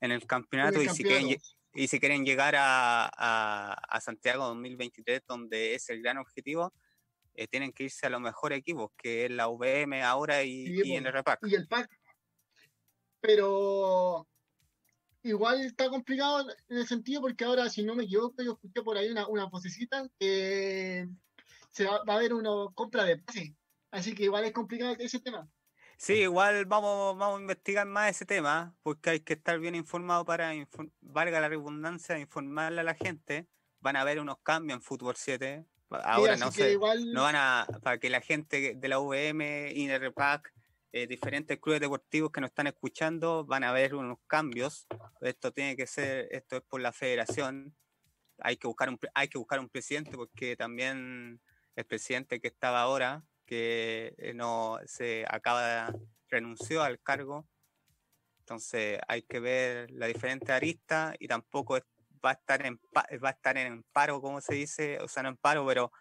en 0.01 0.11
el 0.11 0.27
campeonato. 0.27 0.81
y 0.81 0.89
si 0.89 1.03
quieren, 1.03 1.37
y 1.73 1.87
si 1.87 1.99
quieren 1.99 2.25
llegar 2.25 2.55
a, 2.57 3.05
a, 3.07 4.01
Santiago 4.01 4.45
2023, 4.47 5.21
donde 5.27 5.75
es 5.75 5.89
el 5.89 6.01
gran 6.01 6.17
objetivo, 6.17 6.73
eh, 7.33 7.47
tienen 7.47 7.71
que 7.71 7.85
irse 7.85 8.07
a 8.07 8.09
los 8.09 8.19
mejores 8.19 8.59
equipos, 8.59 8.91
que 8.97 9.25
es 9.25 9.31
la 9.31 9.47
VM 9.47 10.03
ahora 10.03 10.43
y, 10.43 10.81
y, 10.83 10.95
el 10.95 11.05
RPAC. 11.05 11.39
Y 11.43 11.55
el 11.55 11.67
PAC. 11.67 11.89
Pero 13.21 14.27
igual 15.23 15.61
está 15.61 15.89
complicado 15.89 16.49
en 16.69 16.77
el 16.77 16.87
sentido 16.87 17.21
porque 17.21 17.45
ahora, 17.45 17.69
si 17.69 17.83
no 17.83 17.95
me 17.95 18.03
equivoco, 18.03 18.43
yo 18.43 18.53
escuché 18.53 18.81
por 18.81 18.97
ahí 18.97 19.09
una, 19.09 19.27
una 19.27 19.45
vocecita 19.45 20.07
que 20.19 21.07
se 21.69 21.85
va, 21.85 22.01
a 22.05 22.13
haber 22.13 22.33
una 22.33 22.49
compra 22.73 23.05
de 23.05 23.17
pase. 23.17 23.55
Así 23.91 24.13
que 24.13 24.23
igual 24.23 24.43
es 24.43 24.51
complicado 24.51 24.95
ese 24.99 25.19
tema. 25.19 25.47
Sí, 26.01 26.13
igual 26.13 26.65
vamos, 26.65 27.15
vamos 27.15 27.37
a 27.37 27.41
investigar 27.41 27.85
más 27.85 28.09
ese 28.09 28.25
tema, 28.25 28.75
porque 28.81 29.11
hay 29.11 29.19
que 29.19 29.33
estar 29.33 29.59
bien 29.59 29.75
informado 29.75 30.25
para, 30.25 30.51
valga 30.99 31.39
la 31.39 31.47
redundancia, 31.47 32.17
informarle 32.17 32.81
a 32.81 32.83
la 32.83 32.95
gente. 32.95 33.47
Van 33.81 33.95
a 33.95 34.01
haber 34.01 34.19
unos 34.19 34.39
cambios 34.39 34.77
en 34.77 34.81
Fútbol 34.81 35.15
7. 35.15 35.63
Ahora 35.91 36.37
no 36.37 36.51
sé, 36.51 36.75
no 37.13 37.21
van 37.21 37.35
a, 37.35 37.67
para 37.83 37.99
que 37.99 38.09
la 38.09 38.19
gente 38.19 38.73
de 38.75 38.87
la 38.87 38.97
VM 38.97 39.71
Repac 39.99 40.51
eh, 40.91 41.05
diferentes 41.05 41.59
clubes 41.59 41.81
deportivos 41.81 42.31
que 42.31 42.41
nos 42.41 42.49
están 42.49 42.65
escuchando 42.65 43.45
van 43.45 43.63
a 43.63 43.69
haber 43.69 43.93
unos 43.93 44.17
cambios. 44.25 44.87
Esto 45.21 45.53
tiene 45.53 45.75
que 45.75 45.85
ser, 45.85 46.29
esto 46.31 46.55
es 46.57 46.63
por 46.63 46.81
la 46.81 46.93
federación. 46.93 47.75
Hay 48.39 48.57
que 48.57 48.65
buscar 48.65 48.89
un, 48.89 48.99
hay 49.13 49.27
que 49.27 49.37
buscar 49.37 49.59
un 49.59 49.69
presidente 49.69 50.13
porque 50.17 50.55
también 50.55 51.39
el 51.75 51.85
presidente 51.85 52.41
que 52.41 52.47
estaba 52.47 52.81
ahora, 52.81 53.23
que 53.51 54.15
eh, 54.17 54.33
no 54.33 54.79
se 54.85 55.25
acaba, 55.27 55.93
renunció 56.29 56.83
al 56.83 57.01
cargo. 57.01 57.45
Entonces 58.39 58.97
hay 59.09 59.23
que 59.23 59.41
ver 59.41 59.91
la 59.91 60.05
diferente 60.05 60.53
arista 60.53 61.13
y 61.19 61.27
tampoco 61.27 61.77
va 62.25 62.29
a 62.29 62.33
estar 62.33 62.65
en 62.65 62.79
va 62.93 63.27
a 63.27 63.31
estar 63.31 63.57
en 63.57 63.83
paro, 63.91 64.21
como 64.21 64.39
se 64.39 64.55
dice, 64.55 64.99
o 65.01 65.09
sea, 65.09 65.23
no 65.23 65.29
en 65.29 65.35
paro, 65.35 65.65
pero 65.67 65.91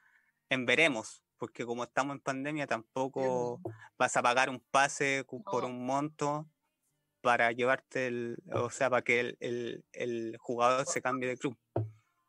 en 0.48 0.64
veremos, 0.64 1.24
porque 1.38 1.66
como 1.66 1.82
estamos 1.82 2.14
en 2.14 2.20
pandemia 2.20 2.68
tampoco 2.68 3.61
vas 3.98 4.16
a 4.16 4.22
pagar 4.22 4.48
un 4.48 4.61
pase 4.70 5.24
por 5.44 5.64
un 5.64 5.84
monto 5.84 6.48
para 7.20 7.51
llevarte 7.51 8.07
el, 8.07 8.36
o 8.53 8.70
sea, 8.70 8.90
para 8.90 9.03
que 9.03 9.36
el, 9.40 10.36
jugador 10.38 10.86
se 10.86 11.03
cambie 11.03 11.30
de 11.30 11.36
club. 11.36 11.59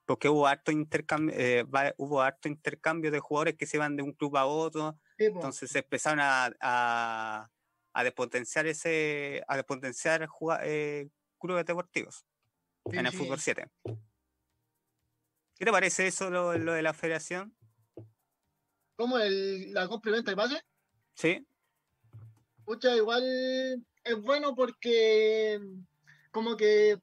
Porque 0.06 0.30
hubo 0.30 0.48
harto 0.48 0.72
intercambio, 0.72 1.36
eh, 1.38 1.64
hubo 1.98 2.22
harto 2.22 2.48
intercambio 2.48 3.12
de 3.12 3.20
jugadores 3.20 3.56
que 3.56 3.68
se 3.68 3.78
van 3.78 3.96
de 3.96 4.02
un 4.02 4.14
club 4.14 4.36
a 4.36 4.46
otro, 4.46 4.98
entonces 5.26 5.70
se 5.70 5.80
empezaron 5.80 6.20
a, 6.20 6.52
a, 6.62 7.50
a 7.94 8.04
despotenciar 8.04 8.68
ese, 8.68 9.44
a 9.48 9.56
despotenciar 9.56 10.28
eh, 10.64 11.10
clubes 11.40 11.66
deportivos 11.66 12.26
en 12.86 13.06
el 13.06 13.12
fútbol 13.12 13.40
7. 13.40 13.68
¿Qué 15.56 15.66
te 15.66 15.72
parece 15.72 16.08
eso 16.08 16.30
lo, 16.30 16.58
lo 16.58 16.74
de 16.74 16.82
la 16.82 16.94
federación? 16.94 17.56
¿Cómo 18.96 19.18
el, 19.18 19.74
la 19.74 19.88
complementa 19.88 20.32
de 20.32 20.38
pase? 20.38 20.64
Sí. 21.14 21.46
Pucha, 22.66 22.96
igual 22.96 23.24
es 24.04 24.22
bueno 24.22 24.56
porque 24.56 25.60
como 26.32 26.56
que 26.56 27.00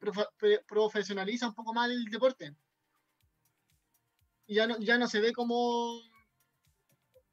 profesionaliza 0.66 1.48
un 1.48 1.54
poco 1.54 1.74
más 1.74 1.90
el 1.90 2.04
deporte. 2.06 2.54
Ya 4.46 4.66
no, 4.66 4.78
ya 4.78 4.96
no 4.96 5.06
se 5.06 5.20
ve 5.20 5.32
como. 5.32 6.00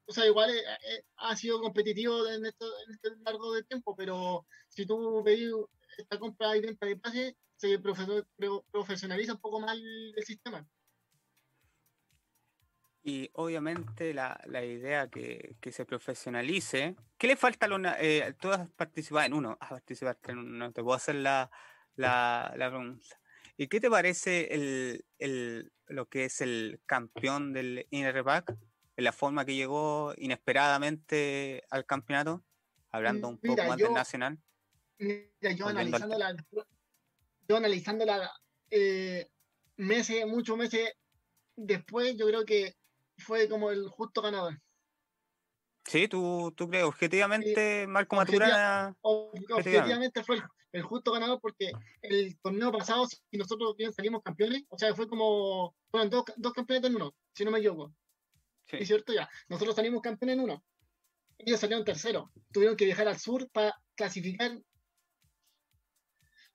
O 0.07 0.13
sea, 0.13 0.25
igual 0.25 0.51
eh, 0.51 0.61
eh, 0.61 1.03
ha 1.17 1.35
sido 1.35 1.61
competitivo 1.61 2.27
en, 2.27 2.45
este 2.45 2.65
largo 3.23 3.53
de 3.53 3.63
tiempo, 3.63 3.95
pero 3.95 4.45
si 4.69 4.85
tú 4.85 5.23
veis 5.23 5.51
esta 5.97 6.19
compra 6.19 6.55
y 6.55 6.61
venta 6.61 6.85
de 6.85 6.97
pase, 6.97 7.37
se 7.55 7.79
profesionaliza 7.79 9.33
un 9.33 9.39
poco 9.39 9.59
más 9.59 9.77
el 9.77 10.23
sistema. 10.23 10.67
Y 13.07 13.29
obviamente 13.33 14.15
la, 14.15 14.41
la 14.45 14.65
idea 14.65 15.07
que, 15.07 15.55
que, 15.61 15.71
se 15.71 15.85
profesionalice. 15.85 16.95
¿Qué 17.19 17.27
le 17.27 17.35
falta 17.35 17.67
a 17.67 17.69
los... 17.69 17.79
Eh, 17.99 18.33
tú 18.39 18.49
has 18.49 18.67
participado 18.71 19.27
en 19.27 19.33
uno, 19.33 19.57
has 19.59 19.69
participado 19.69 20.17
te 20.73 20.81
puedo 20.81 20.95
hacer 20.95 21.13
la, 21.13 21.51
la, 21.95 22.51
la 22.57 22.69
pregunta. 22.69 23.21
¿Y 23.57 23.67
qué 23.67 23.79
te 23.79 23.91
parece 23.91 24.53
el, 24.55 25.05
el, 25.19 25.71
lo 25.85 26.09
que 26.09 26.25
es 26.25 26.41
el 26.41 26.81
campeón 26.87 27.53
del 27.53 27.85
INRPAC? 27.91 28.57
En 28.97 29.03
la 29.03 29.11
forma 29.11 29.45
que 29.45 29.55
llegó 29.55 30.13
inesperadamente 30.17 31.63
al 31.69 31.85
campeonato, 31.85 32.43
hablando 32.91 33.27
un 33.27 33.37
poco 33.37 33.63
más 33.63 33.77
del 33.77 33.93
nacional. 33.93 34.39
Mira, 34.97 35.51
yo 35.55 35.67
analizándola, 35.67 36.35
yo 37.47 37.57
analizándola 37.57 38.31
eh, 38.71 39.27
meses, 39.77 40.25
muchos 40.25 40.57
meses 40.57 40.93
después, 41.55 42.15
yo 42.17 42.27
creo 42.27 42.45
que 42.45 42.75
fue 43.17 43.49
como 43.49 43.71
el 43.71 43.87
justo 43.89 44.21
ganador. 44.21 44.59
Sí, 45.85 46.07
tú, 46.07 46.51
tú 46.55 46.67
crees, 46.67 46.85
objetivamente 46.85 47.85
Marco 47.87 48.15
Maturana. 48.15 48.95
Objetivamente 49.01 50.23
fue 50.23 50.41
el, 50.71 50.81
justo 50.81 51.11
ganador 51.11 51.39
porque 51.39 51.71
el 52.01 52.37
torneo 52.39 52.71
pasado, 52.71 53.05
si 53.07 53.37
nosotros 53.37 53.75
bien 53.77 53.93
salimos 53.93 54.23
campeones, 54.23 54.63
o 54.69 54.77
sea, 54.77 54.95
fue 54.95 55.07
como. 55.07 55.75
Fueron 55.91 56.09
dos, 56.09 56.25
dos 56.37 56.53
campeones 56.53 56.89
en 56.89 56.95
uno, 56.95 57.13
si 57.33 57.45
no 57.45 57.51
me 57.51 57.59
equivoco. 57.59 57.93
Sí. 58.67 58.77
¿Es 58.79 58.87
cierto? 58.87 59.13
Ya. 59.13 59.29
Nosotros 59.47 59.75
salimos 59.75 60.01
campeones 60.01 60.35
en 60.35 60.43
uno. 60.43 60.63
Ellos 61.37 61.59
salieron 61.59 61.85
tercero. 61.85 62.31
Tuvieron 62.51 62.77
que 62.77 62.85
viajar 62.85 63.07
al 63.07 63.19
sur 63.19 63.49
para 63.51 63.73
clasificar. 63.95 64.57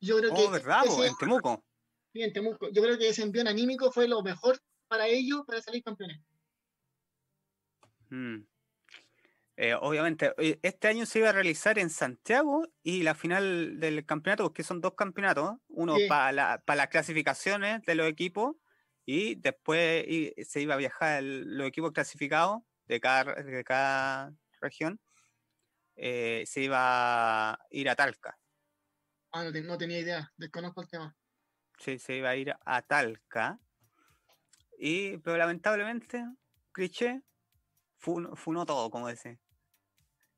Yo 0.01 0.19
creo 0.19 0.33
oh, 0.33 0.37
que. 0.37 0.49
¿verdad? 0.51 0.83
en 1.05 1.17
Temuco. 1.17 1.65
Sí, 2.13 2.23
en 2.23 2.33
Temuco. 2.33 2.71
Yo 2.73 2.83
creo 2.83 2.99
que 2.99 3.09
ese 3.09 3.23
envío 3.23 3.43
anímico 3.49 3.93
fue 3.93 4.09
lo 4.09 4.23
mejor 4.23 4.59
para 4.89 5.07
ellos 5.07 5.43
para 5.47 5.61
salir 5.61 5.83
campeones. 5.83 6.21
Mm. 8.09 8.43
Eh, 9.57 9.75
obviamente, 9.75 10.33
este 10.63 10.89
año 10.89 11.05
se 11.05 11.19
iba 11.19 11.29
a 11.29 11.33
realizar 11.33 11.79
en 11.79 11.91
Santiago 11.91 12.67
y 12.83 13.03
la 13.03 13.15
final 13.15 13.79
del 13.79 14.07
campeonato, 14.07 14.45
porque 14.45 14.63
son 14.63 14.81
dos 14.81 14.95
campeonatos, 14.95 15.59
uno 15.69 15.97
para, 16.09 16.33
la, 16.33 16.63
para 16.65 16.79
las 16.79 16.89
clasificaciones 16.89 17.83
de 17.83 17.95
los 17.95 18.09
equipos 18.09 18.57
y 19.05 19.35
después 19.37 20.05
se 20.47 20.61
iba 20.61 20.75
a 20.75 20.79
viajar 20.79 21.23
los 21.23 21.67
equipos 21.67 21.93
clasificados 21.93 22.61
de 22.87 23.01
cada, 23.01 23.35
de 23.35 23.65
cada 23.65 24.33
región, 24.61 25.01
eh, 25.97 26.45
se 26.47 26.63
iba 26.63 27.53
a 27.53 27.59
ir 27.71 27.89
a 27.89 27.95
Talca. 27.95 28.39
Ah, 29.33 29.45
no, 29.45 29.51
no, 29.51 29.79
tenía 29.79 30.01
idea, 30.01 30.33
desconozco 30.37 30.83
el 30.83 30.89
tema. 30.89 31.17
Sí, 31.79 31.99
se 31.99 32.17
iba 32.17 32.31
a 32.31 32.37
ir 32.37 32.55
a 32.65 32.83
Talca. 32.83 33.59
Y, 34.79 35.19
pero 35.19 35.37
lamentablemente, 35.37 36.25
cliché, 36.73 37.23
funó, 37.99 38.67
todo, 38.67 38.91
como 38.91 39.09
dice. 39.09 39.39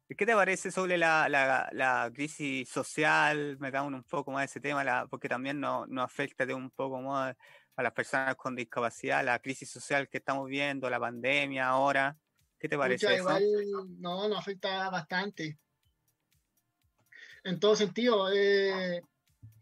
¿Qué 0.09 0.27
te 0.27 0.35
parece 0.35 0.71
sobre 0.71 0.99
la, 0.99 1.29
la, 1.29 2.11
crisis 2.13 2.69
social? 2.69 3.57
Me 3.59 3.71
da 3.71 3.83
un, 3.83 4.03
poco 4.03 4.31
más 4.31 4.45
ese 4.45 4.61
tema, 4.61 4.85
la, 4.85 5.07
porque 5.07 5.29
también 5.29 5.59
nos 5.59 5.89
no 5.89 6.03
afecta 6.03 6.45
de 6.45 6.53
un 6.53 6.71
poco 6.71 7.01
más 7.01 7.35
a 7.77 7.83
las 7.83 7.93
personas 7.93 8.37
con 8.37 8.55
discapacidad, 8.55 9.25
la 9.25 9.39
crisis 9.39 9.71
social 9.71 10.09
que 10.09 10.19
estamos 10.19 10.49
viendo, 10.49 10.91
la 10.91 11.01
pandemia 11.01 11.69
ahora. 11.69 12.17
¿Qué 12.59 12.69
te 12.69 12.79
parece? 12.79 13.15
eso? 13.15 13.29
no, 13.99 14.29
nos 14.29 14.39
afecta 14.39 14.89
bastante. 14.91 15.59
En 17.45 17.59
todo 17.59 17.75
sentido. 17.75 18.33
Eh, 18.33 19.03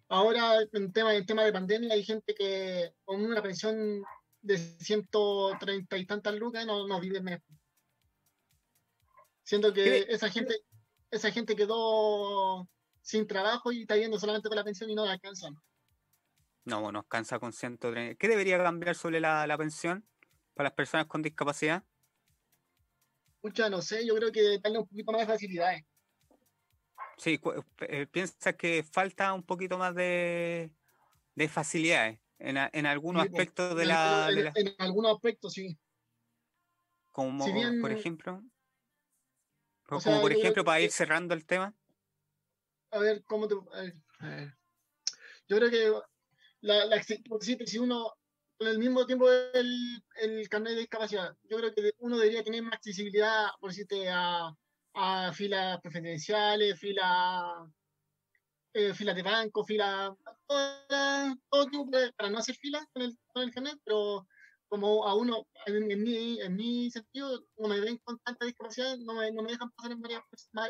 ahora, 0.08 0.58
en 0.72 0.92
tema, 0.92 1.14
en 1.14 1.24
tema 1.24 1.44
de 1.44 1.52
pandemia, 1.52 1.94
hay 1.94 2.04
gente 2.04 2.34
que 2.34 2.92
con 3.04 3.24
una 3.24 3.42
pensión 3.42 4.04
de 4.42 4.58
130 4.58 5.96
y 5.96 6.06
tantas 6.06 6.34
lucas 6.34 6.66
no, 6.66 6.86
no 6.86 7.00
vive 7.00 7.20
mejor. 7.20 7.42
Siento 9.44 9.72
que 9.72 10.06
esa 10.08 10.28
gente, 10.30 10.61
esa 11.11 11.30
gente 11.30 11.56
quedó 11.56 12.68
sin 13.02 13.26
trabajo 13.26 13.72
y 13.72 13.82
está 13.82 13.96
yendo 13.96 14.18
solamente 14.18 14.48
con 14.48 14.56
la 14.56 14.64
pensión 14.64 14.90
y 14.90 14.94
no 14.94 15.04
la 15.04 15.12
alcanzan. 15.12 15.56
No, 16.64 16.92
nos 16.92 17.06
cansa 17.06 17.38
con 17.38 17.52
130. 17.52 18.16
¿Qué 18.16 18.28
debería 18.28 18.58
cambiar 18.58 18.94
sobre 18.94 19.20
la, 19.20 19.54
pensión 19.58 20.04
para 20.54 20.68
las 20.68 20.76
personas 20.76 21.06
con 21.06 21.22
discapacidad? 21.22 21.84
Mucha, 23.42 23.70
no 23.70 23.80
sé, 23.80 24.06
yo 24.06 24.14
creo 24.16 24.30
que 24.30 24.58
darle 24.58 24.78
un 24.78 24.86
poquito 24.86 25.12
más 25.12 25.22
de 25.22 25.26
facilidades. 25.26 25.84
Sí, 27.16 27.40
eh, 27.80 28.06
piensa 28.06 28.52
que 28.54 28.82
falta 28.82 29.32
un 29.32 29.42
poquito 29.42 29.78
más 29.78 29.94
de, 29.94 30.70
facilidades 31.48 32.20
en, 32.38 32.56
en 32.56 32.86
algunos 32.86 33.22
pues, 33.22 33.32
aspectos 33.32 33.76
de, 33.76 33.86
la, 33.86 34.28
en, 34.30 34.74
algunos 34.78 35.14
aspectos, 35.14 35.52
sí. 35.52 35.78
Como, 37.11 37.44
por 37.80 37.92
ejemplo 37.92 38.42
como 39.98 40.20
por 40.20 40.32
ejemplo, 40.32 40.64
para 40.64 40.80
ir 40.80 40.92
cerrando 40.92 41.34
el 41.34 41.44
tema. 41.44 41.74
A 42.92 42.98
ver, 42.98 43.24
¿cómo 43.24 43.48
te.? 43.48 43.54
Yo 45.48 45.56
creo 45.56 45.70
que 45.70 45.92
la, 46.62 46.84
la, 46.86 47.02
si 47.02 47.78
uno, 47.78 48.12
con 48.58 48.68
el 48.68 48.78
mismo 48.78 49.06
tiempo 49.06 49.30
el, 49.30 50.02
el 50.22 50.48
carnet 50.48 50.74
de 50.74 50.80
discapacidad, 50.80 51.34
yo 51.44 51.58
creo 51.58 51.74
que 51.74 51.92
uno 51.98 52.18
debería 52.18 52.44
tener 52.44 52.62
más 52.62 52.74
accesibilidad, 52.74 53.48
por 53.61 53.70
decirte, 53.70 54.08
a, 54.08 54.54
a 54.94 55.32
filas 55.32 55.80
preferenciales, 55.80 56.78
filas 56.78 57.68
eh, 58.72 58.94
filas 58.94 59.16
de 59.16 59.22
banco, 59.22 59.64
filas, 59.64 60.12
todo, 60.46 61.66
tipo 61.66 61.90
para 62.16 62.30
no 62.30 62.38
hacer 62.38 62.54
filas 62.54 62.84
con 62.92 63.02
el, 63.02 63.18
con 63.32 63.42
el 63.42 63.52
carnet, 63.52 63.80
pero 63.84 64.26
como 64.68 65.04
a 65.04 65.16
uno, 65.16 65.48
en, 65.66 65.88
mi, 66.00 66.40
en 66.40 66.54
mi 66.54 66.88
sentido, 66.92 67.44
no 67.58 67.66
me 67.66 67.80
ven 67.80 67.98
con 68.04 68.16
tanta 68.20 68.46
discapacidad, 68.46 68.96
no 68.98 69.14
me, 69.14 69.32
no 69.32 69.42
me 69.42 69.50
dejan 69.50 69.70
pasar 69.72 69.90
en 69.90 70.00
varias, 70.00 70.22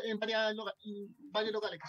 en 0.03 0.17
varias 0.17 0.55
en 0.83 1.15
varios 1.31 1.53
locales. 1.53 1.79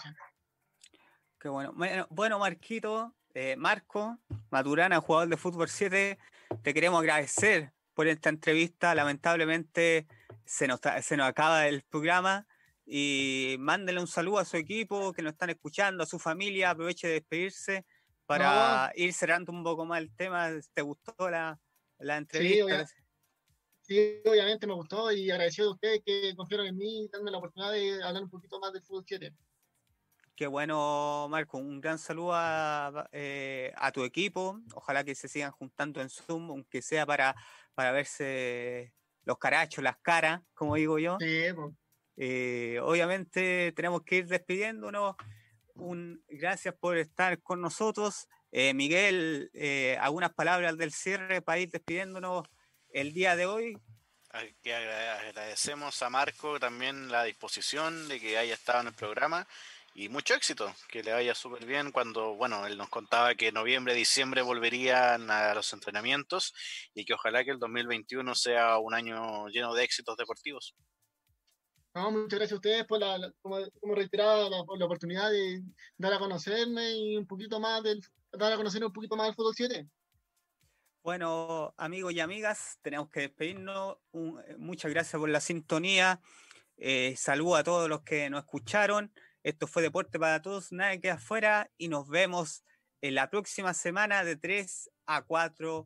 Qué 1.39 1.49
bueno. 1.49 1.73
Bueno, 2.11 2.37
Marquito, 2.37 3.15
eh, 3.33 3.55
Marco, 3.57 4.19
Maturana, 4.49 5.01
jugador 5.01 5.29
de 5.29 5.37
fútbol 5.37 5.69
7, 5.69 6.17
te 6.61 6.73
queremos 6.73 6.99
agradecer 6.99 7.71
por 7.93 8.07
esta 8.07 8.29
entrevista. 8.29 8.93
Lamentablemente 8.95 10.07
se 10.45 10.67
nos, 10.67 10.79
se 11.01 11.17
nos 11.17 11.27
acaba 11.27 11.67
el 11.67 11.83
programa 11.83 12.47
y 12.85 13.55
mándele 13.59 13.99
un 13.99 14.07
saludo 14.07 14.39
a 14.39 14.45
su 14.45 14.57
equipo 14.57 15.13
que 15.13 15.21
nos 15.21 15.33
están 15.33 15.49
escuchando, 15.49 16.03
a 16.03 16.07
su 16.07 16.19
familia, 16.19 16.71
aproveche 16.71 17.07
de 17.07 17.13
despedirse 17.13 17.85
para 18.25 18.91
ir 18.95 19.13
cerrando 19.13 19.51
un 19.51 19.63
poco 19.63 19.85
más 19.85 19.99
el 19.99 20.13
tema. 20.15 20.49
¿Te 20.73 20.81
gustó 20.81 21.29
la, 21.29 21.59
la 21.99 22.17
entrevista. 22.17 22.87
Sí, 23.81 24.21
obviamente 24.25 24.65
me 24.65 24.73
gustó 24.73 25.11
y 25.11 25.29
agradecido 25.29 25.69
a 25.69 25.73
ustedes 25.73 26.01
que 26.05 26.33
confiaron 26.37 26.67
en 26.67 26.77
mí 26.77 27.09
darme 27.11 27.31
la 27.31 27.37
oportunidad 27.37 27.73
de 27.73 28.01
hablar 28.01 28.23
un 28.23 28.29
poquito 28.29 28.57
más 28.59 28.71
del 28.71 28.81
fútbol 28.81 29.03
7. 29.05 29.33
Qué 30.35 30.47
bueno, 30.47 31.27
Marco. 31.29 31.59
Un 31.59 31.79
gran 31.79 31.99
saludo 31.99 32.31
a, 32.33 33.07
eh, 33.11 33.71
a, 33.75 33.91
tu 33.91 34.03
equipo. 34.03 34.59
Ojalá 34.73 35.03
que 35.03 35.13
se 35.13 35.27
sigan 35.27 35.51
juntando 35.51 36.01
en 36.01 36.09
Zoom, 36.09 36.49
aunque 36.49 36.81
sea 36.81 37.05
para, 37.05 37.35
para 37.75 37.91
verse 37.91 38.93
los 39.25 39.37
carachos, 39.37 39.83
las 39.83 39.97
caras, 39.97 40.41
como 40.55 40.75
digo 40.75 40.97
yo. 40.97 41.17
Sí, 41.19 41.43
pues. 41.55 41.75
eh, 42.17 42.79
obviamente 42.81 43.73
tenemos 43.75 44.01
que 44.01 44.17
ir 44.17 44.27
despidiéndonos. 44.27 45.15
Un, 45.75 46.23
gracias 46.27 46.73
por 46.79 46.97
estar 46.97 47.39
con 47.43 47.61
nosotros. 47.61 48.27
Eh, 48.51 48.73
Miguel, 48.73 49.51
eh, 49.53 49.97
algunas 50.01 50.33
palabras 50.33 50.77
del 50.77 50.91
cierre 50.91 51.43
para 51.43 51.59
ir 51.59 51.69
despidiéndonos 51.69 52.47
el 52.89 53.13
día 53.13 53.35
de 53.35 53.45
hoy. 53.45 53.77
Que 54.63 54.73
agradecemos 54.73 56.01
a 56.01 56.09
Marco 56.09 56.59
también 56.59 57.11
la 57.11 57.23
disposición 57.23 58.07
de 58.07 58.19
que 58.19 58.35
haya 58.39 58.55
estado 58.55 58.81
en 58.81 58.87
el 58.87 58.93
programa 58.93 59.47
y 59.95 60.09
mucho 60.09 60.33
éxito, 60.33 60.73
que 60.89 61.03
le 61.03 61.13
vaya 61.13 61.35
súper 61.35 61.65
bien 61.65 61.91
cuando, 61.91 62.35
bueno, 62.35 62.65
él 62.65 62.77
nos 62.77 62.89
contaba 62.89 63.35
que 63.35 63.51
noviembre, 63.51 63.93
diciembre 63.93 64.41
volverían 64.41 65.29
a 65.29 65.53
los 65.53 65.71
entrenamientos 65.73 66.53
y 66.95 67.05
que 67.05 67.13
ojalá 67.13 67.43
que 67.43 67.51
el 67.51 67.59
2021 67.59 68.33
sea 68.33 68.79
un 68.79 68.93
año 68.93 69.47
lleno 69.49 69.73
de 69.73 69.83
éxitos 69.83 70.17
deportivos. 70.17 70.75
No, 71.93 72.09
muchas 72.09 72.39
gracias 72.39 72.53
a 72.53 72.55
ustedes 72.55 72.85
por 72.85 72.99
la, 72.99 73.31
como, 73.43 73.57
como 73.79 73.93
reiterada, 73.93 74.49
la, 74.49 74.63
por 74.63 74.79
la 74.79 74.85
oportunidad 74.85 75.29
de 75.29 75.61
dar 75.97 76.13
a 76.13 76.19
conocerme 76.19 76.91
y 76.95 77.17
un 77.17 77.27
poquito 77.27 77.59
más 77.59 77.83
del, 77.83 78.01
dar 78.31 78.51
a 78.51 78.57
conocer 78.57 78.83
un 78.83 78.91
poquito 78.91 79.15
más 79.15 79.27
del 79.27 79.35
fútbol 79.35 79.53
7. 79.55 79.87
Bueno, 81.03 81.75
amigos 81.77 82.13
y 82.13 82.19
amigas, 82.19 82.79
tenemos 82.81 83.09
que 83.09 83.19
despedirnos. 83.19 83.97
Un, 84.11 84.41
muchas 84.57 84.89
gracias 84.89 85.19
por 85.19 85.29
la 85.29 85.41
sintonía. 85.41 86.19
Eh, 86.77 87.13
saludo 87.15 87.57
a 87.57 87.63
todos 87.63 87.87
los 87.89 88.01
que 88.01 88.29
nos 88.31 88.39
escucharon. 88.39 89.13
Esto 89.43 89.67
fue 89.67 89.81
Deporte 89.81 90.17
para 90.19 90.41
Todos, 90.41 90.71
nada 90.71 90.97
queda 90.97 91.15
afuera 91.15 91.69
y 91.77 91.89
nos 91.89 92.07
vemos 92.07 92.63
en 93.01 93.15
la 93.15 93.29
próxima 93.29 93.73
semana 93.73 94.23
de 94.23 94.37
3 94.37 94.89
a 95.05 95.23
4 95.23 95.85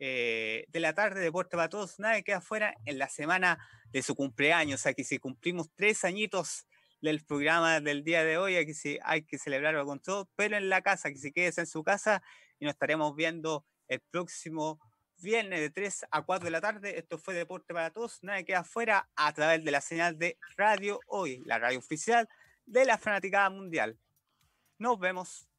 eh, 0.00 0.64
de 0.66 0.80
la 0.80 0.92
tarde. 0.92 1.20
Deporte 1.20 1.56
para 1.56 1.68
Todos, 1.68 2.00
nada 2.00 2.20
queda 2.22 2.38
afuera 2.38 2.74
en 2.86 2.98
la 2.98 3.08
semana 3.08 3.64
de 3.92 4.02
su 4.02 4.16
cumpleaños. 4.16 4.82
Que 4.96 5.04
si 5.04 5.20
cumplimos 5.20 5.70
tres 5.76 6.04
añitos 6.04 6.66
del 7.00 7.24
programa 7.24 7.80
del 7.80 8.02
día 8.02 8.24
de 8.24 8.38
hoy, 8.38 8.56
aquí 8.56 8.74
sí 8.74 8.98
hay 9.04 9.22
que 9.22 9.38
celebrarlo 9.38 9.86
con 9.86 10.00
todo, 10.00 10.28
pero 10.34 10.56
en 10.56 10.68
la 10.68 10.82
casa, 10.82 11.10
que 11.10 11.18
se 11.18 11.30
quede 11.30 11.52
en 11.56 11.68
su 11.68 11.84
casa 11.84 12.24
y 12.58 12.64
nos 12.64 12.74
estaremos 12.74 13.14
viendo 13.14 13.64
el 13.86 14.00
próximo 14.00 14.80
viernes 15.18 15.60
de 15.60 15.70
3 15.70 16.06
a 16.10 16.22
4 16.22 16.44
de 16.44 16.50
la 16.50 16.60
tarde. 16.60 16.98
Esto 16.98 17.18
fue 17.18 17.34
Deporte 17.34 17.72
para 17.72 17.92
Todos, 17.92 18.18
nada 18.22 18.42
queda 18.42 18.60
afuera 18.60 19.08
a 19.14 19.32
través 19.32 19.62
de 19.64 19.70
la 19.70 19.80
señal 19.80 20.18
de 20.18 20.38
Radio 20.56 20.98
Hoy, 21.06 21.40
la 21.46 21.60
radio 21.60 21.78
oficial 21.78 22.28
de 22.66 22.84
la 22.84 22.98
fanaticada 22.98 23.50
mundial. 23.50 23.98
Nos 24.78 24.98
vemos. 24.98 25.49